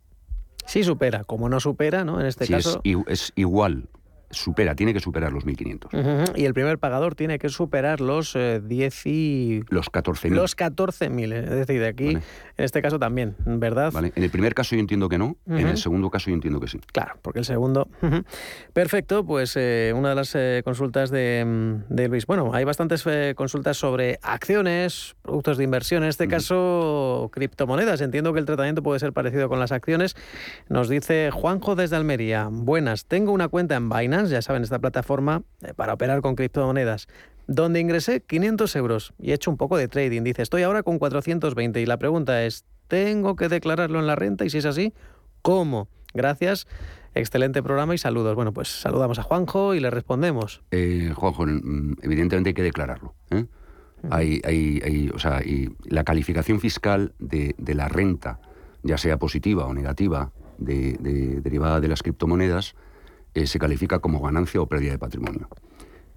Sí 0.66 0.84
supera, 0.84 1.24
como 1.24 1.50
no 1.50 1.60
supera, 1.60 2.04
¿no? 2.04 2.20
En 2.20 2.26
este 2.26 2.48
caso... 2.48 2.82
Es, 2.84 2.98
es 3.08 3.34
igual 3.36 3.88
supera, 4.34 4.76
tiene 4.76 4.94
que 4.94 5.00
superar 5.00 5.32
los 5.32 5.46
1.500. 5.46 6.34
Y 6.36 6.46
el 6.46 6.54
primer 6.54 6.80
pagador 6.80 7.16
tiene 7.16 7.40
que 7.40 7.50
superar 7.50 8.02
los 8.02 8.34
10 8.36 9.06
y... 9.06 9.64
Los 9.70 9.92
14.000. 9.92 10.30
Los 10.32 10.58
14.000, 10.58 11.34
es 11.34 11.50
decir, 11.50 11.80
de 11.80 11.88
aquí, 11.88 12.10
en 12.10 12.22
este 12.58 12.82
caso 12.82 13.00
también, 13.00 13.36
¿verdad? 13.46 13.92
Vale. 13.92 14.12
En 14.16 14.24
el 14.24 14.30
primer 14.30 14.54
caso 14.54 14.76
yo 14.76 14.80
entiendo 14.80 15.10
que 15.10 15.18
no, 15.18 15.38
en 15.48 15.68
el 15.68 15.78
segundo 15.78 16.10
caso 16.10 16.30
yo 16.30 16.36
entiendo 16.36 16.60
que 16.60 16.68
sí. 16.68 16.80
Claro, 16.92 17.18
porque 17.22 17.40
el 17.40 17.46
segundo... 17.46 17.88
Perfecto, 18.74 19.26
pues 19.26 19.54
eh, 19.56 19.94
una 19.96 20.10
de 20.10 20.16
las 20.16 20.36
eh, 20.36 20.62
consultas 20.64 21.10
de, 21.10 21.82
de, 21.90 22.08
Luis. 22.08 22.26
Bueno, 22.26 22.52
hay 22.54 22.64
bastantes 22.64 23.04
eh, 23.06 23.34
consultas 23.36 23.78
sobre 23.78 24.20
acciones, 24.22 25.16
productos 25.22 25.58
de 25.58 25.64
inversión, 25.64 26.04
en 26.04 26.10
este 26.10 26.28
caso 26.28 27.30
criptomonedas. 27.32 28.02
Entiendo 28.02 28.34
que 28.34 28.40
el 28.40 28.46
tratamiento 28.46 28.84
puede 28.84 29.00
ser 29.00 29.14
parecido 29.14 29.50
con 29.50 29.60
las 29.60 29.72
acciones. 29.72 30.16
Nos 30.70 30.90
dice 30.90 31.30
Juanjo 31.32 31.76
desde 31.76 31.96
Almería. 31.96 32.50
Buenas, 32.52 33.06
tengo 33.06 33.32
una 33.32 33.48
cuenta 33.48 33.76
en 33.76 33.90
Binance 33.90 34.23
ya 34.30 34.42
saben, 34.42 34.64
esta 34.64 34.80
plataforma 34.80 35.44
eh, 35.62 35.74
para 35.76 35.94
operar 35.94 36.22
con 36.22 36.36
criptomonedas, 36.36 37.08
donde 37.48 37.80
ingresé 37.80 38.22
500 38.22 38.76
euros 38.76 39.14
y 39.20 39.32
he 39.32 39.34
hecho 39.34 39.52
un 39.52 39.58
poco 39.58 39.78
de 39.78 39.88
trading. 39.88 40.24
Dice, 40.24 40.42
estoy 40.42 40.64
ahora 40.64 40.84
con 40.84 41.00
420 41.00 41.82
y 41.82 41.86
la 41.86 41.98
pregunta 41.98 42.44
es, 42.44 42.66
¿tengo 42.88 43.36
que 43.36 43.50
declararlo 43.50 44.00
en 44.00 44.08
la 44.08 44.16
renta? 44.16 44.46
Y 44.46 44.50
si 44.50 44.60
es 44.60 44.66
así, 44.66 44.94
¿cómo? 45.42 45.88
Gracias. 46.14 46.68
Excelente 47.16 47.62
programa 47.62 47.94
y 47.94 47.98
saludos. 47.98 48.36
Bueno, 48.36 48.54
pues 48.54 48.70
saludamos 48.70 49.20
a 49.20 49.24
Juanjo 49.24 49.76
y 49.76 49.80
le 49.80 49.90
respondemos. 49.92 50.64
Eh, 50.72 51.12
Juanjo, 51.16 51.46
evidentemente 52.02 52.50
hay 52.50 52.54
que 52.54 52.64
declararlo. 52.64 53.14
¿eh? 53.30 53.46
Hay, 54.10 54.42
hay, 54.44 55.10
o 55.14 55.20
sea, 55.20 55.42
y 55.44 55.70
la 55.86 56.04
calificación 56.04 56.60
fiscal 56.60 57.14
de, 57.20 57.56
la 57.74 57.88
renta, 57.88 58.40
ya 58.82 58.98
sea 58.98 59.18
positiva 59.18 59.66
o 59.66 59.74
negativa, 59.74 60.32
derivada 60.58 61.80
de 61.80 61.88
las 61.88 62.04
criptomonedas, 62.04 62.76
eh, 63.34 63.48
se 63.48 63.60
califica 63.60 64.00
como 64.00 64.22
ganancia 64.22 64.62
o 64.62 64.68
pérdida 64.68 64.92
de 64.92 65.00
patrimonio. 65.00 65.48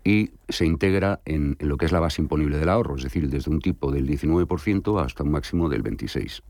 Y 0.05 0.31
se 0.49 0.65
integra 0.67 1.21
en, 1.25 1.57
lo 1.61 1.77
que 1.77 1.87
es 1.87 1.93
la 1.93 2.01
base 2.01 2.23
imponible 2.23 2.59
del 2.59 2.69
ahorro, 2.69 2.97
es 2.97 3.03
decir, 3.03 3.29
desde 3.29 3.51
un 3.51 3.61
tipo 3.61 3.91
del 3.91 4.09
19% 4.09 5.05
hasta 5.05 5.25
un 5.25 5.33
máximo 5.33 5.69
del 5.69 5.83
26%. 5.83 6.43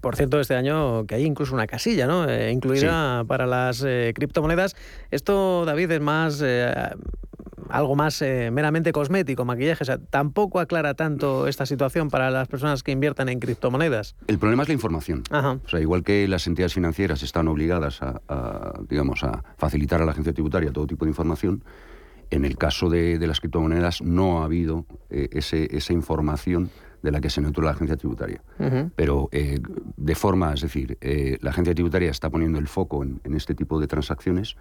Por 0.00 0.16
cierto, 0.16 0.40
este 0.40 0.54
año 0.54 1.06
que 1.06 1.14
hay 1.14 1.24
incluso 1.24 1.54
una 1.54 1.66
casilla, 1.66 2.06
¿no? 2.06 2.28
Eh, 2.28 2.50
incluida 2.50 3.24
para 3.24 3.46
las 3.46 3.84
eh, 3.86 4.12
criptomonedas. 4.14 4.76
Esto, 5.10 5.64
David, 5.64 5.90
es 5.92 6.00
más 6.00 6.42
algo 7.68 7.96
más 7.96 8.20
eh, 8.22 8.50
meramente 8.50 8.92
cosmético, 8.92 9.44
maquillaje. 9.44 9.82
O 9.82 9.86
sea, 9.86 9.98
tampoco 9.98 10.60
aclara 10.60 10.94
tanto 10.94 11.46
esta 11.46 11.66
situación 11.66 12.10
para 12.10 12.30
las 12.30 12.48
personas 12.48 12.82
que 12.82 12.92
inviertan 12.92 13.28
en 13.28 13.40
criptomonedas. 13.40 14.16
El 14.26 14.38
problema 14.38 14.62
es 14.62 14.68
la 14.68 14.74
información. 14.74 15.22
O 15.30 15.68
sea, 15.68 15.80
igual 15.80 16.02
que 16.02 16.26
las 16.28 16.46
entidades 16.46 16.74
financieras 16.74 17.22
están 17.22 17.48
obligadas 17.48 18.00
a, 18.02 18.72
digamos, 18.88 19.22
a 19.24 19.44
facilitar 19.56 20.02
a 20.02 20.04
la 20.04 20.12
agencia 20.12 20.32
tributaria 20.32 20.72
todo 20.72 20.86
tipo 20.86 21.04
de 21.04 21.10
información, 21.10 21.62
en 22.30 22.44
el 22.44 22.58
caso 22.58 22.90
de, 22.90 23.18
las 23.26 23.40
criptomonedas 23.40 24.02
no 24.02 24.42
ha 24.42 24.44
habido 24.44 24.84
eh, 25.10 25.28
ese, 25.32 25.76
esa 25.76 25.92
información 25.92 26.70
de 27.02 27.12
la 27.12 27.20
que 27.20 27.30
se 27.30 27.40
nutre 27.40 27.64
la 27.64 27.72
agencia 27.72 27.96
tributaria. 27.96 28.42
Pero 28.96 29.28
eh, 29.32 29.60
de 29.96 30.14
forma, 30.14 30.52
es 30.54 30.60
decir, 30.60 30.98
eh, 31.00 31.38
la 31.40 31.50
agencia 31.50 31.74
tributaria 31.74 32.10
está 32.10 32.30
poniendo 32.30 32.58
el 32.58 32.68
foco 32.68 33.04
en, 33.04 33.20
este 33.34 33.54
tipo 33.54 33.78
de 33.78 33.86
transacciones 33.86 34.56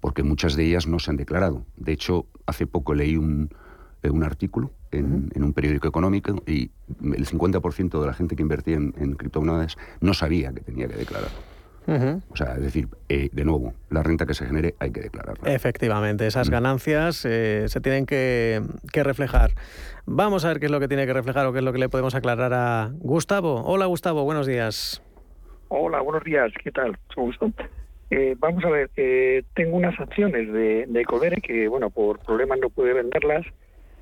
porque 0.00 0.22
muchas 0.22 0.56
de 0.56 0.64
ellas 0.64 0.86
no 0.86 0.98
se 0.98 1.10
han 1.10 1.16
declarado. 1.16 1.66
De 1.76 1.92
hecho, 1.92 2.26
hace 2.46 2.66
poco 2.66 2.94
leí 2.94 3.16
un, 3.16 3.50
eh, 4.02 4.10
un 4.10 4.24
artículo 4.24 4.72
en, 4.90 5.30
un 5.34 5.52
periódico 5.52 5.88
económico 5.88 6.42
y 6.46 6.70
el 7.02 7.26
50% 7.26 8.00
de 8.00 8.06
la 8.06 8.14
gente 8.14 8.36
que 8.36 8.42
invertía 8.42 8.76
en, 8.76 8.94
en 8.96 9.14
criptomonedas 9.14 9.76
no 10.00 10.14
sabía 10.14 10.52
que 10.52 10.60
tenía 10.60 10.88
que 10.88 10.96
declarar. 10.96 11.30
O 11.86 12.36
sea, 12.36 12.54
es 12.54 12.62
decir, 12.62 12.88
eh, 13.08 13.28
de 13.32 13.44
nuevo, 13.44 13.74
la 13.90 14.02
renta 14.02 14.24
que 14.26 14.34
se 14.34 14.46
genere 14.46 14.74
hay 14.78 14.92
que 14.92 15.00
declararla. 15.00 15.52
Efectivamente, 15.52 16.26
esas 16.26 16.48
ganancias 16.48 17.24
eh, 17.24 17.64
se 17.68 17.80
tienen 17.80 18.06
que, 18.06 18.62
reflejar. 18.92 19.50
Vamos 20.06 20.44
a 20.44 20.48
ver 20.48 20.60
qué 20.60 20.66
es 20.66 20.72
lo 20.72 20.80
que 20.80 20.88
tiene 20.88 21.06
que 21.06 21.12
reflejar 21.12 21.46
o 21.46 21.52
qué 21.52 21.58
es 21.58 21.64
lo 21.64 21.72
que 21.72 21.78
le 21.78 21.88
podemos 21.88 22.14
aclarar 22.14 22.52
a 22.54 22.90
Gustavo. 22.94 23.62
Hola 23.64 23.86
Gustavo, 23.86 24.24
buenos 24.24 24.46
días. 24.46 25.02
Hola, 25.68 26.00
buenos 26.00 26.22
días, 26.24 26.52
¿qué 26.62 26.70
tal? 26.70 26.96
gusto. 27.16 27.50
Eh, 28.10 28.36
vamos 28.38 28.62
a 28.64 28.68
ver, 28.68 28.90
tengo 29.54 29.76
unas 29.76 29.98
acciones 29.98 30.52
de, 30.52 30.86
de 30.86 31.40
que, 31.42 31.66
bueno, 31.66 31.88
por 31.88 32.18
problemas 32.18 32.58
no 32.60 32.68
pude 32.68 32.92
venderlas 32.92 33.46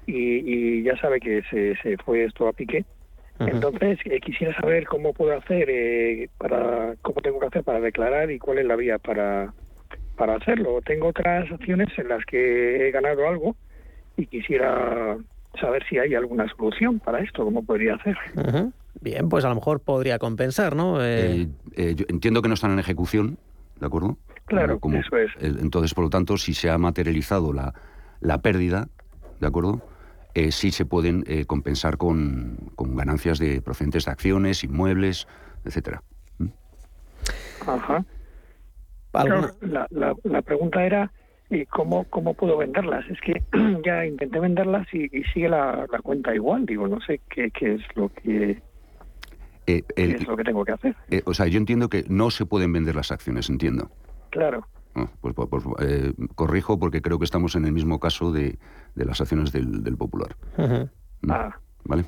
y, 0.07 0.83
ya 0.83 0.97
sabe 0.97 1.21
que 1.21 1.43
se, 1.51 1.77
se 1.77 1.97
fue 1.99 2.25
esto 2.25 2.49
a 2.49 2.53
pique. 2.53 2.85
Entonces, 3.47 3.99
eh, 4.05 4.21
quisiera 4.21 4.55
saber 4.61 4.87
cómo 4.87 5.13
puedo 5.15 5.37
hacer, 5.37 5.69
eh, 5.71 6.29
para 6.39 6.95
cómo 7.03 7.21
tengo 7.23 7.41
que 7.41 7.47
hacer 7.47 7.65
para 7.65 7.81
declarar 7.81 8.31
y 8.31 8.39
cuál 8.39 8.59
es 8.59 8.67
la 8.67 8.77
vía 8.77 8.99
para, 8.99 9.53
para 10.17 10.37
hacerlo. 10.37 10.81
Tengo 10.85 11.09
otras 11.09 11.51
opciones 11.51 11.89
en 11.99 12.09
las 12.09 12.25
que 12.27 12.89
he 12.89 12.91
ganado 12.91 13.27
algo 13.27 13.57
y 14.17 14.27
quisiera 14.27 15.17
saber 15.61 15.83
si 15.89 15.99
hay 15.99 16.15
alguna 16.15 16.47
solución 16.57 17.01
para 17.01 17.21
esto, 17.21 17.45
cómo 17.45 17.65
podría 17.65 17.95
hacer. 17.95 18.17
Bien, 19.01 19.29
pues 19.29 19.45
a 19.45 19.49
lo 19.49 19.55
mejor 19.55 19.81
podría 19.81 20.19
compensar, 20.19 20.77
¿no? 20.77 21.03
Eh, 21.03 21.49
eh, 21.77 21.95
yo 21.97 22.05
entiendo 22.09 22.43
que 22.43 22.49
no 22.49 22.55
están 22.55 22.73
en 22.73 22.79
ejecución, 22.79 23.39
¿de 23.77 23.87
acuerdo? 23.87 24.19
Claro, 24.47 24.79
Como- 24.79 24.99
eso 24.99 25.17
es. 25.17 25.31
eh, 25.41 25.53
Entonces, 25.61 25.95
por 25.95 26.05
lo 26.05 26.11
tanto, 26.11 26.37
si 26.37 26.53
se 26.55 26.69
ha 26.69 26.77
materializado 26.77 27.53
la, 27.53 27.73
la 28.21 28.39
pérdida, 28.43 28.89
¿de 29.39 29.47
acuerdo? 29.47 29.81
Eh, 30.35 30.53
sí 30.53 30.71
se 30.71 30.85
pueden 30.85 31.25
eh, 31.27 31.45
compensar 31.45 31.97
con, 31.97 32.57
con 32.77 32.95
ganancias 32.97 33.39
de 33.39 33.61
procedentes 33.63 34.05
de 34.05 34.13
acciones, 34.13 34.63
inmuebles, 34.65 35.27
etcétera. 35.65 36.03
Ajá. 37.67 38.05
Claro, 39.13 39.51
la, 39.61 39.87
la, 39.91 40.15
la 40.23 40.43
pregunta 40.43 40.85
era, 40.85 41.13
¿y 41.51 41.67
cómo, 41.67 42.05
cómo 42.05 42.35
puedo 42.35 42.57
venderlas? 42.57 43.05
Es 43.11 43.19
que 43.21 43.43
ya 43.85 44.07
intenté 44.07 44.39
venderlas 44.39 44.87
y, 44.93 45.05
y 45.17 45.25
sigue 45.35 45.49
la, 45.49 45.87
la 45.91 45.99
cuenta 46.01 46.35
igual. 46.35 46.65
Digo, 46.65 46.87
no 46.87 47.01
sé 47.01 47.21
qué, 47.29 47.51
qué 47.51 47.75
es 47.75 47.83
lo 47.97 48.09
que 48.09 48.63
Eh, 49.67 49.83
qué 49.97 50.05
es 50.13 50.27
lo 50.27 50.37
que 50.37 50.45
tengo 50.45 50.65
que 50.65 50.73
hacer. 50.73 50.95
eh, 51.11 51.23
o 51.27 51.35
sea, 51.35 51.47
yo 51.49 51.59
entiendo 51.59 51.89
que 51.89 52.05
no 52.09 52.31
se 52.31 52.47
pueden 52.47 52.73
vender 52.73 52.95
las 52.95 53.11
acciones, 53.11 53.51
entiendo. 53.51 53.91
Claro. 54.31 54.67
Ah, 55.03 55.11
pues 55.21 55.35
pues- 55.35 55.49
pues, 55.49 55.65
eh, 55.81 56.13
corrijo 56.35 56.79
porque 56.79 57.03
creo 57.03 57.19
que 57.19 57.25
estamos 57.25 57.55
en 57.57 57.65
el 57.65 57.73
mismo 57.73 57.99
caso 58.01 58.33
de, 58.33 58.59
de 58.95 59.05
las 59.05 59.21
acciones 59.21 59.53
del, 59.53 59.83
del 59.83 59.97
Popular. 59.97 60.37
Mm. 60.59 61.27
¿Vale? 61.85 62.05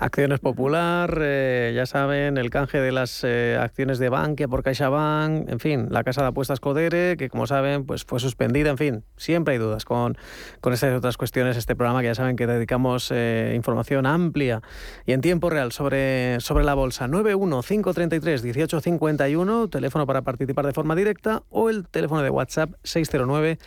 Acciones 0.00 0.38
Popular, 0.38 1.18
eh, 1.20 1.72
ya 1.74 1.84
saben, 1.84 2.38
el 2.38 2.50
canje 2.50 2.80
de 2.80 2.92
las 2.92 3.24
eh, 3.24 3.58
acciones 3.60 3.98
de 3.98 4.08
Bankia 4.08 4.46
por 4.46 4.62
CaixaBank, 4.62 5.50
en 5.50 5.58
fin, 5.58 5.88
la 5.90 6.04
casa 6.04 6.22
de 6.22 6.28
apuestas 6.28 6.60
Codere, 6.60 7.16
que 7.16 7.28
como 7.28 7.48
saben, 7.48 7.84
pues 7.84 8.04
fue 8.04 8.20
suspendida, 8.20 8.70
en 8.70 8.78
fin, 8.78 9.02
siempre 9.16 9.54
hay 9.54 9.58
dudas 9.58 9.84
con, 9.84 10.16
con 10.60 10.72
estas 10.72 10.96
otras 10.96 11.16
cuestiones. 11.16 11.56
Este 11.56 11.74
programa 11.74 12.00
que 12.00 12.06
ya 12.06 12.14
saben 12.14 12.36
que 12.36 12.46
dedicamos 12.46 13.10
eh, 13.10 13.54
información 13.56 14.06
amplia 14.06 14.62
y 15.04 15.10
en 15.12 15.20
tiempo 15.20 15.50
real 15.50 15.72
sobre, 15.72 16.38
sobre 16.38 16.64
la 16.64 16.74
bolsa. 16.74 17.08
915331851, 17.08 19.68
teléfono 19.68 20.06
para 20.06 20.22
participar 20.22 20.64
de 20.66 20.72
forma 20.72 20.94
directa, 20.94 21.42
o 21.50 21.70
el 21.70 21.88
teléfono 21.88 22.22
de 22.22 22.30
WhatsApp 22.30 22.70
609 22.84 23.58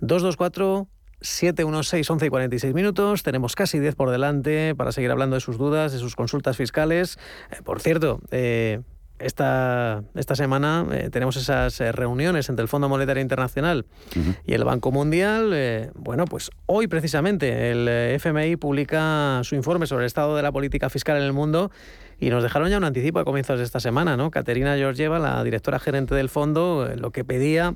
224 0.00 0.88
716 1.20 2.10
11 2.10 2.26
y 2.26 2.28
46 2.28 2.74
minutos. 2.74 3.22
Tenemos 3.22 3.54
casi 3.54 3.78
10 3.78 3.94
por 3.94 4.10
delante 4.10 4.74
para 4.74 4.92
seguir 4.92 5.10
hablando 5.10 5.34
de 5.34 5.40
sus 5.40 5.58
dudas, 5.58 5.92
de 5.92 5.98
sus 5.98 6.16
consultas 6.16 6.56
fiscales. 6.56 7.18
Eh, 7.50 7.62
por 7.64 7.80
cierto, 7.80 8.20
eh, 8.30 8.80
esta, 9.18 10.04
esta 10.14 10.34
semana 10.34 10.86
eh, 10.92 11.08
tenemos 11.10 11.36
esas 11.36 11.80
eh, 11.80 11.92
reuniones 11.92 12.48
entre 12.48 12.62
el 12.62 12.68
Fondo 12.68 12.88
Monetario 12.88 13.22
Internacional 13.22 13.86
y 14.44 14.52
el 14.52 14.64
Banco 14.64 14.92
Mundial. 14.92 15.52
Eh, 15.54 15.90
bueno, 15.94 16.26
pues 16.26 16.50
hoy 16.66 16.86
precisamente 16.86 17.70
el 17.70 17.88
eh, 17.88 18.14
FMI 18.16 18.56
publica 18.56 19.40
su 19.42 19.54
informe 19.54 19.86
sobre 19.86 20.04
el 20.04 20.06
estado 20.06 20.36
de 20.36 20.42
la 20.42 20.52
política 20.52 20.90
fiscal 20.90 21.16
en 21.16 21.22
el 21.22 21.32
mundo 21.32 21.70
y 22.18 22.30
nos 22.30 22.42
dejaron 22.42 22.68
ya 22.68 22.78
un 22.78 22.84
anticipo 22.84 23.18
a 23.18 23.24
comienzos 23.24 23.58
de 23.58 23.64
esta 23.64 23.80
semana, 23.80 24.16
¿no? 24.16 24.30
Caterina 24.30 24.76
Georgieva, 24.76 25.18
la 25.18 25.42
directora 25.44 25.78
gerente 25.78 26.14
del 26.14 26.28
fondo, 26.28 26.86
eh, 26.86 26.96
lo 26.96 27.10
que 27.10 27.24
pedía 27.24 27.74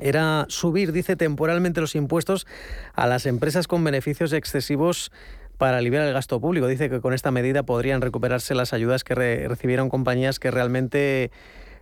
era 0.00 0.46
subir, 0.48 0.92
dice, 0.92 1.16
temporalmente 1.16 1.80
los 1.80 1.94
impuestos 1.94 2.46
a 2.94 3.06
las 3.06 3.26
empresas 3.26 3.66
con 3.66 3.84
beneficios 3.84 4.32
excesivos 4.32 5.12
para 5.58 5.78
aliviar 5.78 6.06
el 6.06 6.12
gasto 6.12 6.40
público. 6.40 6.66
Dice 6.66 6.90
que 6.90 7.00
con 7.00 7.14
esta 7.14 7.30
medida 7.30 7.62
podrían 7.62 8.00
recuperarse 8.00 8.54
las 8.54 8.72
ayudas 8.72 9.04
que 9.04 9.14
re- 9.14 9.48
recibieron 9.48 9.88
compañías 9.88 10.38
que 10.38 10.50
realmente 10.50 11.30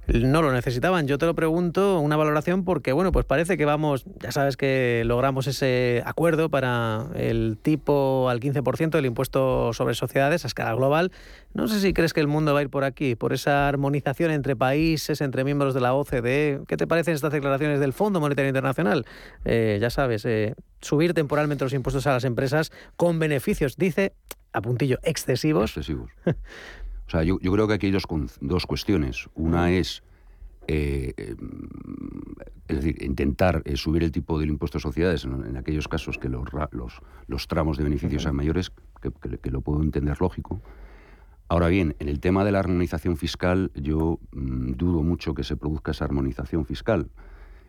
no 0.09 0.43
lo 0.43 0.53
necesitaban. 0.53 1.07
Yo 1.07 1.19
te 1.19 1.27
lo 1.27 1.35
pregunto, 1.35 2.01
una 2.01 2.17
valoración, 2.17 2.65
porque 2.65 2.93
bueno, 2.93 3.13
pues 3.13 3.25
parece 3.25 3.57
que 3.57 3.65
vamos, 3.65 4.05
ya 4.21 4.33
sabes 4.33 4.57
que 4.57 5.03
logramos 5.07 5.47
ese 5.47 6.03
acuerdo 6.05 6.49
para 6.49 7.07
el 7.15 7.59
tipo 7.61 8.29
al 8.29 8.41
15% 8.41 8.91
del 8.91 9.07
impuesto 9.07 9.73
sobre 9.73 9.95
sociedades 9.95 10.45
a 10.45 10.49
escala 10.49 10.75
global. 10.75 11.13
No 11.55 11.69
sé 11.69 11.81
si 11.81 11.93
crees 11.93 12.13
que 12.13 12.21
el 12.21 12.27
mundo 12.27 12.53
va 12.53 12.61
a 12.61 12.63
ir 12.63 12.71
por 12.71 12.85
aquí, 12.85 13.15
por 13.15 13.33
esa 13.33 13.69
armonización 13.69 14.31
entre 14.31 14.57
países, 14.57 15.21
entre 15.21 15.45
miembros 15.45 15.75
de 15.75 15.81
la 15.81 15.95
OCDE. 15.95 16.63
¿Qué 16.67 16.77
te 16.77 16.87
parecen 16.87 17.15
estas 17.15 17.33
declaraciones 17.33 17.79
del 17.79 17.93
Fondo 17.93 18.21
Monetario 18.21 18.49
Internacional? 18.49 19.07
Eh, 19.45 19.79
ya 19.81 19.91
sabes, 19.91 20.25
eh, 20.25 20.55
subir 20.81 21.15
temporalmente 21.15 21.65
los 21.65 21.75
impuestos 21.75 22.07
a 22.07 22.13
las 22.13 22.25
empresas 22.25 22.73
con 22.97 23.19
beneficios, 23.19 23.77
dice, 23.77 24.15
a 24.53 24.61
puntillo, 24.61 24.99
excesivos. 25.03 25.77
Excesivos. 25.77 26.11
O 27.07 27.11
sea, 27.11 27.23
yo, 27.25 27.39
yo 27.41 27.53
creo 27.53 27.69
que 27.69 27.75
aquí 27.75 27.87
hay 27.87 27.93
dos, 27.93 28.05
dos 28.41 28.67
cuestiones. 28.67 29.29
Una 29.35 29.71
es, 29.73 30.03
eh, 30.69 31.13
eh, 31.17 31.35
es 32.69 32.77
decir, 32.77 33.03
intentar 33.03 33.63
eh, 33.65 33.77
subir 33.77 34.03
el 34.05 34.13
tipo 34.13 34.39
del 34.39 34.49
impuesto 34.51 34.79
a 34.79 34.81
sociedades 34.81 35.25
en, 35.25 35.45
en 35.45 35.57
aquellos 35.57 35.89
casos 35.89 36.17
que 36.19 36.29
los, 36.29 36.49
los, 36.71 37.01
los 37.27 37.49
tramos 37.49 37.77
de 37.77 37.85
beneficios 37.85 38.23
sean 38.23 38.37
mayores, 38.37 38.71
que, 39.01 39.11
que- 39.11 39.39
que 39.39 39.51
lo 39.51 39.61
puedo 39.61 39.83
entender 39.83 40.21
lógico. 40.21 40.61
Ahora 41.49 41.69
bien, 41.69 41.95
en 41.99 42.09
el 42.09 42.19
tema 42.21 42.45
de 42.45 42.53
la 42.53 42.61
armonización 42.61 43.17
fiscal, 43.19 43.73
yo 43.75 44.19
mm, 44.33 44.73
dudo 44.73 45.03
mucho 45.03 45.35
que 45.35 45.45
se 45.45 45.57
produzca 45.57 45.91
esa 45.91 46.07
armonización 46.07 46.65
fiscal. 46.65 47.11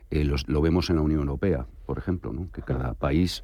Los- 0.10 0.48
lo 0.48 0.62
vemos 0.62 0.90
en 0.92 0.98
la 0.98 1.02
Unión 1.02 1.22
Europea, 1.22 1.66
por 1.88 1.98
ejemplo, 1.98 2.32
¿no? 2.32 2.50
que 2.52 2.62
cada 2.62 2.94
país, 2.94 3.44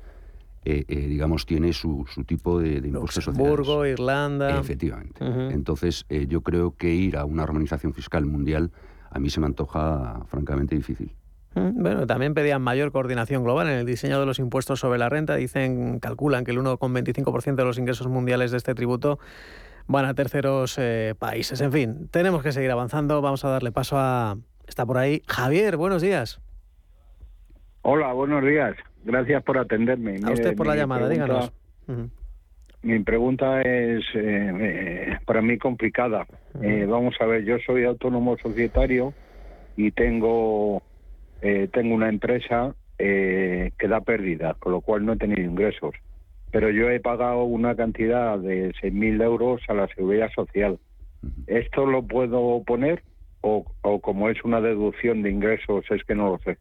eh, 0.66 0.86
eh, 0.88 0.96
digamos, 0.96 1.46
tiene 1.46 1.74
su, 1.74 2.06
su 2.14 2.24
tipo 2.24 2.60
de, 2.60 2.82
de 2.82 2.88
impuesto 2.90 3.20
a 3.20 3.24
sociedades. 3.24 3.58
Luxemburgo, 3.58 3.86
Irlanda. 3.86 4.60
Efectivamente. 4.60 5.24
Entonces, 5.26 6.06
eh, 6.10 6.28
yo 6.28 6.42
creo 6.42 6.76
que 6.76 6.94
ir 6.94 7.18
a 7.18 7.26
una 7.26 7.44
armonización 7.44 7.94
fiscal 7.94 8.26
mundial 8.26 8.72
a 9.12 9.20
mí 9.20 9.30
se 9.30 9.40
me 9.40 9.48
antoja 9.48 10.22
francamente 10.28 10.76
difícil. 10.76 11.16
Bueno, 11.56 12.06
también 12.06 12.36
pedían 12.36 12.62
mayor 12.62 12.92
coordinación 12.92 13.44
global 13.44 13.68
en 13.68 13.74
el 13.74 13.86
diseño 13.86 14.20
de 14.20 14.26
los 14.26 14.40
impuestos 14.40 14.80
sobre 14.80 15.00
la 15.00 15.10
renta. 15.10 15.36
Dicen, 15.36 16.00
calculan 16.00 16.46
que 16.46 16.52
el 16.52 16.60
1,25% 16.60 17.56
de 17.56 17.66
los 17.66 17.78
ingresos 17.80 18.08
mundiales 18.08 18.52
de 18.52 18.58
este 18.58 18.76
tributo 18.76 19.20
van 19.88 20.06
a 20.06 20.14
terceros 20.14 20.78
eh, 20.78 21.16
países. 21.18 21.60
En 21.62 21.72
fin, 21.72 22.08
tenemos 22.12 22.44
que 22.44 22.52
seguir 22.52 22.70
avanzando. 22.70 23.22
Vamos 23.22 23.44
a 23.46 23.50
darle 23.50 23.72
paso 23.72 23.98
a... 23.98 24.38
Está 24.68 24.86
por 24.86 25.00
ahí. 25.00 25.24
Javier, 25.28 25.76
buenos 25.76 26.04
días. 26.04 26.40
Hola, 27.82 28.14
buenos 28.14 28.44
días. 28.44 28.76
Gracias 29.04 29.44
por 29.44 29.58
atenderme. 29.58 30.18
A 30.24 30.32
usted 30.32 30.56
por 30.56 30.68
la 30.68 30.76
llamada, 30.76 31.08
pregunta- 31.08 31.26
díganos. 31.26 31.54
Mi 32.82 33.00
pregunta 33.00 33.62
es 33.62 34.04
eh, 34.14 34.52
eh, 34.60 35.18
para 35.26 35.42
mí 35.42 35.58
complicada. 35.58 36.26
Eh, 36.62 36.86
vamos 36.88 37.16
a 37.20 37.26
ver, 37.26 37.44
yo 37.44 37.58
soy 37.66 37.84
autónomo 37.84 38.38
societario 38.38 39.14
y 39.76 39.92
tengo 39.92 40.82
eh, 41.42 41.70
tengo 41.74 41.94
una 41.96 42.10
empresa 42.10 42.74
eh, 42.98 43.72
que 43.78 43.88
da 43.88 44.02
pérdidas, 44.02 44.58
con 44.58 44.72
lo 44.74 44.82
cual 44.82 45.06
no 45.06 45.14
he 45.14 45.18
tenido 45.18 45.42
ingresos. 45.42 45.94
Pero 46.52 46.70
yo 46.70 46.90
he 46.90 47.00
pagado 47.00 47.44
una 47.44 47.76
cantidad 47.76 48.38
de 48.40 48.74
6.000 48.82 49.22
euros 49.22 49.62
a 49.68 49.74
la 49.74 49.88
seguridad 49.90 50.30
social. 50.34 50.80
¿Esto 51.48 51.86
lo 51.86 52.02
puedo 52.04 52.64
poner 52.64 53.04
o, 53.42 53.66
o 53.82 54.00
como 54.00 54.30
es 54.30 54.44
una 54.44 54.60
deducción 54.62 55.22
de 55.22 55.30
ingresos 55.32 55.86
es 55.92 56.04
que 56.06 56.16
no 56.16 56.30
lo 56.30 56.40
sé? 56.40 56.58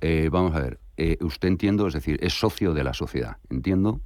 Eh, 0.00 0.28
vamos 0.30 0.54
a 0.54 0.60
ver, 0.62 0.78
eh, 0.96 1.16
usted 1.20 1.48
entiendo, 1.48 1.86
es 1.86 1.94
decir, 1.94 2.18
es 2.22 2.32
socio 2.32 2.72
de 2.74 2.84
la 2.84 2.94
sociedad, 2.94 3.36
entiendo, 3.50 4.00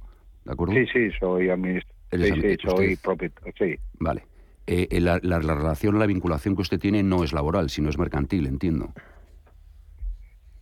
¿de 0.45 0.51
acuerdo? 0.53 0.73
Sí, 0.73 0.85
sí, 0.91 1.09
soy 1.19 1.49
administrador. 1.49 1.95
Sí, 2.11 2.41
sí, 2.41 2.57
soy 2.65 2.95
propietario. 2.97 3.53
Sí. 3.57 3.75
Vale. 3.99 4.25
Eh, 4.67 4.87
eh, 4.91 4.99
la, 4.99 5.19
la- 5.23 5.39
la 5.39 5.55
relación, 5.55 5.97
la 5.99 6.05
vinculación 6.05 6.55
que 6.55 6.61
usted 6.61 6.79
tiene 6.79 7.01
no 7.03 7.23
es 7.23 7.33
laboral, 7.33 7.69
sino 7.69 7.89
es 7.89 7.97
mercantil, 7.97 8.45
entiendo. 8.47 8.93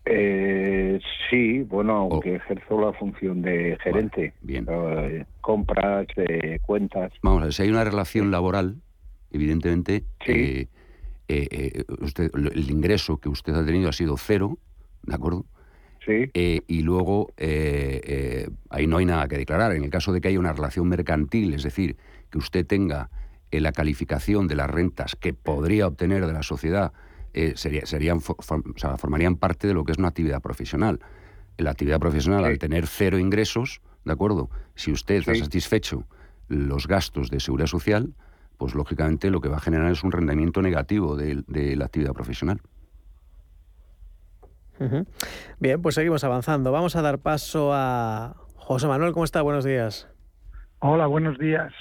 Eh, 0.05 0.99
sí, 1.29 1.59
bueno, 1.63 1.95
aunque 1.95 2.35
ejerzo 2.35 2.79
la 2.81 2.93
función 2.93 3.41
de 3.41 3.77
gerente. 3.83 4.33
bien. 4.41 4.65
Eh, 4.69 5.25
compras, 5.41 6.07
eh, 6.15 6.59
cuentas. 6.65 7.11
Vamos 7.21 7.41
a 7.41 7.45
ver, 7.45 7.53
si 7.53 7.63
hay 7.63 7.69
una 7.69 7.83
relación 7.83 8.31
laboral, 8.31 8.77
evidentemente, 9.31 10.05
eh, 10.25 10.67
usted, 12.01 12.31
el 12.33 12.71
ingreso 12.71 13.17
que 13.17 13.29
usted 13.29 13.53
ha 13.53 13.63
tenido 13.65 13.89
ha 13.89 13.93
sido 13.93 14.17
cero, 14.17 14.57
¿de 15.03 15.13
acuerdo? 15.15 15.45
Sí. 16.05 16.31
y 16.33 16.81
luego 16.81 17.31
eh, 17.37 18.01
eh, 18.03 18.49
ahí 18.69 18.87
no 18.87 18.97
hay 18.97 19.05
nada 19.05 19.27
que 19.27 19.37
declarar. 19.37 19.73
En 19.75 19.83
el 19.83 19.89
caso 19.89 20.11
de 20.13 20.21
que 20.21 20.29
haya 20.29 20.39
una 20.39 20.53
relación 20.53 20.87
mercantil, 20.87 21.53
es 21.53 21.63
decir, 21.63 21.97
que 22.29 22.37
usted 22.37 22.65
tenga 22.65 23.09
eh, 23.51 23.59
la 23.59 23.71
calificación 23.71 24.47
de 24.47 24.55
las 24.55 24.69
rentas 24.69 25.15
que 25.15 25.33
podría 25.33 25.87
obtener 25.87 26.25
de 26.25 26.33
la 26.33 26.43
sociedad, 26.43 26.93
eh, 27.33 27.53
sería- 27.55 27.85
serían, 27.85 28.19
o 28.25 28.43
sea, 28.77 28.97
formarían 28.97 29.35
parte 29.35 29.67
de 29.67 29.73
lo 29.73 29.83
que 29.83 29.91
es 29.91 29.97
una 29.97 30.07
actividad 30.07 30.41
profesional. 30.41 30.99
La 31.57 31.71
actividad 31.71 31.99
profesional, 31.99 32.45
al 32.45 32.57
tener 32.59 32.87
cero 32.87 33.19
ingresos, 33.19 33.81
¿de 34.05 34.13
acuerdo? 34.13 34.49
Si 34.75 34.91
usted 34.91 35.27
ha 35.27 35.33
Sí. 35.35 35.41
satisfecho 35.41 36.05
los 36.47 36.87
gastos 36.87 37.29
de 37.29 37.39
seguridad 37.39 37.67
social, 37.67 38.13
pues 38.57 38.73
lógicamente 38.75 39.29
lo 39.29 39.41
que 39.41 39.49
va 39.49 39.57
a 39.57 39.61
generar 39.61 39.91
es 39.91 40.03
un 40.03 40.11
rendimiento 40.11 40.61
negativo 40.61 41.15
de, 41.15 41.43
de 41.47 41.75
la 41.75 41.85
actividad 41.85 42.13
profesional. 42.13 42.61
Bien, 45.59 45.81
pues 45.81 45.95
seguimos 45.95 46.23
avanzando. 46.23 46.71
Vamos 46.71 46.95
a 46.95 47.01
dar 47.01 47.19
paso 47.19 47.71
a 47.73 48.35
José 48.55 48.87
Manuel. 48.87 49.13
¿Cómo 49.13 49.25
está? 49.25 49.41
Buenos 49.41 49.65
días. 49.65 50.07
Hola, 50.79 51.07
buenos 51.07 51.37
días. 51.37 51.73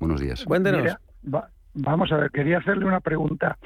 Buenos 0.00 0.20
días. 0.20 0.44
Cuéntenos. 0.44 0.82
Mira, 0.82 1.00
va- 1.32 1.50
vamos 1.74 2.10
a 2.12 2.16
ver, 2.16 2.30
quería 2.30 2.58
hacerle 2.58 2.84
una 2.86 3.00
pregunta 3.00 3.58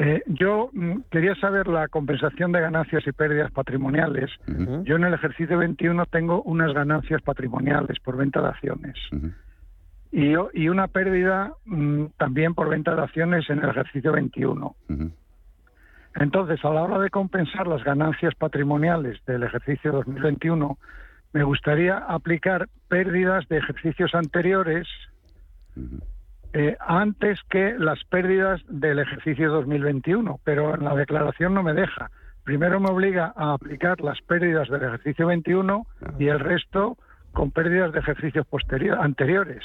Eh, 0.00 0.22
yo 0.26 0.70
mm, 0.74 1.00
quería 1.10 1.34
saber 1.36 1.66
la 1.66 1.88
compensación 1.88 2.52
de 2.52 2.60
ganancias 2.60 3.04
y 3.06 3.10
pérdidas 3.10 3.50
patrimoniales. 3.50 4.30
Yo 4.84 4.94
en 4.94 5.02
el 5.04 5.14
ejercicio 5.14 5.58
21 5.58 6.06
tengo 6.06 6.40
unas 6.42 6.72
ganancias 6.72 7.20
patrimoniales 7.22 7.98
por 7.98 8.16
venta 8.16 8.40
de 8.40 8.46
acciones 8.48 8.94
y, 10.12 10.34
y, 10.54 10.68
una 10.68 10.86
pérdida 10.86 11.52
mm, 11.64 12.04
también 12.16 12.54
por 12.54 12.68
venta 12.68 12.94
de 12.94 13.02
acciones 13.02 13.50
en 13.50 13.58
el 13.58 13.70
ejercicio 13.70 14.12
21. 14.12 14.76
Entonces, 16.18 16.64
a 16.64 16.70
la 16.70 16.82
hora 16.82 16.98
de 16.98 17.10
compensar 17.10 17.66
las 17.66 17.84
ganancias 17.84 18.34
patrimoniales 18.34 19.24
del 19.26 19.44
ejercicio 19.44 19.92
2021, 19.92 20.78
me 21.32 21.42
gustaría 21.44 21.98
aplicar 21.98 22.68
pérdidas 22.88 23.46
de 23.48 23.58
ejercicios 23.58 24.14
anteriores 24.14 24.88
eh, 26.54 26.76
antes 26.80 27.38
que 27.50 27.74
las 27.78 28.02
pérdidas 28.04 28.60
del 28.68 28.98
ejercicio 28.98 29.50
2021, 29.52 30.40
pero 30.42 30.74
en 30.74 30.84
la 30.84 30.94
declaración 30.94 31.54
no 31.54 31.62
me 31.62 31.74
deja. 31.74 32.10
Primero 32.42 32.80
me 32.80 32.90
obliga 32.90 33.32
a 33.36 33.52
aplicar 33.52 34.00
las 34.00 34.20
pérdidas 34.22 34.68
del 34.68 34.82
ejercicio 34.82 35.26
21 35.26 35.86
y 36.18 36.28
el 36.28 36.40
resto 36.40 36.96
con 37.32 37.50
pérdidas 37.50 37.92
de 37.92 38.00
ejercicios 38.00 38.46
posteriores, 38.46 39.00
anteriores. 39.00 39.62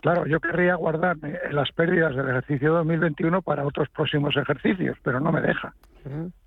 Claro, 0.00 0.26
yo 0.26 0.40
querría 0.40 0.74
guardar 0.76 1.16
las 1.50 1.72
pérdidas 1.72 2.14
del 2.14 2.28
ejercicio 2.28 2.72
2021 2.74 3.42
para 3.42 3.66
otros 3.66 3.88
próximos 3.88 4.36
ejercicios, 4.36 4.96
pero 5.02 5.20
no 5.20 5.32
me 5.32 5.40
deja. 5.40 5.74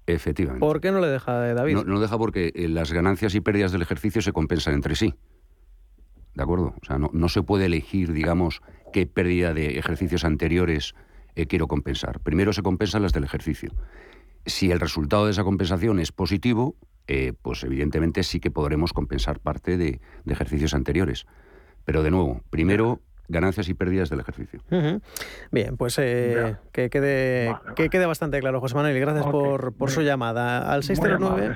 Efectivamente. 0.06 0.60
¿Por 0.60 0.80
qué 0.80 0.92
no 0.92 1.02
le 1.02 1.08
deja, 1.08 1.50
eh, 1.50 1.54
David? 1.54 1.74
No, 1.74 1.84
no 1.84 2.00
deja 2.00 2.18
porque 2.18 2.52
eh, 2.56 2.70
las 2.70 2.94
ganancias 2.94 3.36
y 3.36 3.42
pérdidas 3.42 3.72
del 3.72 3.82
ejercicio 3.82 4.22
se 4.22 4.32
compensan 4.32 4.76
entre 4.76 4.96
sí. 4.96 5.14
¿De 6.36 6.44
acuerdo? 6.44 6.76
O 6.82 6.86
sea, 6.86 6.98
no, 6.98 7.10
no 7.12 7.28
se 7.28 7.44
puede 7.44 7.66
elegir, 7.66 8.14
digamos, 8.14 8.62
qué 8.94 9.06
pérdida 9.06 9.54
de 9.54 9.78
ejercicios 9.78 10.24
anteriores 10.24 10.96
eh, 11.36 11.48
quiero 11.48 11.68
compensar. 11.68 12.20
Primero 12.20 12.54
se 12.54 12.62
compensan 12.62 13.02
las 13.02 13.14
del 13.14 13.24
ejercicio. 13.24 13.72
Si 14.46 14.72
el 14.72 14.80
resultado 14.80 15.26
de 15.26 15.32
esa 15.32 15.44
compensación 15.44 16.00
es 16.00 16.12
positivo, 16.12 16.76
eh, 17.08 17.34
pues 17.42 17.64
evidentemente 17.64 18.24
sí 18.24 18.40
que 18.40 18.52
podremos 18.52 18.94
compensar 18.94 19.40
parte 19.40 19.78
de, 19.78 20.02
ejercicios 20.26 20.74
anteriores. 20.74 21.26
Pero 21.86 22.04
de 22.04 22.12
nuevo, 22.12 22.42
primero 22.50 23.02
ganancias 23.30 23.70
y 23.70 23.74
pérdidas 23.74 24.10
del 24.10 24.20
ejercicio. 24.20 24.60
Bien, 25.52 25.78
pues 25.78 25.98
eh, 26.00 26.58
que, 26.72 26.90
quede, 26.90 27.56
que 27.76 27.90
quede 27.90 28.06
bastante 28.06 28.40
claro, 28.40 28.60
José 28.60 28.76
Manuel, 28.76 28.98
y 28.98 29.00
gracias 29.00 29.26
por, 29.28 29.74
por 29.74 29.92
su 29.92 30.02
llamada. 30.02 30.72
Al 30.72 30.84
609... 30.84 31.56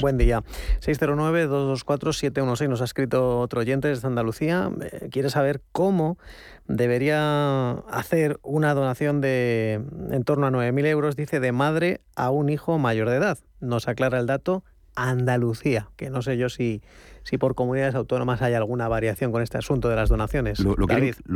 Buen 0.00 0.16
día. 0.16 0.42
609-224-716. 0.80 2.68
Nos 2.68 2.80
ha 2.80 2.84
escrito 2.84 3.38
otro 3.38 3.60
oyente 3.60 3.88
desde 3.88 4.06
Andalucía. 4.08 4.70
Eh, 4.80 5.08
quiere 5.10 5.30
saber 5.30 5.60
cómo 5.72 6.18
debería 6.66 7.72
hacer 7.90 8.38
una 8.42 8.74
donación 8.74 9.20
de 9.20 9.74
en 10.10 10.24
torno 10.24 10.46
a 10.46 10.50
9.000 10.50 10.86
euros, 10.86 11.14
dice, 11.16 11.40
de 11.40 11.52
madre 11.52 12.00
a 12.16 12.30
un 12.30 12.48
hijo 12.48 12.78
mayor 12.78 13.10
de 13.10 13.16
edad. 13.16 13.38
Nos 13.60 13.86
aclara 13.88 14.18
el 14.18 14.26
dato 14.26 14.64
Andalucía, 15.08 15.88
que 15.96 16.10
no 16.10 16.22
sé 16.22 16.36
yo 16.36 16.48
si, 16.48 16.82
si 17.22 17.38
por 17.38 17.54
comunidades 17.54 17.94
autónomas 17.94 18.42
hay 18.42 18.54
alguna 18.54 18.88
variación 18.88 19.32
con 19.32 19.42
este 19.42 19.58
asunto 19.58 19.88
de 19.88 19.96
las 19.96 20.08
donaciones. 20.08 20.60
Lo, 20.60 20.74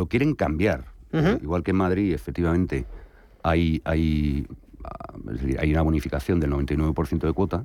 quieren, 0.07 0.35
cambiar. 0.35 0.85
Igual 1.13 1.63
que 1.63 1.71
en 1.71 1.77
Madrid, 1.77 2.13
efectivamente, 2.13 2.87
hay, 3.43 3.81
hay, 3.85 4.47
ah, 4.83 5.15
hay 5.59 5.73
una 5.73 5.83
bonificación 5.83 6.41
del 6.41 6.51
99% 6.51 7.21
de 7.21 7.33
cuota 7.33 7.65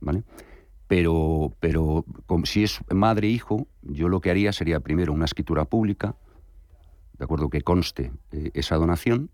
¿vale? 0.00 0.24
Pero, 0.88 1.52
pero 1.60 2.04
si 2.44 2.64
es 2.64 2.80
madre 2.90 3.28
e 3.28 3.30
hijo, 3.30 3.66
yo 3.82 4.08
lo 4.08 4.20
que 4.20 4.30
haría 4.30 4.52
sería 4.52 4.80
primero 4.80 5.12
una 5.12 5.26
escritura 5.26 5.64
pública, 5.66 6.16
de 7.18 7.24
acuerdo 7.24 7.50
que 7.50 7.60
conste 7.60 8.10
eh, 8.32 8.50
esa 8.54 8.76
donación 8.76 9.30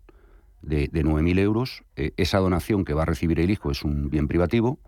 de, 0.61 0.89
de 0.91 1.05
9.000 1.05 1.39
euros. 1.39 1.83
Eh, 1.95 2.11
esa 2.17 2.39
donación 2.39 2.83
que 2.83 2.93
va 2.93 3.03
a 3.03 3.05
recibir 3.05 3.39
el 3.39 3.49
hijo 3.49 3.71
es 3.71 3.83
un 3.83 4.09
bien 4.09 4.27
privativo 4.27 4.79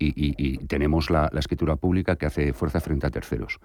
y, 0.00 0.58
tenemos 0.66 1.10
la, 1.10 1.30
escritura 1.38 1.76
pública 1.76 2.16
que 2.16 2.26
hace 2.26 2.52
fuerza 2.52 2.80
frente 2.80 3.06
a 3.06 3.10
terceros. 3.10 3.60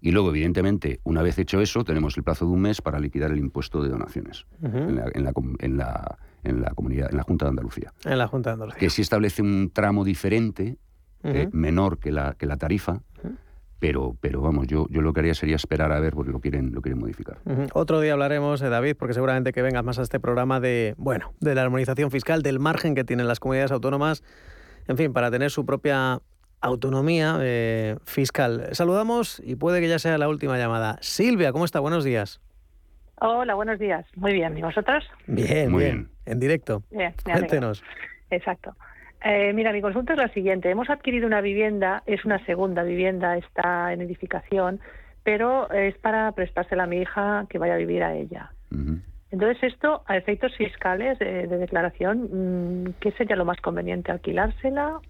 Y 0.00 0.12
luego, 0.12 0.30
evidentemente, 0.30 1.00
una 1.02 1.22
vez 1.22 1.38
hecho 1.38 1.60
eso, 1.60 1.82
tenemos 1.82 2.16
el 2.16 2.22
plazo 2.22 2.44
de 2.44 2.52
un 2.52 2.60
mes 2.60 2.80
para 2.80 3.00
liquidar 3.00 3.32
el 3.32 3.38
impuesto 3.38 3.82
de 3.82 3.88
donaciones 3.88 4.46
en, 4.62 4.94
la, 4.94 5.10
en, 5.12 5.24
la, 5.24 6.18
en, 6.44 6.60
la, 6.60 6.70
comunidad, 6.70 7.10
en 7.10 7.16
la 7.16 7.22
Junta 7.24 7.46
de 7.46 7.50
Andalucía. 7.50 7.92
En 8.04 8.18
la 8.18 8.28
Junta 8.28 8.50
de 8.50 8.54
Andalucía. 8.54 8.78
Que 8.78 8.90
si 8.90 9.02
establece 9.02 9.42
un 9.42 9.70
tramo 9.72 10.04
diferente 10.04 10.76
eh, 11.24 11.48
menor 11.52 11.98
que 11.98 12.12
la, 12.12 12.34
que 12.34 12.46
la 12.46 12.56
tarifa. 12.56 13.00
Pero, 13.80 14.16
pero 14.20 14.40
vamos, 14.40 14.66
yo, 14.66 14.88
yo 14.90 15.02
lo 15.02 15.12
que 15.12 15.20
haría 15.20 15.34
sería 15.34 15.54
esperar 15.54 15.92
a 15.92 16.00
ver 16.00 16.12
porque 16.12 16.32
lo 16.32 16.40
quieren, 16.40 16.72
lo 16.74 16.82
quieren 16.82 16.98
modificar. 16.98 17.38
Otro 17.74 18.00
día 18.00 18.12
hablaremos, 18.12 18.60
eh, 18.60 18.68
David, 18.68 18.96
porque 18.98 19.14
seguramente 19.14 19.52
que 19.52 19.62
vengas 19.62 19.84
más 19.84 20.00
a 20.00 20.02
este 20.02 20.18
programa 20.18 20.58
de, 20.58 20.94
bueno, 20.96 21.32
de 21.38 21.54
la 21.54 21.62
armonización 21.62 22.10
fiscal, 22.10 22.42
del 22.42 22.58
margen 22.58 22.96
que 22.96 23.04
tienen 23.04 23.28
las 23.28 23.38
comunidades 23.38 23.70
autónomas, 23.70 24.24
en 24.88 24.96
fin, 24.96 25.12
para 25.12 25.30
tener 25.30 25.50
su 25.50 25.64
propia 25.64 26.20
autonomía 26.60 27.38
eh, 27.40 27.96
fiscal. 28.04 28.68
Saludamos 28.72 29.40
y 29.44 29.54
puede 29.56 29.80
que 29.80 29.88
ya 29.88 29.98
sea 29.98 30.18
la 30.18 30.28
última 30.28 30.58
llamada. 30.58 30.98
Silvia, 31.00 31.52
¿cómo 31.52 31.64
está? 31.64 31.80
Buenos 31.80 32.04
días. 32.04 32.40
Hola, 33.20 33.54
buenos 33.54 33.78
días. 33.78 34.06
Muy 34.16 34.32
bien. 34.32 34.56
¿Y 34.56 34.62
vosotros? 34.62 35.04
Bien, 35.26 35.70
muy 35.70 35.84
bien. 35.84 36.08
En 36.24 36.40
directo. 36.40 36.82
Bien, 36.90 37.14
Cuéntenos. 37.24 37.82
Exacto. 38.30 38.74
Eh, 39.24 39.52
mira, 39.52 39.72
mi 39.72 39.80
consulta 39.80 40.12
es 40.12 40.18
la 40.18 40.32
siguiente. 40.32 40.70
Hemos 40.70 40.88
adquirido 40.90 41.26
una 41.26 41.40
vivienda, 41.40 42.02
es 42.06 42.24
una 42.24 42.44
segunda 42.46 42.82
vivienda, 42.82 43.36
está 43.36 43.92
en 43.92 44.00
edificación, 44.00 44.80
pero 45.24 45.70
es 45.72 45.96
para 45.98 46.30
prestársela 46.32 46.84
a 46.84 46.86
mi 46.86 46.98
hija 46.98 47.46
que 47.50 47.58
vaya 47.58 47.74
a 47.74 47.78
vivir 47.78 48.02
a 48.04 48.14
ella. 48.14 48.52
Entonces, 49.30 49.62
esto, 49.62 50.02
a 50.06 50.16
efectos 50.16 50.54
fiscales 50.56 51.18
de, 51.18 51.46
declaración, 51.46 52.84
mm, 52.84 52.94
¿qué 53.00 53.12
sería 53.12 53.36
lo 53.36 53.44
más 53.44 53.60
conveniente? 53.60 54.10
¿Alquilársela? 54.10 55.00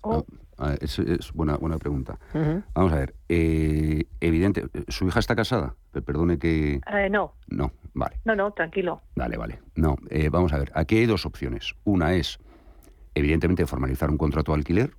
O... 0.00 0.24
Ah, 0.58 0.70
ah, 0.70 0.74
es, 0.80 1.32
buena, 1.34 1.56
buena 1.56 1.78
pregunta. 1.78 2.18
Vamos 2.74 2.92
a 2.92 2.96
ver. 2.96 3.14
Eh, 3.28 4.06
evidente, 4.20 4.64
¿su 4.88 5.06
hija 5.06 5.20
está 5.20 5.36
casada? 5.36 5.74
Perdone 6.06 6.38
que... 6.38 6.80
Eh, 6.92 7.10
no. 7.10 7.34
No, 7.48 7.72
vale. 7.92 8.20
No, 8.24 8.34
no, 8.34 8.52
tranquilo. 8.52 9.02
Vale, 9.16 9.36
vale. 9.36 9.60
No, 9.74 9.96
eh, 10.08 10.28
vamos 10.30 10.52
a 10.52 10.58
ver. 10.58 10.70
Aquí 10.74 10.96
hay 10.96 11.06
dos 11.06 11.26
opciones. 11.26 11.74
Una 11.84 12.14
es 12.14 12.38
evidentemente 13.14 13.66
formalizar 13.66 14.10
un 14.10 14.18
contrato 14.18 14.52
de 14.52 14.58
alquiler 14.58 14.90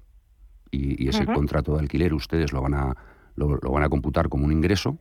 y, 0.72 1.08
ese 1.08 1.26
contrato 1.26 1.74
de 1.74 1.80
alquiler 1.80 2.14
ustedes 2.14 2.52
lo 2.52 2.62
van 2.62 2.74
a 2.74 2.96
lo, 3.36 3.60
van 3.60 3.84
a 3.84 3.90
computar 3.90 4.30
como 4.30 4.46
un 4.46 4.52
ingreso, 4.52 4.98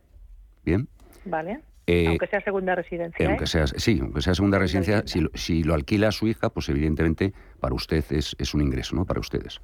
bien. 0.63 0.87
Vale. 1.25 1.61
Eh, 1.87 2.07
aunque 2.07 2.27
sea 2.27 2.41
segunda 2.41 2.75
residencia. 2.75 3.25
¿eh? 3.25 3.29
Aunque 3.29 3.47
sea, 3.47 3.67
sí, 3.67 3.99
aunque 4.01 4.21
sea 4.21 4.33
segunda 4.33 4.57
residencia, 4.57 5.03
si 5.05 5.21
lo, 5.21 5.29
si 5.35 5.63
lo 5.63 5.73
alquila 5.73 6.07
a 6.07 6.11
su 6.11 6.27
hija, 6.27 6.49
pues 6.49 6.69
evidentemente 6.69 7.33
para 7.59 7.75
usted 7.75 8.03
es, 8.09 8.35
es 8.39 8.53
un 8.53 8.61
ingreso, 8.61 8.95
¿no? 8.95 9.05
Para 9.05 9.19
ustedes. 9.19 9.61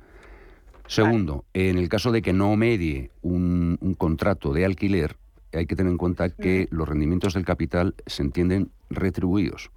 Segundo, 0.87 1.45
en 1.53 1.77
el 1.77 1.87
caso 1.89 2.11
de 2.11 2.21
que 2.21 2.33
no 2.33 2.55
medie 2.57 3.11
un, 3.21 3.77
un, 3.81 3.93
contrato 3.93 4.51
de 4.51 4.65
alquiler, 4.65 5.15
hay 5.53 5.65
que 5.65 5.75
tener 5.75 5.91
en 5.91 5.97
cuenta 5.97 6.29
que 6.29 6.67
los 6.69 6.87
rendimientos 6.87 7.33
del 7.33 7.45
capital 7.45 7.95
se 8.05 8.23
entienden 8.23 8.71
retribuidos. 8.89 9.71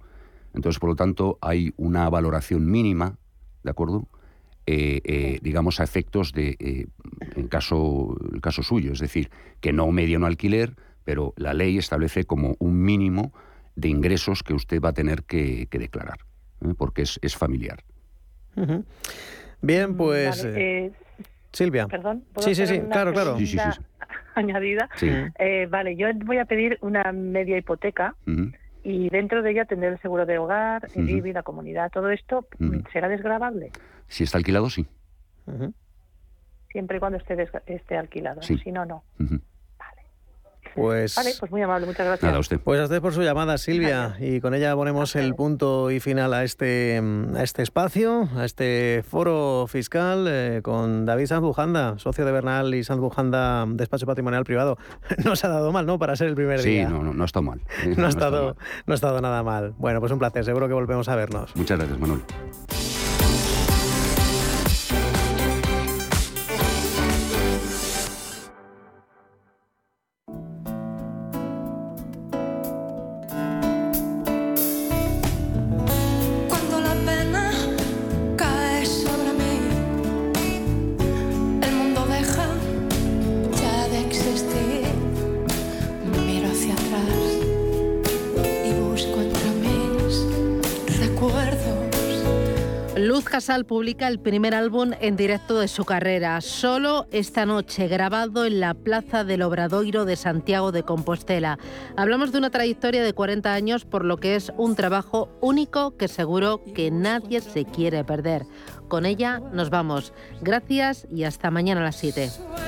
Entonces, 0.53 0.79
por 0.79 0.89
lo 0.89 0.95
tanto, 0.95 1.37
hay 1.41 1.73
una 1.77 2.09
valoración 2.09 2.69
mínima 2.69 3.17
¿de 3.65 3.71
acuerdo? 3.71 4.07
Eh, 4.67 5.01
eh, 5.03 5.39
digamos, 5.41 5.79
a 5.79 5.83
efectos 5.83 6.31
de, 6.31 6.55
eh, 6.59 6.87
en 7.35 7.47
caso, 7.47 8.15
el 8.31 8.41
caso 8.41 8.63
suyo, 8.63 8.93
es 8.93 8.99
decir, 8.99 9.29
que 9.59 9.73
no 9.73 9.91
medio 9.91 10.19
no 10.19 10.27
alquiler, 10.27 10.75
pero 11.05 11.33
la 11.37 11.53
ley 11.53 11.77
establece 11.77 12.25
como 12.25 12.55
un 12.59 12.81
mínimo 12.81 13.31
de 13.75 13.87
ingresos 13.87 14.43
que 14.43 14.53
usted 14.53 14.81
va 14.81 14.89
a 14.89 14.93
tener 14.93 15.23
que, 15.23 15.67
declarar, 15.71 16.19
porque 16.77 17.03
es, 17.03 17.19
es 17.21 17.35
familiar. 17.35 17.83
Bien, 19.61 19.95
pues... 19.95 20.45
Silvia. 21.51 21.87
Perdón. 21.87 22.25
Sí, 22.39 22.53
sí, 22.53 22.67
sí, 22.67 22.81
claro, 22.91 23.13
claro. 23.13 23.37
Añadida. 24.35 24.89
vale, 25.69 25.95
yo 25.95 26.07
voy 26.25 26.37
a 26.39 26.45
pedir 26.45 26.77
una 26.81 27.11
media 27.13 27.57
hipoteca 27.57 28.15
y 28.83 29.09
dentro 29.09 29.41
de 29.41 29.51
ella 29.51 29.65
tendré 29.65 29.89
el 29.89 29.99
seguro 29.99 30.25
de 30.25 30.37
hogar, 30.37 30.87
el 30.93 31.09
IBI, 31.09 31.33
la 31.33 31.43
comunidad, 31.43 31.91
todo 31.91 32.09
esto, 32.09 32.47
¿será 32.91 33.07
desgravable? 33.07 33.71
Si 34.07 34.23
está 34.23 34.37
alquilado, 34.37 34.69
sí. 34.69 34.85
Siempre 36.71 36.97
y 36.97 36.99
cuando 36.99 37.17
esté, 37.17 37.49
esté 37.67 37.97
alquilado, 37.97 38.41
si 38.41 38.71
no, 38.71 38.85
no. 38.85 39.03
Pues, 40.75 41.15
vale, 41.15 41.31
pues 41.39 41.51
muy 41.51 41.61
amable, 41.61 41.85
muchas 41.85 42.05
gracias. 42.05 42.33
a 42.33 42.39
usted. 42.39 42.59
Pues 42.59 42.79
a 42.81 42.83
usted 42.83 43.01
por 43.01 43.13
su 43.13 43.21
llamada, 43.21 43.57
Silvia, 43.57 44.17
y 44.19 44.41
con 44.41 44.53
ella 44.53 44.75
ponemos 44.75 45.15
el 45.15 45.33
punto 45.33 45.89
y 45.89 45.99
final 45.99 46.33
a 46.33 46.43
este, 46.43 47.01
a 47.35 47.43
este 47.43 47.63
espacio, 47.63 48.29
a 48.35 48.45
este 48.45 49.03
foro 49.07 49.67
fiscal 49.67 50.25
eh, 50.27 50.59
con 50.61 51.05
David 51.05 51.27
Sanz 51.27 51.41
Bujanda, 51.41 51.97
socio 51.97 52.25
de 52.25 52.31
Bernal 52.31 52.75
y 52.75 52.83
Sanz 52.83 52.99
Bujanda, 52.99 53.65
despacho 53.67 54.05
patrimonial 54.05 54.43
privado. 54.43 54.77
No 55.25 55.35
se 55.35 55.47
ha 55.47 55.49
dado 55.49 55.71
mal, 55.71 55.85
¿no? 55.85 55.97
Para 55.97 56.15
ser 56.15 56.27
el 56.27 56.35
primer 56.35 56.61
día. 56.61 56.87
Sí, 56.87 56.93
no, 56.93 57.01
no, 57.01 57.13
no 57.13 57.23
ha 57.23 57.25
estado 57.25 57.43
mal. 57.43 57.61
no, 57.97 58.05
ha 58.05 58.09
estado, 58.09 58.55
no 58.85 58.93
ha 58.93 58.95
estado 58.95 59.21
nada 59.21 59.41
mal. 59.43 59.73
Bueno, 59.77 59.99
pues 59.99 60.11
un 60.11 60.19
placer, 60.19 60.45
seguro 60.45 60.67
que 60.67 60.73
volvemos 60.73 61.07
a 61.09 61.15
vernos. 61.15 61.55
Muchas 61.55 61.77
gracias, 61.79 61.97
Manuel. 61.99 62.21
Publica 93.63 94.09
el 94.09 94.19
primer 94.19 94.53
álbum 94.53 94.91
en 94.99 95.15
directo 95.15 95.59
de 95.59 95.69
su 95.69 95.85
carrera, 95.85 96.41
solo 96.41 97.07
esta 97.11 97.45
noche, 97.45 97.87
grabado 97.87 98.43
en 98.43 98.59
la 98.59 98.73
Plaza 98.73 99.23
del 99.23 99.43
Obradoiro 99.43 100.03
de 100.03 100.17
Santiago 100.17 100.73
de 100.73 100.83
Compostela. 100.83 101.57
Hablamos 101.95 102.33
de 102.33 102.39
una 102.39 102.49
trayectoria 102.49 103.01
de 103.01 103.13
40 103.13 103.53
años, 103.53 103.85
por 103.85 104.03
lo 104.03 104.17
que 104.17 104.35
es 104.35 104.51
un 104.57 104.75
trabajo 104.75 105.29
único 105.39 105.95
que 105.95 106.09
seguro 106.09 106.61
que 106.75 106.91
nadie 106.91 107.39
se 107.39 107.63
quiere 107.63 108.03
perder. 108.03 108.45
Con 108.89 109.05
ella 109.05 109.39
nos 109.53 109.69
vamos. 109.69 110.11
Gracias 110.41 111.07
y 111.09 111.23
hasta 111.23 111.49
mañana 111.49 111.79
a 111.79 111.85
las 111.85 111.95
7. 111.95 112.64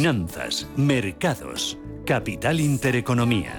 Finanzas, 0.00 0.66
mercados, 0.78 1.76
capital 2.06 2.58
intereconomía. 2.58 3.58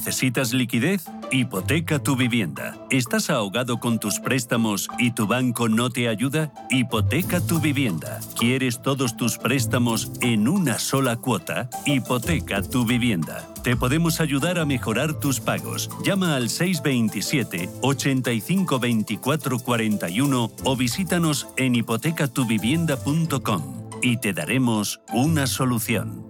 ¿Necesitas 0.00 0.54
liquidez? 0.54 1.04
Hipoteca 1.30 1.98
tu 1.98 2.16
vivienda. 2.16 2.74
¿Estás 2.88 3.28
ahogado 3.28 3.80
con 3.80 3.98
tus 3.98 4.18
préstamos 4.18 4.88
y 4.98 5.10
tu 5.10 5.26
banco 5.26 5.68
no 5.68 5.90
te 5.90 6.08
ayuda? 6.08 6.54
Hipoteca 6.70 7.46
tu 7.46 7.60
vivienda. 7.60 8.18
¿Quieres 8.38 8.80
todos 8.80 9.18
tus 9.18 9.36
préstamos 9.36 10.10
en 10.22 10.48
una 10.48 10.78
sola 10.78 11.16
cuota? 11.16 11.68
Hipoteca 11.84 12.62
tu 12.62 12.86
vivienda. 12.86 13.46
Te 13.62 13.76
podemos 13.76 14.22
ayudar 14.22 14.58
a 14.58 14.64
mejorar 14.64 15.20
tus 15.20 15.38
pagos. 15.38 15.90
Llama 16.02 16.34
al 16.34 16.48
627 16.48 17.68
85 17.82 18.78
24 18.78 19.58
41 19.58 20.50
o 20.64 20.76
visítanos 20.76 21.46
en 21.58 21.74
hipotecatuvivienda.com 21.74 23.90
y 24.00 24.16
te 24.16 24.32
daremos 24.32 25.02
una 25.12 25.46
solución. 25.46 26.29